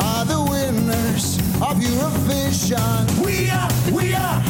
are 0.00 0.24
the 0.24 0.40
winners 0.50 1.38
of 1.60 1.76
Eurovision. 1.78 3.26
We 3.26 3.50
are, 3.50 3.68
we 3.92 4.14
are, 4.14 4.42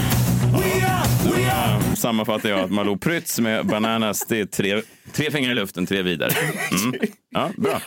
we 0.52 0.83
are, 0.83 1.06
we 1.24 1.50
are. 1.50 1.96
Sammanfattar 1.96 2.48
jag 2.48 2.61
att 2.61 2.70
Malou 2.70 2.96
Prytz 2.96 3.40
med 3.40 3.66
Bananas, 3.66 4.26
det 4.28 4.40
är 4.40 4.44
tre, 4.44 4.83
tre 5.12 5.30
fingrar 5.30 5.52
i 5.52 5.54
luften, 5.54 5.87
tre 5.87 6.02
vidare. 6.02 6.33
Mm. 6.85 7.00
Ja, 7.30 7.50
bra. 7.56 7.80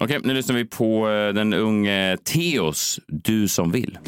Okej, 0.00 0.20
nu 0.24 0.34
lyssnar 0.34 0.56
vi 0.56 0.64
på 0.64 1.10
eh, 1.10 1.34
den 1.34 1.52
unge 1.52 2.18
Theos, 2.24 3.00
Du 3.06 3.48
som 3.48 3.72
vill. 3.72 3.98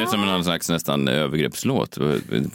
Ju 0.00 0.06
som 0.06 0.26
någon 0.26 0.44
slags 0.44 0.70
nästan 0.70 1.08
övergreppslåt. 1.08 1.98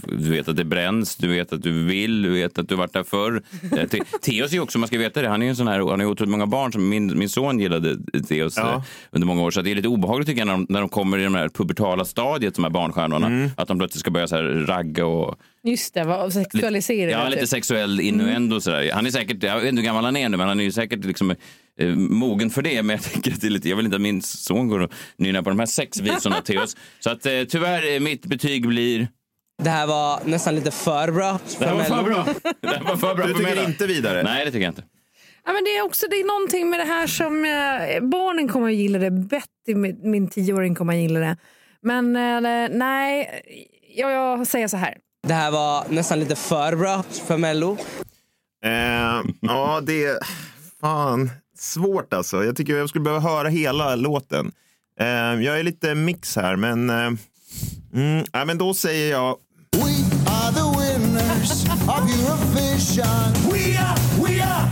Du 0.08 0.32
vet 0.32 0.48
att 0.48 0.56
det 0.56 0.64
bränns, 0.64 1.16
du 1.16 1.28
vet 1.28 1.54
att 1.54 1.62
du 1.64 1.84
vill, 1.84 2.22
du 2.22 2.30
vet 2.30 2.60
att 2.60 2.70
du 2.70 2.76
varit 2.76 2.94
där 2.94 3.04
förr. 3.04 3.42
Eh, 3.78 3.88
Te- 3.88 4.04
Theos 4.22 4.52
är 4.52 4.56
ju 4.56 4.60
också, 4.62 4.80
man 4.80 4.88
ska 4.88 4.98
veta 4.98 5.22
det, 5.22 5.28
han 5.28 5.42
är 5.42 5.46
ju 5.46 5.50
en 5.50 5.56
sån 5.56 5.68
här, 5.68 5.80
han 5.80 5.88
har 5.90 5.98
ju 5.98 6.06
otroligt 6.06 6.32
många 6.32 6.48
barn. 6.48 6.72
Som 6.72 6.90
min, 6.90 7.20
min 7.20 7.30
son 7.30 7.60
gillade 7.60 7.98
Theos 8.28 8.58
Ja. 8.58 8.74
eh, 8.74 8.82
under 9.12 9.26
många 9.28 9.42
år. 9.42 9.52
Så 9.52 9.62
det 9.62 9.72
är 9.72 9.76
lite 9.76 9.88
obehagligt 9.88 10.28
tycker 10.28 10.40
jag 10.42 10.48
när 10.48 10.54
de, 10.54 10.66
när 10.70 10.80
de 10.80 10.90
kommer 10.90 11.18
i 11.18 11.24
det 11.24 11.30
här 11.30 11.50
pubertala 11.50 12.06
stadiet, 12.06 12.56
de 12.56 12.64
här 12.64 12.72
barnstjärnorna. 12.72 13.28
Mm. 13.28 13.50
Att 13.58 13.68
de 13.68 13.78
plötsligt 13.78 14.00
ska 14.00 14.12
börja 14.12 14.28
så 14.28 14.36
här 14.36 14.44
ragga 14.44 15.06
och 15.06 15.36
just 15.64 15.94
det. 15.94 16.04
Vad 16.04 16.34
sexualisera 16.34 17.12
Ja, 17.12 17.28
lite 17.30 17.40
typ. 17.42 17.50
sexuell 17.50 18.00
innuendo 18.00 18.56
och 18.56 18.64
sådär. 18.64 18.92
Han 18.94 19.06
är 19.06 19.10
säkert, 19.12 19.44
jag 19.44 19.56
vet 19.60 19.70
inte 19.70 19.82
hur 19.82 19.86
gammal 19.88 20.06
han 20.06 20.18
är 20.18 20.30
nu, 20.30 20.38
men 20.38 20.48
han 20.48 20.60
är 20.60 20.64
ju 20.64 20.72
säkert 20.72 21.06
liksom 21.06 21.36
eh, 21.80 21.88
mogen 21.96 22.50
för 22.50 22.62
det. 22.62 22.84
Men 22.84 22.96
jag 22.96 23.04
tänker 23.12 23.32
att 23.32 23.42
det 23.42 23.48
är 23.48 23.52
lite, 23.52 23.70
jag 23.70 23.76
vill 23.76 23.86
inte 23.86 23.96
att 23.96 24.02
min 24.02 24.22
son 24.22 24.68
går 24.68 24.80
och 24.80 24.92
nynnar 25.18 25.42
på 25.42 25.50
de 25.50 25.60
här 25.60 25.66
sex 25.66 26.00
visorna 26.00 26.42
till 26.42 26.60
oss. 26.60 26.78
Så 27.00 27.10
att 27.10 27.26
eh, 27.26 27.44
tyvärr, 27.50 27.94
eh, 27.94 28.00
mitt 28.00 28.26
betyg 28.26 28.68
blir... 28.68 29.08
Det 29.64 29.70
här 29.70 29.88
var 29.88 30.20
nästan 30.26 30.56
lite 30.56 30.72
för 30.72 31.12
bra. 31.12 31.40
Det 31.60 31.66
här 31.66 31.76
var 31.76 31.84
för 31.84 32.04
bra. 32.04 32.26
Det 32.62 32.68
här 32.68 32.84
var 32.84 32.98
för 32.98 33.16
bra 33.16 33.28
Du 33.28 33.34
för 33.34 33.40
tycker 33.40 33.56
då. 33.56 33.64
inte 33.64 33.88
vidare? 33.88 34.24
Nej, 34.24 34.46
det 34.46 34.52
tycker 34.52 34.64
jag 34.64 34.72
inte. 34.72 34.84
Ja, 35.46 35.54
men 35.54 35.64
det 35.64 35.70
är 35.78 35.82
också 35.82 36.06
det 36.10 36.16
är 36.16 36.28
någonting 36.28 36.70
med 36.70 36.80
det 36.80 36.86
här 36.86 37.08
som 37.08 37.46
eh, 37.46 38.10
barnen 38.10 38.48
kommer 38.48 38.68
att 38.68 38.76
gilla 38.76 39.00
det. 39.00 39.12
Betty, 39.12 39.76
min, 39.76 40.00
min 40.04 40.28
tioåring, 40.28 40.76
kommer 40.76 40.94
att 40.94 41.00
gilla 41.00 41.20
det. 41.20 41.38
Men 41.82 42.16
eh, 42.16 42.70
nej, 42.72 43.30
jag, 43.96 44.12
jag 44.12 44.48
säger 44.48 44.68
så 44.68 44.78
här. 44.78 44.98
Det 45.28 45.34
här 45.34 45.52
var 45.52 45.86
nästan 45.90 46.20
lite 46.20 46.36
för 46.36 46.76
bra 46.76 47.04
för 47.04 47.38
Mello. 47.38 47.78
Eh, 48.66 48.72
ja, 49.42 49.82
det 49.84 50.06
är... 50.06 50.18
Fan, 50.82 51.30
svårt 51.64 52.14
alltså. 52.14 52.44
Jag 52.44 52.56
tycker 52.56 52.76
jag 52.76 52.90
skulle 52.90 53.04
behöva 53.04 53.30
höra 53.30 53.50
hela 53.50 53.96
låten. 53.96 54.52
Eh, 55.00 55.08
jag 55.08 55.60
är 55.60 55.64
lite 55.64 55.96
mix 55.96 56.36
här, 56.36 56.56
men... 56.56 56.90
Eh, 56.90 57.12
mm, 57.94 58.26
ja, 58.32 58.46
men 58.46 58.58
då 58.58 58.74
säger 58.74 59.12
jag... 59.12 59.38
We 59.72 59.94
are 60.32 60.54
the 60.54 60.80
winners 60.80 61.64
of 61.88 62.02
Eurovision. 62.14 63.52
We 63.52 63.80
are, 63.80 63.98
we 64.24 64.44
are, 64.44 64.70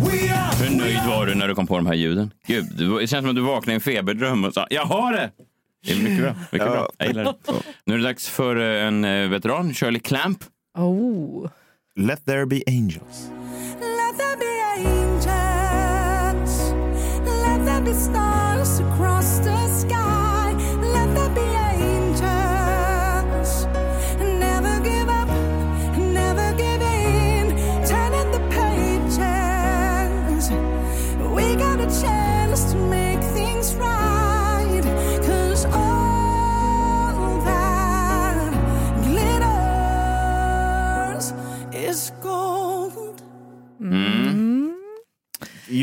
we 0.00 0.34
are. 0.34 0.64
Hur 0.64 0.76
nöjd 0.76 1.00
var 1.08 1.26
du 1.26 1.34
när 1.34 1.48
du 1.48 1.54
kom 1.54 1.66
på 1.66 1.76
de 1.76 1.86
här 1.86 1.94
ljuden? 1.94 2.30
Gud, 2.46 2.64
det 2.78 3.06
känns 3.06 3.22
som 3.22 3.28
att 3.30 3.36
du 3.36 3.42
vaknade 3.42 3.72
i 3.72 3.74
en 3.74 3.80
feberdröm 3.80 4.44
och 4.44 4.54
sa 4.54 4.66
jag 4.70 4.84
har 4.84 5.12
det! 5.12 5.30
Det 5.86 5.92
är 5.92 5.96
mycket 5.96 6.22
bra. 6.22 6.34
Mycket 6.52 6.68
bra. 6.68 6.88
Jag 6.98 7.08
gillar 7.08 7.24
det. 7.24 7.34
Nu 7.84 7.94
är 7.94 7.98
det 7.98 8.04
dags 8.04 8.28
för 8.28 8.56
eh, 8.56 8.86
en 8.86 9.04
eh, 9.04 9.28
veteran, 9.28 9.74
Shirley 9.74 10.00
Clamp. 10.00 10.38
Oh. 10.78 11.48
Let 11.96 12.24
there 12.26 12.46
be 12.46 12.62
angels. 12.66 13.30
Let 13.80 14.18
there 14.18 14.36
be 14.36 14.64
angels. 14.76 15.03
Stars 17.94 18.80
across 18.80 19.38
the 19.38 19.68
sky. 19.68 20.52
Let 20.80 21.14
there 21.14 21.28
be 21.30 21.40
angels. 21.80 23.66
Never 24.18 24.80
give 24.80 25.08
up, 25.08 25.28
never 25.96 26.52
give 26.56 26.82
in. 26.82 27.54
Turning 27.86 28.32
the 28.32 28.40
pages. 28.50 30.50
We 31.34 31.54
got 31.54 31.78
a 31.80 31.86
chance 32.02 32.72
to 32.72 32.78
make 32.78 33.22
things 33.32 33.76
right. 33.76 34.03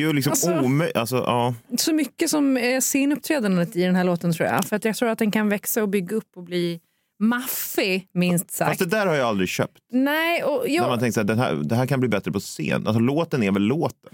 Ju 0.02 0.14
liksom 0.14 0.32
Alltså- 0.32 0.60
omöjligt. 0.62 0.98
Alltså, 0.98 1.16
ja. 1.16 1.54
Så 1.78 1.94
mycket 1.94 2.30
som 2.30 2.58
är 2.58 2.82
scenuppträdandet 2.82 3.76
i 3.76 3.82
den 3.84 3.96
här 3.96 4.04
låten 4.04 4.34
tror 4.34 4.50
jag. 4.50 4.66
För 4.66 4.76
att 4.76 4.86
jag 4.86 4.96
tror 4.96 5.10
att 5.10 5.20
den 5.20 5.32
kan 5.32 5.50
växa 5.50 5.82
och 5.82 5.90
bygga 5.90 6.16
upp 6.16 6.30
och 6.36 6.44
bli 6.44 6.80
maffig 7.20 8.08
minst 8.14 8.52
sagt. 8.52 8.70
Fast 8.70 8.80
det 8.80 8.86
där 8.98 9.08
har 9.08 9.16
jag 9.16 9.28
aldrig 9.28 9.50
köpt. 9.50 9.78
Nej, 9.92 10.44
och 10.44 10.64
När 10.68 10.76
jag, 10.76 10.90
man 10.90 11.00
tänker 11.00 11.36
här, 11.36 11.54
det 11.56 11.76
här 11.76 11.86
kan 11.86 12.00
bli 12.00 12.10
bättre 12.10 12.32
på 12.32 12.40
scen. 12.40 12.88
Alltså, 12.88 13.00
låten 13.00 13.44
är 13.44 13.52
väl 13.52 13.62
låten? 13.64 14.12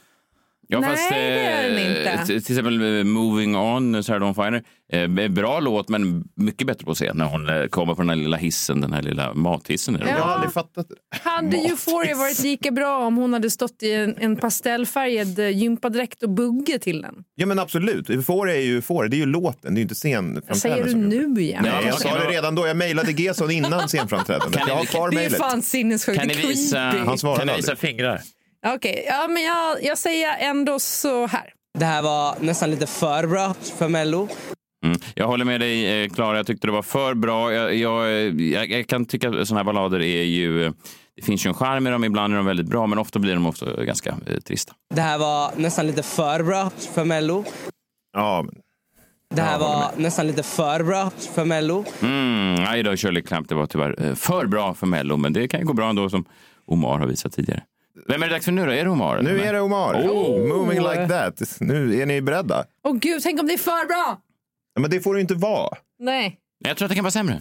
Ja, 0.69 0.79
Nej, 0.79 0.89
fast, 0.89 1.09
det 1.09 1.15
är 1.15 1.69
den 1.69 1.77
eh, 1.77 2.13
inte. 2.13 2.25
Till 2.25 2.35
exempel 2.37 2.97
eh, 2.97 3.03
Moving 3.03 3.55
On, 3.55 4.03
Sarah 4.03 4.19
Dawn 4.19 4.35
Finer. 4.35 4.63
Eh, 4.93 5.27
bra 5.29 5.59
låt, 5.59 5.89
men 5.89 6.23
mycket 6.35 6.67
bättre 6.67 6.85
på 6.85 6.95
se 6.95 7.13
när 7.13 7.25
hon 7.25 7.49
eh, 7.49 7.65
kommer 7.65 7.93
på 7.95 8.01
den 8.01 8.09
här 8.09 8.15
lilla 8.15 8.37
hissen, 8.37 8.81
den 8.81 8.93
här 8.93 9.01
lilla 9.01 9.33
mathissen. 9.33 9.95
är 9.95 9.99
det? 9.99 10.05
Ja. 10.09 10.17
Jag 10.17 10.23
har 10.23 10.33
aldrig 10.33 10.53
fattat 10.53 10.87
Hade 11.23 11.57
Euphoria 11.57 12.15
varit 12.15 12.39
lika 12.39 12.71
bra 12.71 12.97
om 13.05 13.17
hon 13.17 13.33
hade 13.33 13.49
stått 13.49 13.83
i 13.83 13.93
en, 13.93 14.15
en 14.17 14.35
pastellfärgad 14.35 15.39
eh, 15.39 15.49
gympadräkt 15.57 16.23
och 16.23 16.29
bugge 16.29 16.79
till 16.79 17.01
den? 17.01 17.15
Ja 17.35 17.45
men 17.45 17.59
absolut, 17.59 18.09
Euphoria 18.09 18.55
är 18.55 18.61
ju 18.61 18.75
Euphoria, 18.75 19.09
det 19.09 19.15
är 19.15 19.19
ju 19.19 19.25
låten, 19.25 19.73
det 19.73 19.77
är 19.77 19.81
ju 19.81 19.81
inte 19.81 19.95
scenframträdandet. 19.95 20.57
Säger 20.61 20.83
du 20.83 20.93
nu 20.95 21.41
igen? 21.41 21.63
Nej, 21.63 21.85
jag 21.85 21.99
sa 22.01 22.19
det 22.19 22.29
redan 22.29 22.55
då. 22.55 22.67
Jag 22.67 22.77
mejlade 22.77 23.11
Gesson 23.11 23.51
innan 23.51 23.87
scenframträdandet. 23.89 24.61
Jag 24.67 24.75
har 24.75 24.85
kvar 24.85 25.09
Det 25.09 25.15
är 25.15 25.19
mejlet. 25.19 25.37
fan 25.37 25.61
sinnessjukt. 25.61 26.19
Kan 26.19 26.27
ni 26.27 26.35
visa, 26.35 26.79
Han 26.79 27.17
svarade 27.17 27.39
kan 27.39 27.47
ni 27.47 27.55
visa 27.55 27.75
fingrar? 27.75 28.21
Okej, 28.75 29.05
ja, 29.07 29.27
men 29.27 29.43
jag, 29.43 29.83
jag 29.83 29.97
säger 29.97 30.37
ändå 30.39 30.79
så 30.79 31.27
här. 31.27 31.53
Det 31.79 31.85
här 31.85 32.01
var 32.01 32.35
nästan 32.39 32.71
lite 32.71 32.87
för 32.87 33.27
bra 33.27 33.53
för 33.53 33.89
Mello. 33.89 34.27
Mm. 34.85 34.99
Jag 35.15 35.27
håller 35.27 35.45
med 35.45 35.59
dig, 35.59 36.03
eh, 36.03 36.09
Klara. 36.09 36.37
Jag 36.37 36.47
tyckte 36.47 36.67
det 36.67 36.71
var 36.73 36.81
för 36.81 37.13
bra. 37.13 37.53
Jag, 37.53 37.75
jag, 37.75 38.11
jag, 38.41 38.71
jag 38.71 38.87
kan 38.87 39.05
tycka 39.05 39.29
att 39.29 39.47
såna 39.47 39.59
här 39.59 39.65
ballader 39.65 40.01
är 40.01 40.23
ju... 40.23 40.73
Det 41.15 41.21
finns 41.23 41.45
ju 41.45 41.47
en 41.47 41.53
charm 41.53 41.87
i 41.87 41.89
dem. 41.89 42.03
Ibland 42.03 42.33
är 42.33 42.37
de 42.37 42.45
väldigt 42.45 42.67
bra, 42.67 42.87
men 42.87 42.97
ofta 42.97 43.19
blir 43.19 43.33
de 43.33 43.45
också 43.45 43.83
ganska 43.83 44.09
eh, 44.09 44.39
trista. 44.39 44.73
Det 44.95 45.01
här 45.01 45.17
var 45.17 45.51
nästan 45.55 45.87
lite 45.87 46.03
för 46.03 46.43
bra 46.43 46.69
för 46.93 47.03
Mello. 47.03 47.45
Ja, 48.13 48.41
men... 48.45 48.55
Det 49.35 49.41
här 49.41 49.59
var 49.59 49.91
nästan 49.97 50.27
lite 50.27 50.43
för 50.43 50.83
bra 50.83 51.11
för 51.33 51.45
Mello. 51.45 51.85
Mm, 52.01 52.55
nej 52.55 52.83
då, 52.83 52.95
Shirley 52.95 53.23
Clamp, 53.23 53.49
det 53.49 53.55
var 53.55 53.65
tyvärr 53.65 54.05
eh, 54.05 54.15
för 54.15 54.45
bra 54.45 54.73
för 54.73 54.87
Mello, 54.87 55.17
men 55.17 55.33
det 55.33 55.47
kan 55.47 55.59
ju 55.59 55.65
gå 55.65 55.73
bra 55.73 55.89
ändå 55.89 56.09
som 56.09 56.25
Omar 56.65 56.99
har 56.99 57.07
visat 57.07 57.33
tidigare. 57.33 57.63
Vem 58.07 58.23
är 58.23 58.27
det 58.27 58.33
dags 58.33 58.45
för 58.45 58.51
nu 58.51 58.65
då? 58.65 58.71
Är 58.71 58.83
det 58.83 58.89
Omar? 58.89 59.21
Nu 59.21 59.41
är 59.41 59.53
det 59.53 59.61
Omar. 59.61 59.93
Oh. 59.93 60.47
Moving 60.47 60.79
like 60.79 61.07
that. 61.07 61.57
Nu 61.59 62.01
är 62.01 62.05
ni 62.05 62.21
beredda? 62.21 62.65
Åh 62.83 62.95
gud, 62.95 63.23
tänk 63.23 63.39
om 63.39 63.47
det 63.47 63.53
är 63.53 63.57
för 63.57 63.87
bra! 63.87 64.21
Men 64.79 64.91
det 64.91 65.01
får 65.01 65.13
det 65.13 65.17
ju 65.17 65.21
inte 65.21 65.35
vara. 65.35 65.77
Nej. 65.99 66.37
Jag 66.65 66.77
tror 66.77 66.85
att 66.85 66.89
det 66.89 66.95
kan 66.95 67.03
vara 67.03 67.11
sämre. 67.11 67.39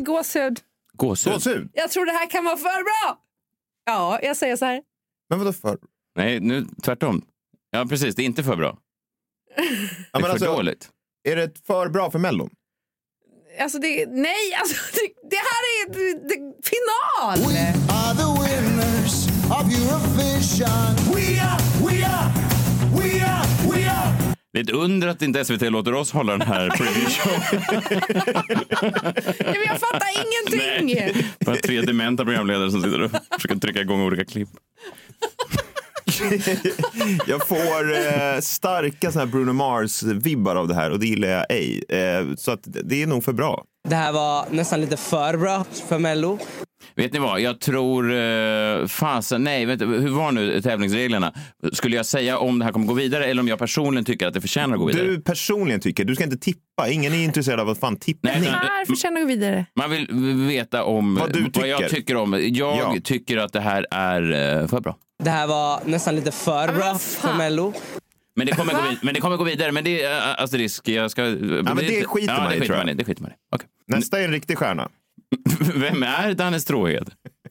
Fick 0.00 0.06
gåshud. 0.06 0.60
Gåshud? 0.92 1.32
Gåshud? 1.32 1.70
Jag 1.72 1.90
tror 1.90 2.06
det 2.06 2.12
här 2.12 2.30
kan 2.30 2.44
vara 2.44 2.56
för 2.56 2.82
bra! 2.84 3.18
Ja, 3.86 4.18
jag 4.22 4.36
säger 4.36 4.56
så 4.56 4.64
här. 4.64 4.82
Men 5.30 5.38
vadå 5.38 5.52
för? 5.52 5.78
Nej, 6.16 6.40
nu 6.40 6.66
tvärtom. 6.82 7.22
Ja, 7.70 7.86
precis. 7.88 8.14
Det 8.14 8.22
är 8.22 8.26
inte 8.26 8.44
för 8.44 8.56
bra. 8.56 8.78
Ja, 9.56 9.62
Det 9.62 9.62
är 9.62 10.08
men 10.12 10.22
för 10.22 10.28
alltså, 10.28 10.46
dåligt. 10.46 10.90
Är 11.28 11.36
det 11.36 11.66
för 11.66 11.88
bra 11.88 12.10
för 12.10 12.18
Mellon? 12.18 12.50
Alltså 13.60 13.78
det, 13.78 14.06
nej, 14.06 14.54
alltså 14.60 14.74
det, 14.92 15.28
det 15.30 15.36
här 15.36 15.62
är 15.76 15.92
det, 15.92 16.28
det, 16.28 16.36
final! 16.64 17.38
are 17.90 18.14
the 18.14 18.28
winners 18.42 19.26
of 19.50 19.64
Eurovision. 19.66 20.96
We 21.12 21.20
we 21.20 21.38
are, 21.40 21.58
we 21.84 22.04
are, 22.04 22.32
we 22.98 23.20
are. 23.20 23.59
Det 24.52 24.58
är 24.58 24.62
ett 24.64 24.70
under 24.70 25.08
att 25.08 25.22
inte 25.22 25.44
SVT 25.44 25.62
låter 25.62 25.94
oss 25.94 26.12
hålla 26.12 26.32
den 26.36 26.48
här 26.48 26.70
preview 26.70 27.10
show. 27.10 27.32
Ja, 29.38 29.52
men 29.52 29.62
jag 29.66 29.80
fattar 29.80 30.08
ingenting! 30.24 31.24
Bara 31.46 31.56
tre 31.56 31.80
dementa 31.80 32.24
programledare 32.24 32.70
som 32.70 32.82
sitter 32.82 33.02
och 33.02 33.10
försöker 33.34 33.56
trycka 33.56 33.80
igång 33.80 34.02
olika 34.02 34.24
klipp. 34.24 34.48
Jag 37.26 37.48
får 37.48 37.96
eh, 37.96 38.40
starka 38.40 39.12
såna 39.12 39.24
här 39.24 39.32
Bruno 39.32 39.52
Mars-vibbar 39.52 40.56
av 40.56 40.68
det 40.68 40.74
här 40.74 40.90
och 40.90 40.98
det 40.98 41.06
gillar 41.06 41.28
jag 41.28 41.46
ej. 41.48 41.84
Eh, 41.88 42.34
så 42.36 42.52
att 42.52 42.60
det 42.64 43.02
är 43.02 43.06
nog 43.06 43.24
för 43.24 43.32
bra. 43.32 43.64
Det 43.88 43.94
här 43.94 44.12
var 44.12 44.46
nästan 44.50 44.80
lite 44.80 44.96
för 44.96 45.36
bra 45.36 45.64
för 45.88 45.98
Mello. 45.98 46.38
Vet 46.96 47.12
ni 47.12 47.18
vad? 47.18 47.40
Jag 47.40 47.60
tror... 47.60 48.12
Eh, 48.14 48.86
fasen, 48.86 49.44
nej, 49.44 49.64
vet, 49.64 49.78
du, 49.78 49.86
hur 49.86 50.08
var 50.10 50.32
nu 50.32 50.60
tävlingsreglerna? 50.62 51.32
Skulle 51.72 51.96
jag 51.96 52.06
säga 52.06 52.38
om 52.38 52.58
det 52.58 52.64
här 52.64 52.72
kommer 52.72 52.86
gå 52.86 52.94
vidare 52.94 53.24
eller 53.24 53.42
om 53.42 53.48
jag 53.48 53.58
personligen 53.58 54.04
tycker 54.04 54.26
att 54.26 54.34
det 54.34 54.40
förtjänar 54.40 54.74
att 54.74 54.80
gå 54.80 54.86
vidare? 54.86 55.06
Du 55.06 55.20
personligen 55.20 55.80
tycker, 55.80 56.04
du 56.04 56.14
ska 56.14 56.24
inte 56.24 56.38
tippa. 56.38 56.88
Ingen 56.88 57.14
är 57.14 57.24
intresserad 57.24 57.60
av 57.60 57.68
att 57.68 57.78
fan 57.80 57.96
tippning. 57.96 58.32
Här 58.32 58.84
förtjänar 58.84 59.20
vi 59.20 59.26
vidare. 59.26 59.66
Man 59.76 59.90
vill 59.90 60.06
veta 60.48 60.84
om 60.84 61.14
Vad 61.14 61.32
du 61.32 61.40
jag 61.40 61.78
tycker. 61.78 61.88
tycker 61.88 62.16
om. 62.16 62.32
Jag 62.42 62.76
Ja. 62.76 62.94
tycker 63.04 63.36
att 63.38 63.52
det 63.52 63.60
här 63.60 63.86
är 63.90 64.22
eh, 64.62 64.66
för 64.68 64.80
bra. 64.80 64.96
Det 65.24 65.30
här 65.30 65.46
var 65.46 65.80
nästan 65.84 66.16
lite 66.16 66.32
för 66.32 66.72
bra 66.72 66.94
för 66.98 67.34
Mello. 67.34 67.72
Men 68.36 68.46
det 68.46 68.52
kommer, 68.52 68.72
gå, 68.74 68.80
vid, 68.90 68.98
men 69.02 69.14
det 69.14 69.20
kommer 69.20 69.36
gå 69.36 69.44
vidare. 69.44 69.72
Men 69.72 69.84
det 69.84 70.02
är 70.02 70.16
uh, 70.16 70.42
asterisk. 70.42 70.88
Jag 70.88 71.10
ska, 71.10 71.22
ja, 71.22 71.34
men 71.38 71.76
det 71.76 72.04
skiter 72.04 72.32
ja, 72.34 72.40
man 72.40 72.50
det 72.50 72.56
i, 72.56 72.60
skiter 72.60 72.66
tror 72.66 72.76
jag. 72.78 72.86
man 72.86 72.88
i. 72.88 72.94
Det 72.94 73.04
skiter 73.04 73.22
man 73.22 73.30
i. 73.30 73.34
Okej. 73.52 73.68
Nästa 73.86 74.20
är 74.20 74.24
en 74.24 74.32
riktig 74.32 74.58
stjärna. 74.58 74.88
Vem 75.74 76.02
är 76.02 76.34
Danne 76.34 76.60
Stråhed? 76.60 77.10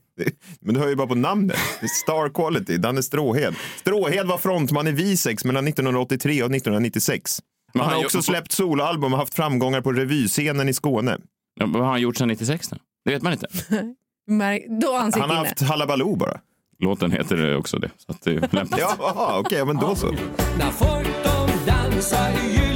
Men 0.62 0.74
du 0.74 0.80
hör 0.80 0.88
ju 0.88 0.96
bara 0.96 1.08
på 1.08 1.16
namnet. 1.16 1.58
Star 2.04 2.30
quality, 2.34 2.78
Danne 2.78 3.04
Stråhed. 3.04 3.56
Stråhed 3.80 4.28
var 4.28 4.38
frontman 4.38 4.88
i 4.88 4.92
Visex 4.92 5.46
mellan 5.46 5.68
1983 5.68 6.44
och 6.44 6.52
1996. 6.56 7.40
Men 7.74 7.84
Han 7.86 7.94
har 7.94 8.06
också 8.06 8.22
släppt 8.22 8.52
soloalbum 8.52 9.14
och 9.14 9.20
haft 9.20 9.34
framgångar 9.34 9.82
på 9.82 9.92
revyscenen 9.92 10.70
i 10.70 10.74
Skåne. 10.74 11.18
Ja, 11.60 11.66
vad 11.66 11.82
har 11.82 11.90
han 11.90 12.02
gjort 12.02 12.18
sedan 12.18 12.28
96 12.28 12.68
då? 12.70 12.78
Det 13.06 13.12
vet 13.12 13.22
man 13.22 13.34
inte. 13.34 13.48
Då 14.82 14.96
ansikte 14.96 15.22
Han 15.22 15.30
har 15.30 15.38
inne. 15.38 15.48
haft 15.50 15.62
Hallabaloo 15.62 16.16
bara. 16.16 16.40
Låten 16.80 17.12
heter 17.12 17.58
också 17.58 17.80
det. 17.80 17.90
Så 17.98 18.12
att 18.12 18.22
det 18.22 18.32
är 18.32 18.50
lämpligt. 18.52 18.80
Ja, 18.80 19.38
okej, 19.46 19.66
men 19.66 19.76
då 19.76 19.96
så. 19.96 20.12
När 20.58 20.72
folk 20.72 21.08
de 21.24 21.72
dansar 21.72 22.30
i 22.30 22.69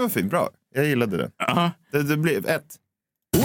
Var 0.00 0.08
fint. 0.08 0.30
Bra. 0.30 0.48
Jag 0.74 0.86
gillade 0.86 1.16
det. 1.16 1.30
Det, 1.92 2.02
det 2.02 2.16
blev 2.16 2.46
ett. 2.46 2.76
We 3.36 3.40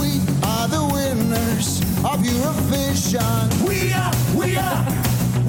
are 0.47 0.67
the 0.69 0.95
winners 0.95 1.81
of 2.03 2.17
Eurovision 2.27 3.49
We 3.69 3.93
are, 3.95 4.13
we 4.39 4.59
are, 4.59 4.85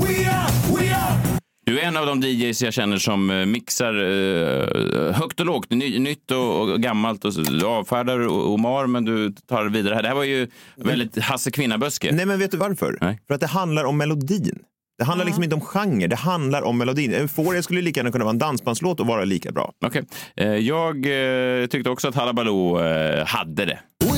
we 0.00 0.30
are, 0.30 0.50
we 0.76 0.94
are 0.94 1.38
Du 1.66 1.80
är 1.80 1.84
en 1.84 1.96
av 1.96 2.06
de 2.06 2.20
DJs 2.22 2.62
jag 2.62 2.72
känner 2.74 2.98
som 2.98 3.30
eh, 3.30 3.46
mixar 3.46 3.94
eh, 3.94 5.12
högt 5.12 5.40
och 5.40 5.46
lågt, 5.46 5.70
ny, 5.70 5.98
nytt 5.98 6.30
och, 6.30 6.60
och 6.60 6.80
gammalt. 6.82 7.24
Och 7.24 7.32
du 7.32 7.66
avfärdar 7.66 8.26
Omar, 8.28 8.86
men 8.86 9.04
du 9.04 9.32
tar 9.32 9.64
vidare. 9.68 9.94
här. 9.94 10.02
Det 10.02 10.08
här 10.08 10.14
var 10.14 10.24
ju 10.24 10.48
väldigt 10.76 11.18
Hasse 11.18 11.50
Kvinnaböske. 11.50 12.12
Nej, 12.12 12.26
men 12.26 12.38
vet 12.38 12.50
du 12.50 12.56
varför? 12.56 13.16
För 13.26 13.34
att 13.34 13.40
det 13.40 13.46
handlar 13.46 13.84
om 13.84 13.96
melodin. 13.96 14.58
Det 14.98 15.04
handlar 15.04 15.24
liksom 15.24 15.42
inte 15.42 15.54
om 15.54 15.60
genre, 15.60 16.06
det 16.06 16.16
handlar 16.16 16.62
om 16.62 16.78
melodin. 16.78 17.14
Euphoria 17.14 17.62
skulle 17.62 17.80
lika 17.82 18.00
gärna 18.00 18.12
kunna 18.12 18.24
vara 18.24 18.32
en 18.32 18.38
dansbandslåt 18.38 19.00
och 19.00 19.06
vara 19.06 19.24
lika 19.24 19.52
bra. 19.52 19.72
Okej. 19.86 20.04
Eh, 20.36 20.46
jag 20.46 20.96
eh, 20.96 21.66
tyckte 21.66 21.90
också 21.90 22.08
att 22.08 22.14
Hallabaloo 22.14 22.80
eh, 22.80 23.26
hade 23.26 23.64
det. 23.64 23.78
We 24.04 24.08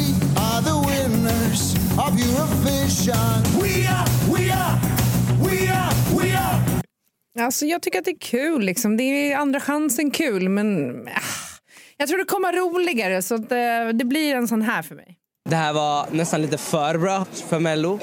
are 0.41 0.64
the 0.64 0.91
winners 0.91 1.74
of 1.97 2.11
Eurovision 2.11 3.62
We 3.62 3.89
are, 3.89 4.09
we 4.33 4.53
are, 4.53 4.81
we 5.45 5.72
are, 5.72 5.95
we 6.18 6.39
are 6.39 7.45
Alltså, 7.45 7.66
jag 7.66 7.83
tycker 7.83 7.99
att 7.99 8.05
det 8.05 8.11
är 8.11 8.20
kul. 8.20 8.62
Liksom. 8.62 8.97
Det 8.97 9.03
är 9.03 9.37
andra 9.37 9.61
chansen 9.61 10.11
kul, 10.11 10.49
men 10.49 10.91
ah, 11.09 11.20
jag 11.97 12.09
tror 12.09 12.18
det 12.18 12.24
kommer 12.24 12.53
roligare. 12.53 13.22
Så 13.22 13.35
att, 13.35 13.53
eh, 13.53 13.89
det 13.95 14.05
blir 14.05 14.35
en 14.35 14.49
sån 14.49 14.62
här 14.62 14.83
för 14.83 14.95
mig. 14.95 15.16
Det 15.49 15.57
här 15.57 15.72
var 15.72 16.07
nästan 16.12 16.43
lite 16.43 16.59
för 16.59 16.99
bra 16.99 17.26
för 17.49 17.61
Mello. 17.61 18.01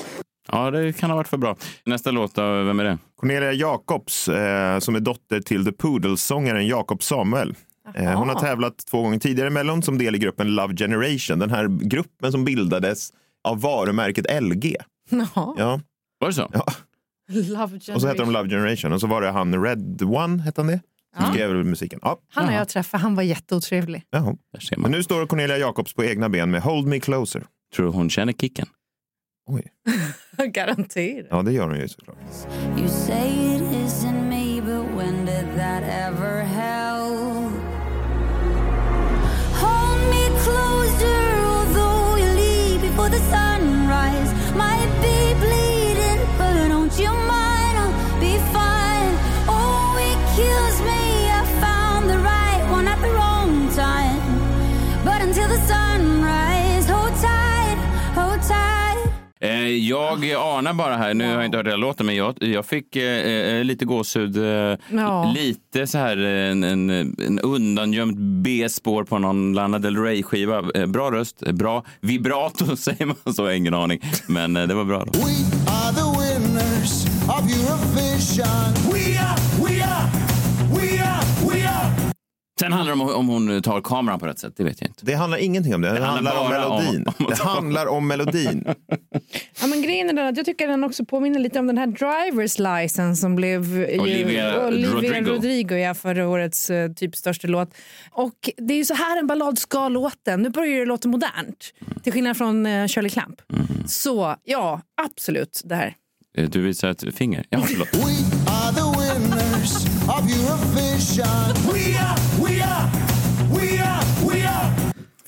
Ja, 0.52 0.72
det 0.72 0.94
kan 0.94 1.10
ha 1.10 1.18
varit 1.18 1.28
för 1.28 1.38
bra. 1.38 1.56
Nästa 1.86 2.12
låt, 2.12 2.36
då, 2.36 2.64
vem 2.64 2.80
är 2.80 2.84
det? 2.84 2.98
Cornelia 3.20 3.52
Jacobs, 3.54 4.28
eh, 4.28 4.80
som 4.80 4.96
är 4.96 5.00
dotter 5.00 5.40
till 5.42 5.66
The 5.66 5.72
Poodles-sångaren 5.72 6.68
Jakob 6.68 7.04
Samuel. 7.04 7.56
Eh, 7.96 8.12
hon 8.18 8.30
har 8.30 8.40
tävlat 8.40 8.78
två 8.92 9.02
gånger 9.02 9.20
tidigare 9.20 9.48
i 9.48 9.52
Mellon 9.52 9.82
som 9.84 9.98
del 9.98 10.16
i 10.16 10.18
gruppen 10.18 10.56
Love 10.56 10.76
Generation. 10.78 11.40
Den 11.40 11.50
här 11.50 11.68
gruppen 11.68 12.32
som 12.32 12.46
bildades 12.46 13.10
av 13.44 13.62
varumärket 13.62 14.42
LG. 14.42 14.76
Jaha. 15.10 15.56
Ja. 15.58 15.82
Var 16.20 16.28
det 16.28 16.34
så? 16.34 16.50
Ja. 16.54 16.66
Love 17.32 17.80
Och 17.96 18.02
så 18.02 18.08
hette 18.08 18.20
de 18.24 18.32
Love 18.32 18.50
Generation 18.50 18.94
och 18.94 19.02
så 19.02 19.08
var 19.08 19.22
det 19.22 19.32
han 19.32 19.64
Red 19.64 20.02
One, 20.04 20.42
hette 20.44 20.62
han 20.62 20.68
det? 20.68 20.80
Som 21.16 21.26
Ja. 21.26 21.32
skrev 21.34 21.66
musiken. 21.66 22.00
Ja. 22.02 22.18
Han 22.34 22.46
har 22.46 22.54
jag 22.54 22.70
träffat. 22.70 23.02
Han 23.02 23.16
var 23.16 23.24
jätteotrevlig. 23.24 24.04
Jaha. 24.10 24.36
Men 24.78 24.92
nu 24.92 25.04
står 25.04 25.26
Cornelia 25.26 25.58
Jacobs 25.58 25.94
på 25.94 26.04
egna 26.04 26.30
ben 26.30 26.52
med 26.52 26.62
Hold 26.62 26.88
Me 26.88 27.00
Closer. 27.00 27.44
Tror 27.76 27.86
du 27.86 27.92
hon 27.92 28.10
känner 28.10 28.34
kicken? 28.34 28.68
Oj. 29.48 29.64
Garanterat. 30.48 31.28
Ja, 31.30 31.42
det 31.42 31.52
gör 31.52 31.68
hon 31.68 31.80
ju 31.80 31.88
såklart. 31.88 32.18
You 32.78 32.88
say 32.88 33.56
it 33.56 33.62
isn't 33.62 34.30
me, 34.30 34.62
but 34.62 34.96
when 34.98 35.26
did 35.26 35.46
that 35.58 35.84
ever 35.84 36.42
help? 36.42 37.45
Jag 59.66 60.24
anar 60.58 60.74
bara 60.74 60.98
här, 60.98 61.14
nu 61.14 61.28
har 61.28 61.34
jag 61.34 61.46
inte 61.46 61.58
hört 61.58 61.68
hela 61.68 61.78
låten, 61.78 62.06
men 62.06 62.16
jag, 62.16 62.36
jag 62.44 62.66
fick 62.66 62.96
eh, 62.96 63.58
eh, 63.58 63.64
lite 63.64 63.86
gåshud. 63.86 64.38
Eh, 64.38 64.78
Ja. 64.90 65.34
Lite 65.36 65.88
så 65.88 65.98
här 65.98 66.18
en, 66.18 66.64
en, 66.64 66.90
en 66.90 67.40
undangömt 67.40 68.18
B-spår 68.18 69.04
på 69.04 69.20
någon 69.20 69.54
Lana 69.54 69.80
Del 69.80 69.98
Rey-skiva. 69.98 70.64
Eh, 70.76 70.86
bra 70.86 71.12
röst, 71.12 71.44
eh, 71.44 71.54
bra 71.54 71.84
vibrato 72.02 72.76
säger 72.78 73.06
man 73.06 73.34
så, 73.34 73.52
ingen 73.52 73.74
aning. 73.74 74.00
Men 74.28 74.58
eh, 74.58 74.68
det 74.68 74.74
var 74.74 74.84
bra. 74.84 75.06
Då. 75.06 75.20
are 75.68 75.92
the 75.94 76.08
winners 76.20 77.06
of 77.28 77.44
Eurovision. 77.52 78.74
We 78.92 79.06
we 79.06 79.18
are, 79.18 79.36
Sen 82.60 82.74
handlar 82.74 82.96
det 82.96 83.02
om 83.02 83.10
om 83.16 83.28
hon 83.28 83.62
tar 83.62 83.82
kameran 83.82 84.20
på 84.20 84.26
rätt 84.28 84.40
sätt, 84.40 84.54
det 84.58 84.64
vet 84.64 84.82
jag 84.82 84.90
inte. 84.90 85.06
Det 85.06 85.14
handlar 85.14 85.38
ingenting 85.38 85.76
om 85.76 85.82
det. 85.82 85.88
Det, 85.88 86.00
Det 86.00 86.06
handlar 86.06 86.32
handlar, 86.36 86.66
om 86.66 86.70
bara 86.70 86.78
om- 86.78 86.84
melodin. 86.84 87.08
om- 87.20 87.26
det 87.30 87.36
handlar 87.44 87.86
om 87.88 88.08
melodin. 88.08 88.66
Ja, 89.62 89.68
men 89.68 89.82
grejen 89.82 90.10
är 90.10 90.14
den 90.14 90.28
att 90.28 90.38
jag 90.38 90.46
tycker 90.46 90.68
den 90.68 90.84
också 90.84 91.06
påminner 91.06 91.40
lite 91.40 91.60
om 91.60 91.68
den 91.68 91.78
här 91.78 91.88
drivers 91.88 92.60
license 92.60 93.22
som 93.22 93.36
blev 93.36 93.66
ju- 93.78 94.00
Olivia 94.00 94.68
Rodrigo. 94.68 95.30
Rodrigo 95.30 95.76
ja, 95.78 95.94
förra 95.94 96.28
årets 96.30 96.70
uh, 96.70 96.94
typ 96.94 97.16
största 97.16 97.48
låt. 97.48 97.74
Och 98.12 98.50
det 98.58 98.74
är 98.74 98.78
ju 98.78 98.86
så 98.86 98.94
här 98.94 99.20
en 99.20 99.28
ballad 99.28 99.60
ska 99.60 99.90
låta. 99.90 100.38
Nu 100.38 100.50
börjar 100.50 100.80
det 100.80 100.86
låta 100.86 101.08
modernt. 101.08 101.74
Till 102.04 102.14
skillnad 102.14 102.38
från 102.38 102.66
uh, 102.66 102.88
Shirley 102.88 103.10
Clamp. 103.12 103.36
Så 103.88 104.36
ja, 104.44 104.82
absolut 105.02 105.62
det 105.64 105.76
här. 105.76 105.94
Eh, 106.38 106.50
Du 106.50 106.62
visar 106.62 106.90
ett 106.90 107.16
finger. 107.16 107.46
Ja, 107.50 107.62
förlåt. 107.68 107.88
Are 107.94 108.74
the 108.76 109.00
winners 109.00 109.76
of 110.08 110.22
Eurovision. 110.32 111.74
We 111.74 111.80
we 111.80 112.00
are, 112.00 112.16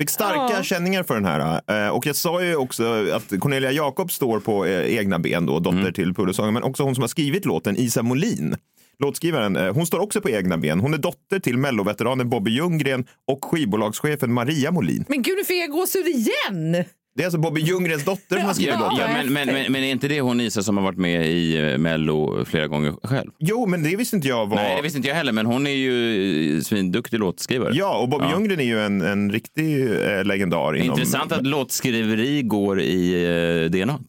Fick 0.08 0.14
starka 0.14 0.53
Ja. 0.58 0.64
känningar 0.64 1.03
för 1.03 1.14
den 1.14 1.26
här. 1.26 1.62
Eh, 1.88 1.89
Och 1.89 2.05
jag 2.05 2.16
sa 2.16 2.43
ju 2.43 2.55
också 2.55 2.84
att 3.14 3.39
Cornelia 3.39 3.72
Jakob 3.72 4.12
står 4.12 4.39
på 4.39 4.66
eh, 4.66 4.95
egna 4.97 5.20
ben, 5.20 5.45
då, 5.45 5.60
dotter 5.60 5.80
Mm. 5.80 5.93
till 5.93 6.14
Pullesången, 6.14 6.53
men 6.53 6.64
också 6.64 6.84
hon 6.84 6.95
som 6.95 7.01
har 7.01 7.08
skrivit 7.08 7.45
låten, 7.45 7.78
Isa 7.78 8.03
Molin. 8.03 8.55
Låtskrivaren, 8.99 9.55
eh, 9.55 9.74
hon 9.74 9.86
står 9.86 9.99
också 9.99 10.22
på 10.22 10.30
egna 10.30 10.58
ben. 10.58 10.80
Hon 10.80 10.93
är 10.93 10.97
dotter 10.97 11.39
till 11.39 11.58
melloveteranen 11.58 12.30
Bobby 12.30 12.51
Ljunggren 12.51 13.05
och 13.28 13.45
skivbolagschefen 13.45 14.34
Maria 14.34 14.72
Molin. 14.72 15.05
Men 15.10 15.22
gud, 15.22 15.38
nu 15.38 15.43
fick 15.43 15.62
jag 15.64 15.70
gåshud 15.72 16.08
igen! 16.08 16.86
Det 17.18 17.24
är 17.24 17.26
alltså 17.26 17.39
Bobby 17.39 17.61
Ljunggrens 17.61 18.05
dotter 18.05 18.38
som 18.38 18.45
har 18.45 18.53
skrivit 18.53 18.76
Ja, 18.80 18.89
låten. 18.91 19.05
ja, 19.09 19.24
men, 19.24 19.34
men, 19.34 19.47
men, 19.47 19.72
men 19.72 19.84
är 19.84 19.91
inte 19.91 20.07
det 20.07 20.22
hon 20.22 20.41
Isa 20.41 20.63
som 20.63 20.78
har 20.78 20.84
varit 20.84 20.97
med 20.97 21.28
i 21.28 21.72
eh, 21.72 21.78
Mello 21.78 22.45
flera 22.45 22.68
gånger 22.68 22.93
själv? 23.03 23.32
Jo, 23.39 23.65
men 23.65 23.84
det 23.84 23.95
visste 23.95 24.15
inte 24.15 24.28
jag 24.28 24.47
var... 24.47 24.55
Nej, 24.55 24.76
det 24.76 24.82
visste 24.82 24.97
inte 24.97 25.09
jag 25.09 25.15
heller, 25.15 25.32
men 25.32 25.45
hon 25.45 25.68
är 25.68 25.72
ju 25.72 26.55
eh, 26.57 26.61
svinduktig 26.61 27.20
låtskrivare. 27.20 27.72
Ja, 27.74 27.97
och 27.97 28.09
Bobby 28.09 28.26
Ja. 28.26 28.32
Ljunggren 28.32 28.59
är 28.59 28.63
ju 28.63 28.80
en, 28.80 29.01
en 29.01 29.32
riktig 29.32 29.82
eh, 29.91 30.24
legendar 30.24 30.76
inom... 30.76 30.89
Intressant 30.89 31.32
att 31.32 31.47
låtskriveri 31.47 32.41
går 32.41 32.82
i 32.82 33.24
eh, 33.63 33.72
DNA. 33.72 33.99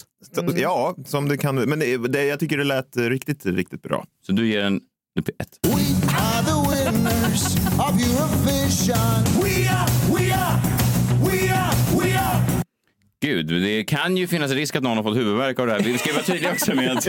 Ja, 0.57 0.95
som 1.07 1.29
det 1.29 1.37
kan. 1.39 1.55
Men 1.57 1.79
det, 1.79 1.97
det, 1.97 2.25
jag 2.25 2.41
tycker 2.41 2.59
det 2.59 2.65
lät 2.65 2.97
riktigt, 2.97 3.47
riktigt 3.47 3.83
bra. 3.83 4.05
Så 4.27 4.33
du 4.33 4.49
ger 4.49 4.61
en 4.63 4.81
upp 5.21 5.29
ett? 5.29 5.59
Are 5.67 6.45
the 6.45 6.55
winners 6.71 7.57
of 7.79 7.93
Eurovision. 8.03 9.43
We 9.43 9.49
are, 9.49 9.65
we 9.65 9.68
Gud, 13.21 13.47
det 13.47 13.85
kan 13.85 14.17
ju 14.17 14.27
finnas 14.27 14.51
risk 14.51 14.77
att 14.77 14.83
någon 14.83 14.97
har 14.97 15.05
fått 15.05 15.17
huvudvärk 15.17 15.59
av 15.59 15.67
det 15.67 15.73
här. 15.73 15.81
Vi 15.81 15.99
ska 15.99 16.13
vara 16.13 16.23
tydliga 16.23 16.53
också 16.53 16.75
med 16.75 16.91
att 16.99 17.09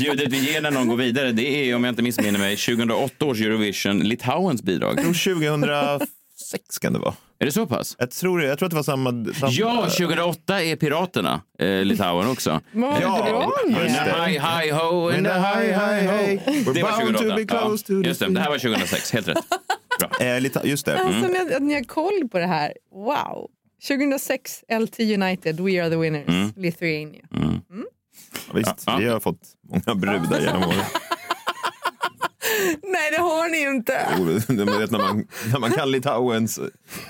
ljudet 0.00 0.32
vi 0.32 0.52
ger 0.52 0.60
när 0.60 0.70
någon 0.70 0.88
går 0.88 0.96
vidare, 0.96 1.32
det 1.32 1.70
är, 1.70 1.74
om 1.76 1.84
jag 1.84 1.92
inte 1.92 2.02
missminner 2.02 2.38
mig, 2.38 2.56
2008 2.56 3.24
års 3.24 3.40
Eurovision, 3.40 3.98
Litauens 3.98 4.62
bidrag. 4.62 4.98
Jag 4.98 5.04
tror 5.04 5.34
2006 5.34 6.78
kan 6.78 6.92
det 6.92 6.98
vara. 6.98 7.14
Är 7.38 7.46
det 7.46 7.52
så 7.52 7.66
pass? 7.66 7.96
Jag 7.98 8.10
tror, 8.10 8.42
jag 8.42 8.58
tror 8.58 8.66
att 8.66 8.70
det 8.70 8.76
var 8.76 8.82
samma... 8.82 9.10
samma 9.34 9.52
Ja, 9.52 9.82
2008 9.82 10.62
är 10.62 10.76
Piraterna, 10.76 11.40
eh, 11.58 11.84
Litauen 11.84 12.30
också. 12.30 12.60
Ja, 12.72 13.26
the 13.66 13.74
high, 13.74 14.28
high 14.28 14.74
ho, 14.74 15.12
in 15.12 15.24
the 15.24 15.30
high, 15.30 15.66
high 15.66 16.06
ho. 16.08 16.52
We're 16.52 16.74
Det 16.74 16.82
var 16.82 16.90
bound 16.90 17.16
to 17.16 17.22
2008. 17.22 17.36
be 17.36 17.44
close 17.44 17.86
to 17.86 17.92
Ja, 17.92 18.02
just 18.08 18.20
det, 18.20 18.28
det 18.28 18.40
här 18.40 18.50
var 18.50 18.58
2006, 18.58 19.12
helt 19.12 19.28
rätt. 19.28 19.38
Bra. 20.00 20.26
Eh, 20.26 20.64
just 20.64 20.86
det. 20.86 20.98
Alltså, 20.98 21.28
ni, 21.28 21.54
att 21.54 21.62
ni 21.62 21.74
har 21.74 21.84
koll 21.84 22.28
på 22.32 22.38
det 22.38 22.46
här. 22.46 22.72
Wow. 22.94 23.50
2006, 23.88 24.64
LT 24.80 25.00
United, 25.00 25.60
We 25.60 25.82
Are 25.82 25.90
The 25.90 25.96
Winners, 25.96 26.28
Mm. 26.28 26.52
Lithuania. 26.56 27.22
Ja, 27.30 27.60
Visst, 28.54 28.84
vi 28.98 29.06
har 29.08 29.20
fått 29.20 29.40
många 29.68 29.94
brudar 29.94 30.40
genom 30.40 30.62
åren. 30.62 30.78
Nej, 32.82 33.10
det 33.10 33.18
har 33.20 33.48
ni 33.50 33.60
inte. 33.76 34.06
Jo, 34.18 34.24
men 34.24 34.78
vet, 34.78 34.90
när, 34.90 34.98
man, 34.98 35.26
när 35.52 35.58
man 35.60 35.70
kan 35.70 35.90
Litauens 35.90 36.60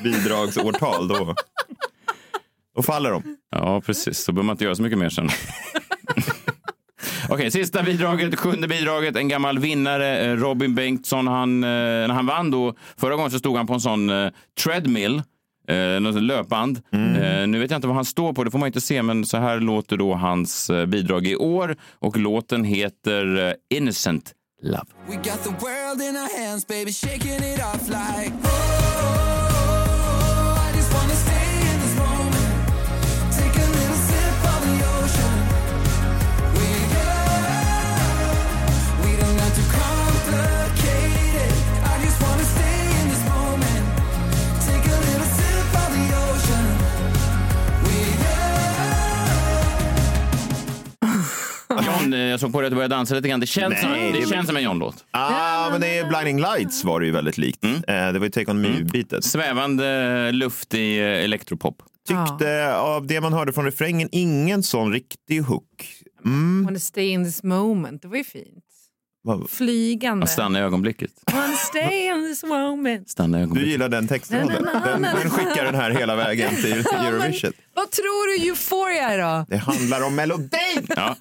bidragsårtal, 0.03 1.09
då, 1.09 1.35
då 2.77 2.83
faller 2.83 3.11
de. 3.11 3.37
Ja, 3.51 3.81
precis. 3.81 4.19
Så 4.25 4.33
behöver 4.33 4.47
man 4.47 4.55
inte 4.55 4.65
göra 4.65 4.75
så 4.75 4.83
mycket 4.83 4.99
mer 4.99 5.09
sen. 5.09 5.29
Okej, 7.29 7.51
sista 7.51 7.83
bidraget, 7.83 8.39
sjunde 8.39 8.69
bidraget. 8.69 9.17
En 9.17 9.29
gammal 9.29 9.59
vinnare, 9.59 10.19
eh, 10.21 10.37
Robin 10.37 10.75
Bengtsson. 10.75 11.27
Han, 11.27 11.65
eh, 11.65 11.69
när 11.69 12.09
han 12.09 12.27
vann 12.27 12.51
då, 12.51 12.75
förra 12.97 13.17
gången 13.17 13.31
så 13.31 13.39
stod 13.39 13.57
han 13.57 13.67
på 13.67 13.75
en 13.75 13.81
sån 13.81 14.11
eh, 14.11 14.31
treadmill. 14.65 15.23
Eh, 15.71 16.01
något 16.01 16.23
löpband. 16.23 16.81
Eh, 17.17 17.47
nu 17.47 17.59
vet 17.59 17.71
jag 17.71 17.79
inte 17.79 17.87
vad 17.87 17.97
han 17.97 18.05
står 18.05 18.33
på, 18.33 18.45
det 18.45 18.51
får 18.51 18.59
man 18.59 18.67
inte 18.67 18.81
se, 18.81 19.03
men 19.03 19.27
så 19.27 19.37
här 19.37 19.61
låter 19.61 19.97
då 19.97 20.15
hans 20.15 20.71
eh, 20.71 20.87
bidrag 20.87 21.27
i 21.27 21.37
år. 21.37 21.77
Och 21.99 22.17
låten 22.17 22.65
heter 22.65 23.49
eh, 23.49 23.77
Innocent 23.79 24.33
Love. 24.63 24.85
John, 52.03 52.13
eh, 52.13 52.19
jag 52.21 52.41
såg 52.41 52.53
på 52.53 52.61
dig 52.61 52.67
att 52.67 52.71
du 52.73 52.75
började 52.77 52.95
dansa 52.95 53.15
lite 53.15 53.29
grann. 53.29 53.41
Det 53.41 53.47
känns, 53.47 53.81
som, 53.81 53.91
Nej, 53.91 54.13
det 54.13 54.21
det- 54.21 54.27
känns 54.27 54.47
som 54.47 54.57
en 54.57 54.63
John-låt. 54.63 55.05
Ah, 55.11 55.71
men 55.71 55.81
det 55.81 55.99
är 55.99 56.05
Blinding 56.09 56.41
Lights 56.41 56.85
var 56.85 57.01
det 57.01 57.07
ju 57.07 57.13
väldigt 57.13 57.39
likt. 57.39 57.65
Mm. 57.65 57.77
Eh, 57.77 58.13
det 58.13 58.19
var 58.19 58.27
ju 58.27 58.31
Take 58.31 58.51
On 58.51 58.61
Me-bitet. 58.61 59.25
Svävande 59.25 60.33
luft 60.33 60.75
i 60.75 60.99
eh, 60.99 61.05
elektropop. 61.07 61.83
Tyckte 62.09 62.75
av 62.77 63.07
det 63.07 63.21
man 63.21 63.33
hörde 63.33 63.53
från 63.53 63.65
refrängen 63.65 64.09
ingen 64.13 64.63
sån 64.63 64.93
riktig 64.93 65.41
hook. 65.41 65.95
Mm. 66.25 66.65
Wanna 66.65 66.79
stay 66.79 67.09
in 67.09 67.25
this 67.25 67.43
moment. 67.43 68.03
Det 68.03 68.09
var 68.09 68.17
ju 68.17 68.25
fint. 68.25 68.65
Vad- 69.23 69.51
Flygande. 69.51 70.25
Att 70.25 70.31
stanna 70.31 70.59
i 70.59 70.63
ögonblicket. 70.63 71.11
Wanna 71.33 71.53
stay 71.57 72.05
in 72.07 72.27
this 72.31 72.45
moment. 72.45 73.11
Stanna 73.11 73.37
i 73.39 73.41
Du 73.41 73.43
ögonblicket. 73.45 73.71
gillar 73.73 73.89
den 73.89 74.09
texten? 74.09 74.47
Na, 74.47 74.61
na, 74.73 74.81
na, 74.81 74.87
Den, 74.93 75.03
den 75.03 75.31
skickar 75.31 75.65
den 75.65 75.75
här 75.75 75.91
hela 75.91 76.17
vägen 76.17 76.57
till 76.57 76.85
Ja, 76.93 77.03
men- 77.03 77.07
Eurovision. 77.15 77.53
Vad 77.75 77.91
tror 77.91 78.39
du 78.39 78.49
Euphoria 78.49 79.11
är 79.11 79.19
då? 79.19 79.47
Det 79.49 79.57
handlar 79.57 80.03
om 80.07 80.15
melodin! 80.15 80.87
Ja. 80.97 81.17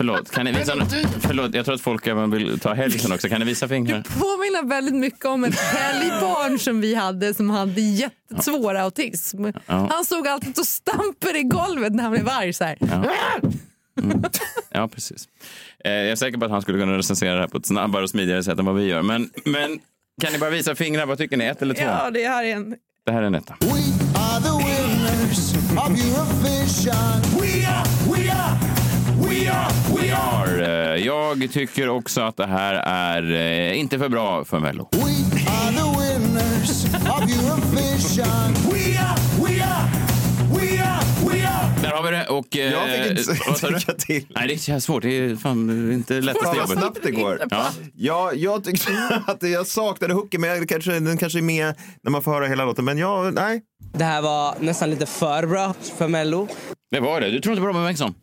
Förlåt, 0.00 0.30
kan 0.30 0.44
ni 0.44 0.52
visa 0.52 0.72
Förlåt, 1.20 1.54
jag 1.54 1.64
tror 1.64 1.74
att 1.74 1.80
folk 1.80 2.06
även 2.06 2.30
vill 2.30 2.60
ta 2.60 2.74
helgen 2.74 3.12
också. 3.12 3.28
Kan 3.28 3.40
ni 3.40 3.46
visa 3.46 3.68
fingrar? 3.68 4.02
Påminner 4.02 4.68
väldigt 4.68 4.94
mycket 4.94 5.24
om 5.24 5.44
ett 5.44 5.58
helgbarn 5.58 6.58
som 6.58 6.80
vi 6.80 6.94
hade 6.94 7.34
som 7.34 7.50
hade 7.50 7.80
jättesvår 7.80 8.74
autism. 8.74 9.44
Ja. 9.44 9.88
Han 9.90 10.04
stod 10.04 10.28
alltid 10.28 10.58
och 10.58 10.66
stampade 10.66 11.38
i 11.38 11.42
golvet 11.42 11.94
när 11.94 12.02
han 12.02 12.12
blev 12.12 12.28
arg. 12.28 12.52
Så 12.52 12.64
här. 12.64 12.78
Ja, 14.70 14.88
precis. 14.88 15.28
Eh, 15.84 15.92
jag 15.92 16.10
är 16.10 16.16
säker 16.16 16.38
på 16.38 16.44
att 16.44 16.50
han 16.50 16.62
skulle 16.62 16.78
kunna 16.78 16.98
recensera 16.98 17.34
det 17.34 17.40
här 17.40 17.48
på 17.48 17.58
ett 17.58 17.66
snabbare 17.66 18.02
och 18.02 18.10
smidigare 18.10 18.42
sätt 18.42 18.58
än 18.58 18.64
vad 18.64 18.74
vi 18.74 18.84
gör. 18.84 19.02
Men, 19.02 19.30
men 19.44 19.78
kan 20.22 20.32
ni 20.32 20.38
bara 20.38 20.50
visa 20.50 20.74
fingrar? 20.74 21.06
Vad 21.06 21.18
tycker 21.18 21.36
ni? 21.36 21.44
Ett 21.44 21.62
eller 21.62 21.74
två? 21.74 21.84
Ja, 21.84 22.10
det 22.10 22.28
här 22.28 22.44
är 22.44 22.56
en... 22.56 22.76
Det 23.06 23.12
här 23.12 23.22
är 23.22 23.26
en 23.26 23.34
etta. 23.34 23.52
Are 23.52 24.42
the 24.42 24.64
winners 24.66 25.54
of 25.76 25.90
Eurovision. 25.90 27.40
We 27.40 27.66
are, 27.66 27.84
we 28.12 28.32
are, 28.32 28.69
we 29.40 29.50
are, 29.50 29.72
we 29.96 30.12
are. 30.12 30.16
Har, 30.16 30.94
eh, 30.94 31.06
Jag 31.06 31.48
tycker 31.52 31.88
också 31.88 32.20
att 32.20 32.36
det 32.36 32.46
här 32.46 32.74
är 32.86 33.32
eh, 33.70 33.78
inte 33.78 33.98
för 33.98 34.08
bra 34.08 34.44
för 34.44 34.58
Mello. 34.60 34.88
We 34.92 35.00
are 35.00 35.72
the 35.72 36.00
winners 36.00 36.84
of 36.84 37.22
Eurovision. 37.22 38.54
We 38.72 38.98
are, 38.98 39.16
we 39.44 39.64
are, 39.64 39.90
we 40.54 40.82
are, 40.82 41.02
we 41.30 41.46
are. 41.48 41.82
Där 41.82 41.90
har 41.90 42.02
vi 42.02 42.10
det. 42.10 42.26
Och, 42.26 42.56
eh, 42.56 42.72
Jag 42.72 42.88
fick 42.88 43.18
inte 43.48 43.66
du? 43.68 43.78
tycka 43.80 43.92
till. 43.92 44.26
Nej, 44.34 44.48
det 44.48 44.68
är 44.72 44.80
svårt. 44.80 45.02
Det 45.02 45.08
är 45.18 45.36
fan 45.36 45.92
inte 45.92 46.20
lättaste 46.20 46.44
Fan 46.46 46.56
vad 46.56 46.68
jobbet. 46.68 46.78
snabbt 46.78 46.98
det 47.02 47.10
går. 47.10 47.40
Ja. 47.50 47.66
Ja, 47.94 48.32
jag 48.34 48.64
tyckte 48.64 48.92
att 49.26 49.42
jag 49.42 49.66
saknade 49.66 50.14
hooken, 50.14 50.40
men 50.40 50.50
jag 50.50 50.68
kanske, 50.68 50.92
den 50.92 51.18
kanske 51.18 51.38
är 51.38 51.42
med 51.42 51.74
när 52.02 52.10
man 52.10 52.22
får 52.22 52.32
höra 52.32 52.46
hela 52.46 52.64
låten. 52.64 52.84
Men 52.84 52.98
jag, 52.98 53.34
nej. 53.34 53.60
Det 53.94 54.04
här 54.04 54.22
var 54.22 54.54
nästan 54.60 54.90
lite 54.90 55.06
för 55.06 55.46
bra 55.46 55.74
för 55.98 56.08
Mello. 56.08 56.48
Det 56.90 57.00
var 57.00 57.20
det. 57.20 57.30
Du 57.30 57.40
tror 57.40 57.52
inte 57.52 57.60
på 57.62 57.68
Robin 57.68 57.84
Bengtsson? 57.84 58.14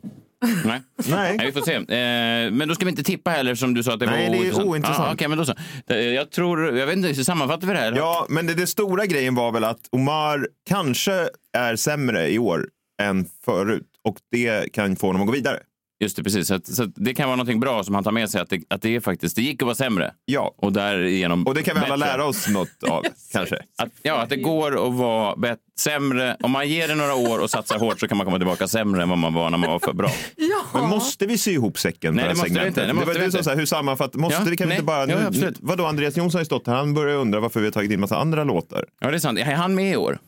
Nej. 0.66 0.82
Nej. 1.10 1.38
vi 1.46 1.52
får 1.52 1.62
se. 1.62 1.74
Eh, 1.76 2.52
men 2.52 2.68
då 2.68 2.76
ska 2.76 2.86
vi 2.86 2.92
inte 2.92 3.04
tippa 3.04 3.32
heller 3.32 3.56
som 3.56 3.74
du 3.74 3.84
sa 3.84 3.94
att 3.94 4.00
det 4.00 4.06
Nej, 4.06 4.26
var 4.26 4.32
det 4.32 4.38
är 4.38 4.40
ointressant. 4.40 4.68
ointressant. 4.68 5.08
Ah, 5.08 5.14
Okej, 5.14 5.28
men 5.28 5.38
då 5.38 5.46
så. 5.46 5.54
Jag 5.88 6.32
tror, 6.32 6.78
jag 6.78 6.88
vet 6.88 6.98
inte, 6.98 7.26
sammanfattar 7.26 7.68
vi 7.68 7.74
det 7.74 7.80
här? 7.80 7.94
Ja, 7.96 8.26
men 8.30 8.48
det, 8.48 8.54
det 8.54 8.68
stora 8.68 9.06
grejen 9.06 9.36
var 9.36 9.52
väl 9.52 9.64
att 9.64 9.80
Omar 9.92 10.48
kanske 10.70 11.30
är 11.58 11.76
sämre 11.76 12.30
i 12.30 12.40
år 12.40 12.68
än 13.02 13.26
förut 13.46 13.88
och 14.04 14.18
det 14.32 14.74
kan 14.74 14.96
få 14.96 15.08
honom 15.08 15.22
att 15.22 15.28
gå 15.28 15.34
vidare. 15.34 15.60
Just 16.00 16.16
det, 16.18 16.24
precis. 16.24 16.48
Så, 16.48 16.54
att, 16.56 16.68
så 16.68 16.84
att 16.84 16.89
det 16.95 17.14
kan 17.14 17.30
vara 17.30 17.36
något 17.43 17.60
bra 17.60 17.84
som 17.84 17.95
han 17.95 18.04
tar 18.04 18.12
med 18.12 18.30
sig, 18.30 18.41
att 18.41 18.50
det, 18.50 18.62
att 18.70 18.82
det 18.82 18.95
är 18.95 19.00
faktiskt, 19.00 19.36
det 19.36 19.41
gick 19.41 19.62
att 19.62 19.66
vara 19.66 19.76
sämre. 19.76 20.14
Ja. 20.26 20.54
Och 20.58 20.74
därigenom 20.74 21.48
Och 21.48 21.56
det 21.56 21.64
kan 21.64 21.76
vi 21.76 21.82
alla 21.86 21.98
bättre. 21.98 22.12
lära 22.18 22.26
oss 22.26 22.48
något 22.50 22.84
av, 22.89 23.04
kanske. 23.32 23.56
Att, 23.78 23.89
ja, 24.02 24.16
att 24.22 24.30
det 24.30 24.36
går 24.36 24.88
att 24.88 24.93
vara 24.93 25.36
bet- 25.36 25.60
sämre. 25.80 26.38
Om 26.39 26.52
man 26.52 26.70
ger 26.70 26.88
det 26.88 26.95
några 26.95 27.16
år 27.16 27.39
och 27.39 27.50
satsar 27.50 27.80
hårt 27.80 28.00
så 28.00 28.08
kan 28.08 28.18
man 28.18 28.26
komma 28.26 28.38
tillbaka 28.38 28.68
sämre 28.68 29.04
än 29.04 29.10
vad 29.10 29.18
man 29.18 29.34
var 29.34 29.50
när 29.50 29.58
man 29.58 29.70
var 29.70 29.80
för 29.80 29.93
bra. 29.93 30.12
Men 30.74 30.89
måste 30.89 31.26
vi 31.26 31.38
sy 31.38 31.52
ihop 31.52 31.80
säcken 31.80 32.14
Nej, 32.14 32.24
det 32.24 32.30
måste 32.36 32.60
vi 32.62 32.68
inte. 32.68 32.86
Det 32.86 32.93
var 32.93 33.14
du 33.14 33.32
som 33.32 33.43
sa, 33.43 33.54
hur 33.54 33.66
sammanfattar, 33.66 34.20
måste 34.20 34.39
Ja, 34.43 34.50
vi, 34.50 34.58
kan 34.58 34.68
vi 34.68 34.74
inte 34.74 34.86
bara, 34.86 35.00
Ja, 35.00 35.06
nu, 35.20 35.26
absolut. 35.28 35.58
vadå, 35.60 35.86
Andreas 35.86 36.18
Jonsson 36.18 36.38
har 36.38 36.41
ju 36.41 36.45
stått 36.45 36.68
här, 36.68 36.74
han 36.76 36.93
börjar 36.93 37.16
undra 37.18 37.39
varför 37.39 37.60
vi 37.60 37.66
har 37.66 37.72
tagit 37.72 37.91
in 37.91 38.00
massa 38.00 38.18
andra 38.18 38.43
låtar. 38.43 38.86
Ja, 39.00 39.10
det 39.10 39.16
är 39.18 39.20
sant. 39.20 39.39
Är 39.39 39.56
han 39.56 39.76
med 39.76 39.91
i 39.93 39.95
år? 39.98 40.20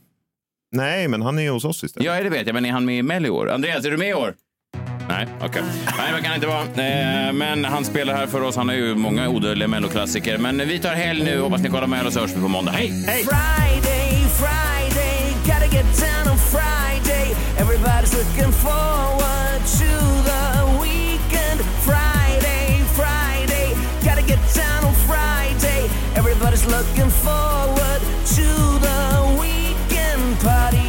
Nej, 0.72 1.08
men 1.08 1.22
han 1.22 1.40
är 1.40 1.44
ju 1.44 1.50
hos 1.50 1.66
oss 1.66 1.84
istället. 1.84 2.06
Ja, 2.06 2.24
det 2.24 2.30
vet 2.30 2.48
jag. 2.48 2.54
Men 2.54 2.66
är 2.66 2.72
han 2.72 2.86
med 2.86 2.98
i 3.00 3.02
Mello 3.04 3.28
i 3.28 3.30
år? 3.30 3.50
Andreas, 3.50 3.86
är 3.86 3.92
du 3.92 3.98
med 3.98 4.10
i 4.10 4.14
år? 4.14 4.36
Nej, 5.10 5.28
okej. 5.38 5.48
Okay. 5.48 5.64
Nej, 5.98 6.14
det 6.16 6.22
kan 6.22 6.36
inte 6.36 6.48
vara. 6.48 6.62
Eh, 6.62 7.34
men 7.34 7.66
han 7.66 7.86
spelar 7.86 8.16
här 8.16 8.28
för 8.28 8.42
oss. 8.42 8.56
Han 8.56 8.70
har 8.70 8.76
ju 8.76 8.96
många 8.96 9.30
odödliga 9.30 9.68
melloklassiker. 9.68 10.38
Men 10.38 10.58
vi 10.58 10.80
tar 10.80 10.94
helg 10.94 11.24
nu. 11.24 11.40
Hoppas 11.40 11.62
ni 11.62 11.70
kollar 11.70 11.88
med 11.88 12.06
och 12.06 12.14
så 12.14 12.20
hörs 12.20 12.32
vi 12.32 12.42
på 12.42 12.48
måndag. 12.48 12.72
Hej! 12.72 13.04
Hej! 13.08 13.24
Friday, 13.24 14.12
Friday, 14.42 15.34
gotta 15.46 15.68
get 15.76 15.86
down 16.00 16.32
on 16.32 16.38
Friday. 16.38 17.36
Everybody's 17.58 18.14
looking 18.18 18.52
forward 18.52 19.62
to 19.80 19.92
the 20.30 20.44
weekend. 20.82 21.60
Friday, 21.90 22.84
Friday, 23.00 23.68
gotta 24.06 24.22
get 24.22 24.42
down 24.56 24.82
on 24.90 24.94
Friday. 25.10 25.82
Everybody's 26.16 26.66
looking 26.78 27.12
forward 27.26 28.02
to 28.36 28.48
the 28.88 29.40
weekend. 29.42 29.60
party. 30.40 30.89